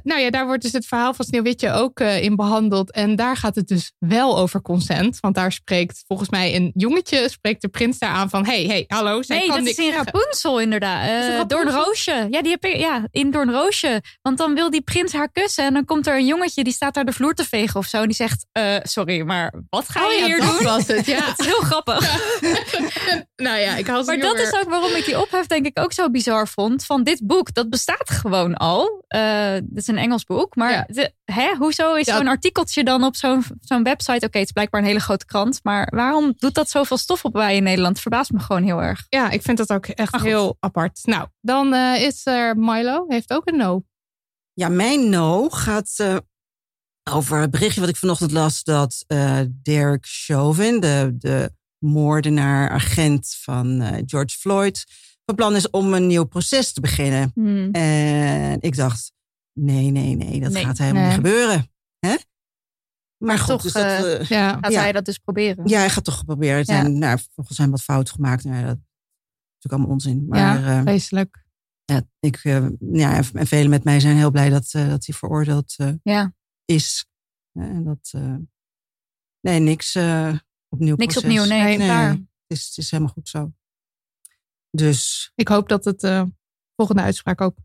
[0.04, 2.92] nou ja, daar wordt dus het verhaal van Sneeuwwitje ook eh, in behandeld.
[2.92, 5.20] En daar gaat het dus wel over consent.
[5.20, 8.46] Want daar spreekt volgens mij een jongetje, spreekt de prins daar aan van...
[8.46, 9.92] hey, hey, hallo, zij Nee, kan dat is in.
[9.94, 11.04] Rapunzel inderdaad.
[11.06, 11.48] Uh, Rapunzel?
[11.48, 12.28] Doornroosje.
[12.30, 14.02] Ja, die heb ik, ja, in Doornroosje.
[14.22, 15.64] Want dan wil die prins haar kussen.
[15.66, 17.98] En dan komt er een jongetje die staat daar de vloer te vegen of zo.
[18.02, 20.64] En die zegt, eh, sorry, maar wat ga Oh je ja, hier dat doen?
[20.64, 21.20] was het, ja.
[21.26, 22.00] Dat is heel grappig.
[23.36, 25.80] nou ja, ik haal ze Maar dat is ook waarom ik die ophef denk ik
[25.80, 26.86] ook zo bizar vond.
[26.86, 29.06] Van dit boek, dat bestaat gewoon al.
[29.64, 30.56] Dit is een Engels boek.
[30.56, 32.18] Maar de- hè, hoezo is Ja.
[32.18, 34.26] zo'n artikeltje dan op zo'n zo'n website?
[34.26, 35.60] Oké, het is blijkbaar een hele grote krant.
[35.64, 38.00] Maar waarom doet dat zoveel stof op bij in Nederland?
[38.00, 39.06] Verbaast me gewoon heel erg.
[39.10, 41.00] Ja, ik vind dat ook echt heel apart.
[41.04, 43.84] Nou, dan eh, is er Milo, heeft ook een no.
[44.54, 46.18] Ja, mijn no gaat eh,
[47.12, 53.38] over het berichtje wat ik vanochtend las dat eh Derek Chauvin, de, de moordenaar, agent
[53.42, 54.86] van eh, George Floyd,
[55.26, 57.32] van plan is om een nieuw proces te beginnen.
[57.34, 57.72] Hmm.
[57.72, 59.12] En ik dacht,
[59.54, 60.66] nee, nee, nee, dat Nee.
[60.66, 61.12] gaat helemaal Nee.
[61.18, 61.72] niet gebeuren.
[62.00, 62.16] Hè?
[63.18, 64.80] Maar goed, toch, dus dat, eh, eh, Ja, Gaat Ja.
[64.82, 65.68] hij dat dus proberen?
[65.68, 66.58] ja, hij gaat toch proberen.
[66.58, 66.64] Ja.
[66.64, 68.44] zijn, nou, volgens zijn wat fouten gemaakt.
[68.44, 68.84] Nou, dat is
[69.54, 70.26] natuurlijk allemaal onzin.
[70.28, 71.46] Maar ja eh, vreselijk.
[71.86, 75.16] ja, ik, eh, ja, en velen met mij zijn heel blij dat, eh, dat hij
[75.16, 76.34] veroordeeld eh, Ja.
[76.66, 77.06] is.
[77.52, 78.36] Ja, en dat, eh,
[79.42, 80.36] nee, niks eh,
[80.70, 80.96] opnieuw.
[80.96, 81.30] Niks proces.
[81.30, 81.90] opnieuw, nee, nee.
[81.90, 83.54] Het, is, het is helemaal goed zo.
[84.78, 86.24] Dus Ik hoop dat het eh,
[86.76, 87.58] volgende uitspraak ook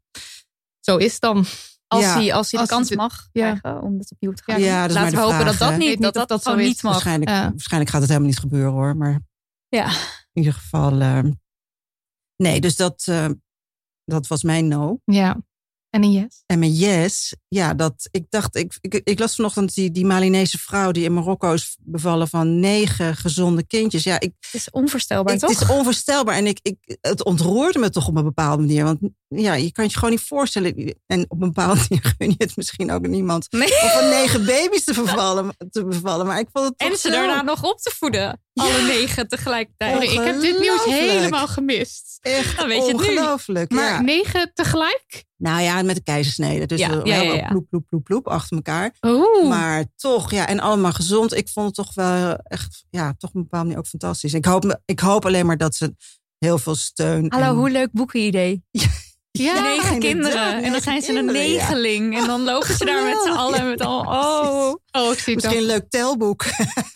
[0.81, 1.45] zo is dan.
[1.89, 3.55] Als, Ja, hij, als hij de als kans het- mag ja.
[3.55, 4.61] krijgen om dit opnieuw te gaan.
[4.61, 6.51] Ja, dat Laten de we hopen vraag, dat dat niet, dat niet dat, dat zo
[6.51, 6.93] gewoon niet mag.
[6.93, 7.51] waarschijnlijk, Ja.
[7.51, 8.97] waarschijnlijk gaat het helemaal niet gebeuren hoor.
[8.97, 9.21] Maar
[9.69, 9.87] Ja.
[9.89, 9.95] in
[10.33, 11.01] ieder geval.
[11.01, 11.23] eh,
[12.37, 13.29] nee, dus dat, eh,
[14.05, 14.99] dat was mijn no.
[15.05, 15.41] Ja.
[15.91, 16.43] En een yes.
[16.47, 20.59] En mijn yes, ja, dat ik dacht, ik, ik, ik las vanochtend die, die Malinese
[20.59, 24.03] vrouw die in Marokko is bevallen van negen gezonde kindjes.
[24.03, 25.51] Ja, ik, Het is onvoorstelbaar, ik- toch?
[25.51, 28.85] het is onvoorstelbaar en ik, ik, het ontroerde me toch op een bepaalde manier.
[28.85, 30.97] Want ja, je kan het je gewoon niet voorstellen.
[31.07, 33.47] En op een bepaalde manier gun je het misschien ook niemand.
[33.51, 33.83] Nee.
[33.83, 36.27] Om van negen baby's te bevallen, te bevallen.
[36.27, 38.41] Maar ik vond het toch En ze daarna nog op te voeden.
[38.61, 39.93] Alle negen tegelijkertijd.
[39.93, 42.19] Sorry, ik heb dit nieuws helemaal gemist.
[42.21, 43.09] echt Dan weet je het nu.
[43.17, 43.71] ongelooflijk.
[43.71, 45.25] Maar negen tegelijk?
[45.37, 46.67] Nou ja, met de keizersnede.
[46.67, 48.95] Dus Ja, ja, ja, ploep, ploep, ploep, ploep achter elkaar.
[49.07, 49.49] Oeh.
[49.49, 51.35] Maar toch, ja, en allemaal gezond.
[51.35, 54.35] Ik vond het toch wel echt, ja, toch op een bepaalde manier ook fantastisch.
[54.35, 55.95] Ik hoop, ik hoop alleen maar dat ze
[56.39, 57.27] heel veel steun.
[57.29, 58.65] Hallo, en- hoe leuk boekenidee.
[59.39, 60.63] ja, negen kinderen.
[60.63, 61.33] en dan zijn ze een ja.
[61.33, 62.19] negeling.
[62.19, 63.69] En dan lopen ze daar met z'n allen.
[63.69, 64.75] Met al, oh.
[64.93, 66.45] Oh, ik zie het Misschien een leuk telboek.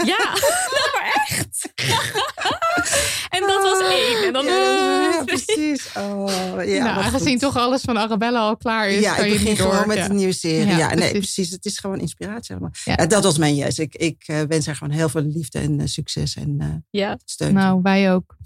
[0.04, 0.18] Ja,
[0.74, 1.72] maar echt.
[3.36, 4.26] en dat was één.
[4.26, 4.44] En dan...
[4.44, 5.88] Ja, precies.
[5.96, 6.30] Oh,
[6.64, 7.40] ja, nou, aangezien goed.
[7.40, 9.70] toch alles van Arabella al klaar is, Ja, kan ik je begin door.
[9.72, 10.04] gewoon met ja.
[10.08, 10.66] een nieuwe serie.
[10.66, 11.34] Ja, Ja, nee, precies.
[11.34, 11.50] precies.
[11.50, 12.56] Het is gewoon inspiratie.
[12.84, 12.96] Ja.
[13.06, 13.78] Dat was mijn yes.
[13.78, 17.18] Ik, ik eh, wens haar gewoon heel veel liefde en eh, succes en eh, Ja.
[17.24, 17.54] steun.
[17.54, 18.36] Nou, wij ook.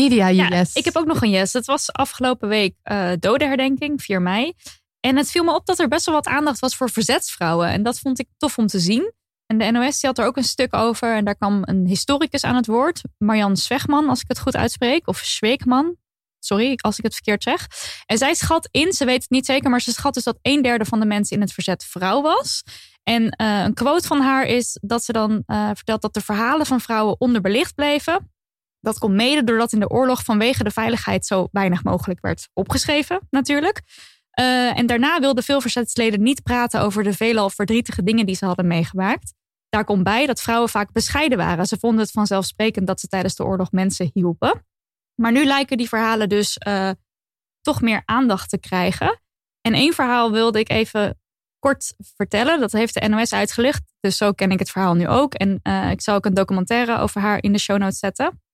[0.00, 0.74] Nidia, Ja, yes.
[0.74, 1.52] ik heb ook nog een yes.
[1.52, 4.52] Het was afgelopen week eh dodenherdenking, 4 mei.
[5.00, 7.68] En het viel me op dat er best wel wat aandacht was voor verzetsvrouwen.
[7.68, 9.12] En dat vond ik tof om te zien.
[9.46, 11.14] En de NOS die had er ook een stuk over.
[11.14, 13.00] En daar kwam een historicus aan het woord.
[13.18, 15.08] Marjan Zwegman, als ik het goed uitspreek.
[15.08, 15.96] Of Zweekman.
[16.38, 17.66] Sorry als ik het verkeerd zeg.
[18.06, 20.62] En zij schat in, ze weet het niet zeker, maar ze schat dus dat een
[20.62, 22.62] derde van de mensen in het verzet vrouw was.
[23.02, 26.66] En eh, een quote van haar is dat ze dan uh, vertelt dat de verhalen
[26.66, 28.30] van vrouwen onderbelicht bleven.
[28.86, 33.20] Dat komt mede doordat in de oorlog vanwege de veiligheid zo weinig mogelijk werd opgeschreven,
[33.30, 33.82] natuurlijk.
[34.40, 38.44] Uh, en daarna wilden veel verzetsleden niet praten over de veelal verdrietige dingen die ze
[38.44, 39.32] hadden meegemaakt.
[39.68, 41.66] Daar komt bij dat vrouwen vaak bescheiden waren.
[41.66, 44.66] Ze vonden het vanzelfsprekend dat ze tijdens de oorlog mensen hielpen.
[45.14, 46.90] Maar nu lijken die verhalen dus uh,
[47.60, 49.20] toch meer aandacht te krijgen.
[49.60, 51.20] En één verhaal wilde ik even
[51.58, 52.60] kort vertellen.
[52.60, 53.82] Dat heeft de NOS uitgelicht.
[54.00, 55.34] Dus zo ken ik het verhaal nu ook.
[55.34, 58.44] En uh, ik zal ook een documentaire over haar in de show notes zetten.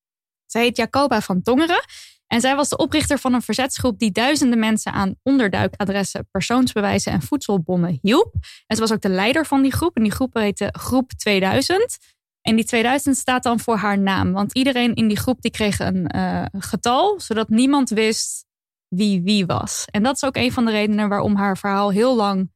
[0.52, 1.84] Zij heet Jacoba van Tongeren.
[2.26, 7.22] En zij was de oprichter van een verzetsgroep die duizenden mensen aan onderduikadressen, persoonsbewijzen en
[7.22, 8.34] voedselbonnen hielp.
[8.66, 9.96] En ze was ook de leider van die groep.
[9.96, 11.98] En die groep heette Groep 2000.
[12.40, 14.32] En die 2000 staat dan voor haar naam.
[14.32, 18.46] Want iedereen in die groep die kreeg een uh, getal, zodat niemand wist
[18.88, 19.84] wie wie was.
[19.90, 22.50] En dat is ook een van de redenen waarom haar verhaal heel lang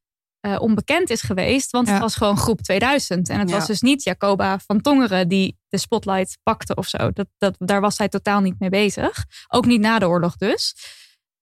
[0.46, 1.70] uh, onbekend is geweest.
[1.70, 1.92] Want ja.
[1.92, 3.28] het was gewoon groep 2000.
[3.28, 3.56] En het ja.
[3.56, 7.10] was dus niet Jacoba van Tongeren die de spotlight pakte of zo.
[7.12, 9.24] Dat, dat, daar was zij totaal niet mee bezig.
[9.48, 10.74] Ook niet na de oorlog dus.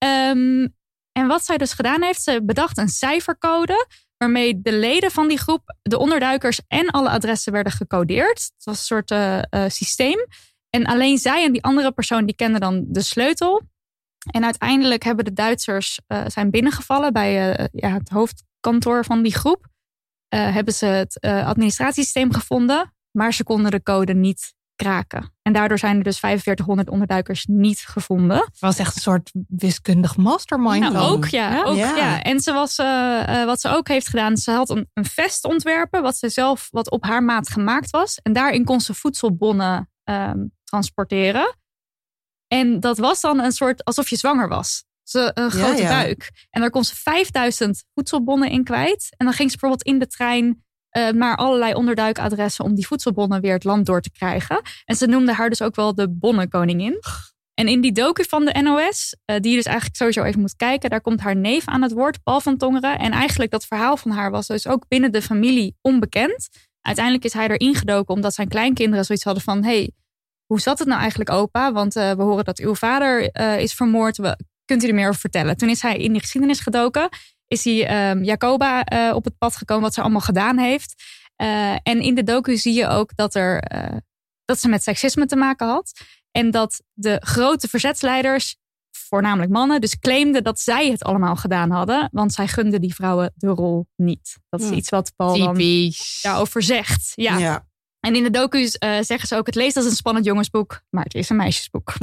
[0.05, 0.75] Um,
[1.13, 3.87] en wat zij dus gedaan heeft, ze bedacht een cijfercode
[4.17, 8.39] waarmee de leden van die groep, de onderduikers en alle adressen werden gecodeerd.
[8.39, 10.27] Het was een soort uh, uh, systeem.
[10.71, 13.63] En alleen zij en die andere persoon die kenden dan de sleutel.
[14.31, 17.33] En uiteindelijk hebben de Duitsers uh, zijn binnengevallen bij
[17.73, 18.11] ja, het
[18.65, 19.67] hoofdkantoor van die groep.
[20.29, 25.33] hebben ze het administratiesysteem gevonden, maar ze konden de code niet kraken.
[25.43, 28.37] En daardoor zijn er dus 4500 onderduikers niet gevonden.
[28.37, 30.93] Het was echt een soort wiskundig mastermind.
[30.93, 31.97] Nou, ook, ja, ook ja.
[31.97, 32.23] ja.
[32.23, 36.03] En ze was, uh, wat ze ook heeft gedaan, ze had een, een, vest ontwerpen,
[36.03, 38.19] wat ze zelf, wat op haar maat gemaakt was.
[38.23, 41.57] En daarin kon ze voedselbonnen um, transporteren.
[42.47, 44.85] En dat was dan een soort alsof je zwanger was.
[45.05, 46.31] Ze, een grote ja, buik.
[46.51, 49.15] En daar kon ze 5000 voedselbonnen in kwijt.
[49.17, 50.65] En dan ging ze bijvoorbeeld in de trein
[50.97, 54.61] uh, maar allerlei onderduikadressen om die voedselbonnen weer het land door te krijgen.
[54.85, 57.01] En ze noemden haar dus ook wel de bonnenkoningin.
[57.55, 60.57] En in die docu van de NOS, uh, die je dus eigenlijk sowieso even moet
[60.57, 62.99] kijken, daar komt haar neef aan het woord, Paul van Tongeren.
[62.99, 66.49] En eigenlijk dat verhaal van haar was dus ook binnen de familie onbekend.
[66.81, 69.91] Uiteindelijk is hij erin gedoken omdat zijn kleinkinderen zoiets hadden van: hey,
[70.47, 71.73] hoe zat het nou eigenlijk, opa?
[71.73, 74.17] Want uh, we horen dat uw vader is vermoord.
[74.17, 75.57] We, kunt u er meer over vertellen?
[75.57, 77.09] Toen is hij in de geschiedenis gedoken
[77.47, 81.03] is hij um, Jacoba uh, op het pad gekomen, wat ze allemaal gedaan heeft.
[81.43, 83.97] Uh, en in de docu zie je ook dat, er, uh,
[84.45, 85.93] dat ze met seksisme te maken had.
[86.31, 88.57] En dat de grote verzetsleiders,
[88.91, 92.09] voornamelijk mannen, dus claimden dat zij het allemaal gedaan hadden.
[92.13, 94.39] Want zij gunden die vrouwen de rol niet.
[94.49, 94.75] Dat is hm.
[94.75, 95.93] iets wat Paul dan
[96.23, 97.13] daarover zegt.
[97.15, 97.39] Ja.
[97.39, 97.67] ja.
[98.01, 101.15] En in de docu's zeggen ze ook, het leest als een spannend jongensboek, maar het
[101.15, 101.95] is een meisjesboek.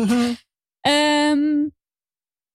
[0.88, 1.74] um,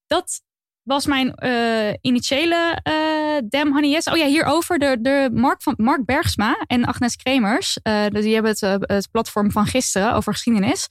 [0.07, 0.43] dat
[0.87, 4.07] was mijn uh, initiële uh, Dem Honey Yes.
[4.07, 7.79] Oh ja, hierover de, de Mark, van, Mark Bergsma en Agnes Kremers.
[7.83, 10.89] Uh, die hebben het, het platform van gisteren over geschiedenis.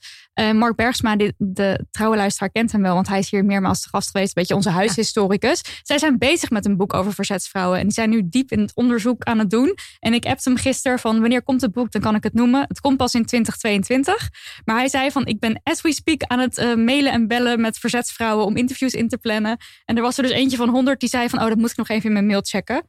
[0.52, 4.10] Mark Bergsma, de trouwe luisteraar kent hem wel, want hij is hier meermaals te gast
[4.10, 4.28] geweest.
[4.28, 5.60] Een beetje onze huishistoricus.
[5.62, 5.70] Ja.
[5.82, 7.78] Zij zijn bezig met een boek over verzetsvrouwen.
[7.78, 9.74] En die zijn nu diep in het onderzoek aan het doen.
[9.98, 12.64] En ik appte hem gisteren van wanneer komt het boek, dan kan ik het noemen.
[12.68, 14.30] Het komt pas in 2022.
[14.64, 17.78] Maar hij zei van ik ben as we speak aan het mailen en bellen met
[17.78, 19.56] verzetsvrouwen om interviews in te plannen.
[19.86, 21.76] En er was er dus eentje van 100 die zei van, oh, dat moet ik
[21.76, 22.88] nog even in mijn mail checken.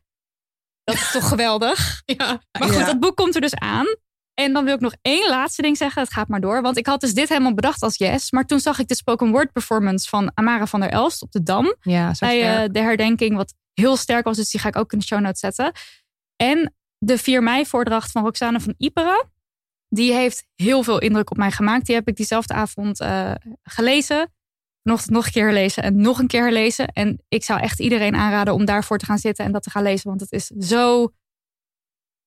[0.83, 2.01] Dat is toch geweldig.
[2.05, 2.41] Ja.
[2.59, 2.85] Maar goed, ja.
[2.85, 3.85] dat boek komt er dus aan.
[4.33, 6.01] En dan wil ik nog één laatste ding zeggen.
[6.01, 6.61] Het gaat maar door.
[6.61, 8.31] Want ik had dus dit helemaal bedacht als yes.
[8.31, 11.43] Maar toen zag ik de spoken word performance van Amara van der Elst op de
[11.43, 11.75] Dam.
[11.81, 14.37] Ja, bij uh, de herdenking, wat heel sterk was.
[14.37, 15.71] Dus die ga ik ook in de show notes zetten.
[16.35, 19.29] En de 4 mei voordracht van Roxane van Iperen.
[19.89, 21.85] Die heeft heel veel indruk op mij gemaakt.
[21.85, 23.31] Die heb ik diezelfde avond uh,
[23.63, 24.31] gelezen
[24.87, 26.87] nog, nog een keer lezen en nog een keer lezen.
[26.87, 29.83] En ik zou echt iedereen aanraden om daarvoor te gaan zitten en dat te gaan
[29.83, 30.09] lezen.
[30.09, 31.11] Want het is zo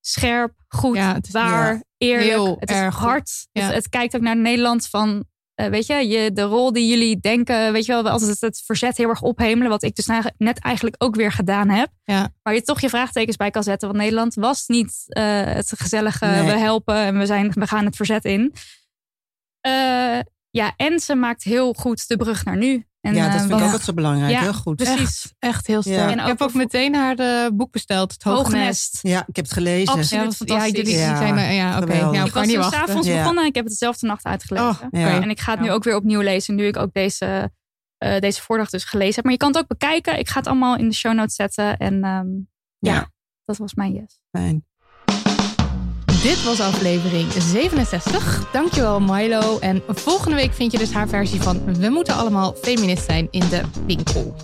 [0.01, 2.61] scherp, goed, ja, het is, waar, ja, eerlijk.
[2.61, 3.49] het is hard.
[3.53, 3.62] Ja.
[3.62, 5.24] Het, het, kijkt ook naar Nederland van,
[5.61, 8.62] uh, weet je, je, de rol die jullie denken, weet je wel, altijd het, het
[8.65, 9.70] verzet heel erg ophemelen.
[9.70, 10.07] Wat ik dus
[10.37, 11.89] net eigenlijk ook weer gedaan heb.
[12.05, 12.28] Ja.
[12.43, 13.89] Waar je toch je vraagtekens bij kan zetten.
[13.89, 16.43] Want Nederland was niet uh, het gezellige, nee.
[16.43, 18.53] we helpen en we, zijn, we gaan het verzet in.
[19.66, 20.19] Uh,
[20.51, 22.85] ja, en ze maakt heel goed de brug naar nu.
[23.01, 24.32] En, ja, dat vind uh, ik ook wat zo belangrijk.
[24.32, 24.77] Ja, heel goed.
[24.77, 24.98] Precies.
[24.98, 25.98] Echt, echt heel sterk.
[25.98, 26.10] Ja.
[26.10, 28.98] En ik heb ook meteen haar de boek besteld, Het Hoge Nest.
[29.02, 29.94] Ja, ik heb het gelezen.
[29.94, 31.82] Absoluut ja, ja, jullie ja, ja oké.
[31.82, 32.12] Okay.
[32.12, 34.68] Ja, ik was er s'avonds begonnen en ik heb het dezelfde nacht uitgelezen.
[34.68, 35.20] Oh, okay.
[35.20, 37.52] En ik ga het nu ook weer opnieuw lezen, nu ik ook deze,
[38.05, 39.24] uh, deze voordag dus gelezen heb.
[39.24, 40.18] Maar je kan het ook bekijken.
[40.18, 41.77] Ik ga het allemaal in de show notes zetten.
[41.77, 42.48] En um,
[42.78, 43.10] ja.
[43.44, 44.20] dat was mijn yes.
[44.31, 44.64] Fijn.
[46.22, 48.51] Dit was aflevering 67.
[48.52, 49.59] Dankjewel Milo.
[49.59, 53.48] En volgende week vind je dus haar versie van We moeten allemaal feminist zijn in
[53.51, 54.34] de winkel.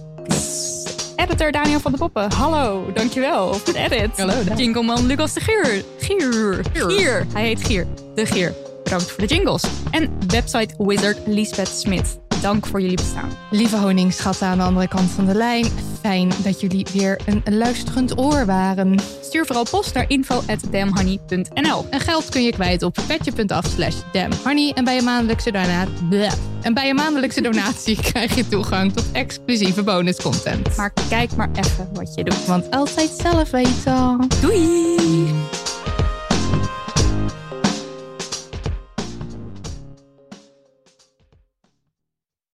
[1.16, 4.16] Editor Daniel van de Poppen, hallo, dankjewel voor de edit.
[4.16, 4.56] Hallo, Daan.
[4.56, 5.84] Jingleman Lucas de Gier.
[5.98, 6.64] Gier.
[6.72, 7.26] Gier.
[7.32, 7.86] Hij heet Gier.
[8.14, 8.54] De Gier.
[8.84, 9.62] Bedankt voor de jingles.
[9.90, 12.25] En website wizard Lisbeth Smit.
[12.40, 13.30] Dank voor jullie bestaan.
[13.50, 15.66] Lieve honingschatten aan de andere kant van de lijn.
[16.00, 18.98] Fijn dat jullie weer een luisterend oor waren.
[19.22, 21.86] Stuur vooral post naar info@damhoney.nl.
[21.90, 24.72] En geld kun je kwijt op petje.af slash damnhoney.
[24.74, 26.54] En bij een maandelijkse donatie...
[26.66, 30.76] En bij een maandelijkse donatie krijg je toegang tot exclusieve bonuscontent.
[30.76, 32.46] Maar kijk maar even wat je doet.
[32.46, 34.28] Want altijd zelf weten.
[34.40, 35.65] Doei!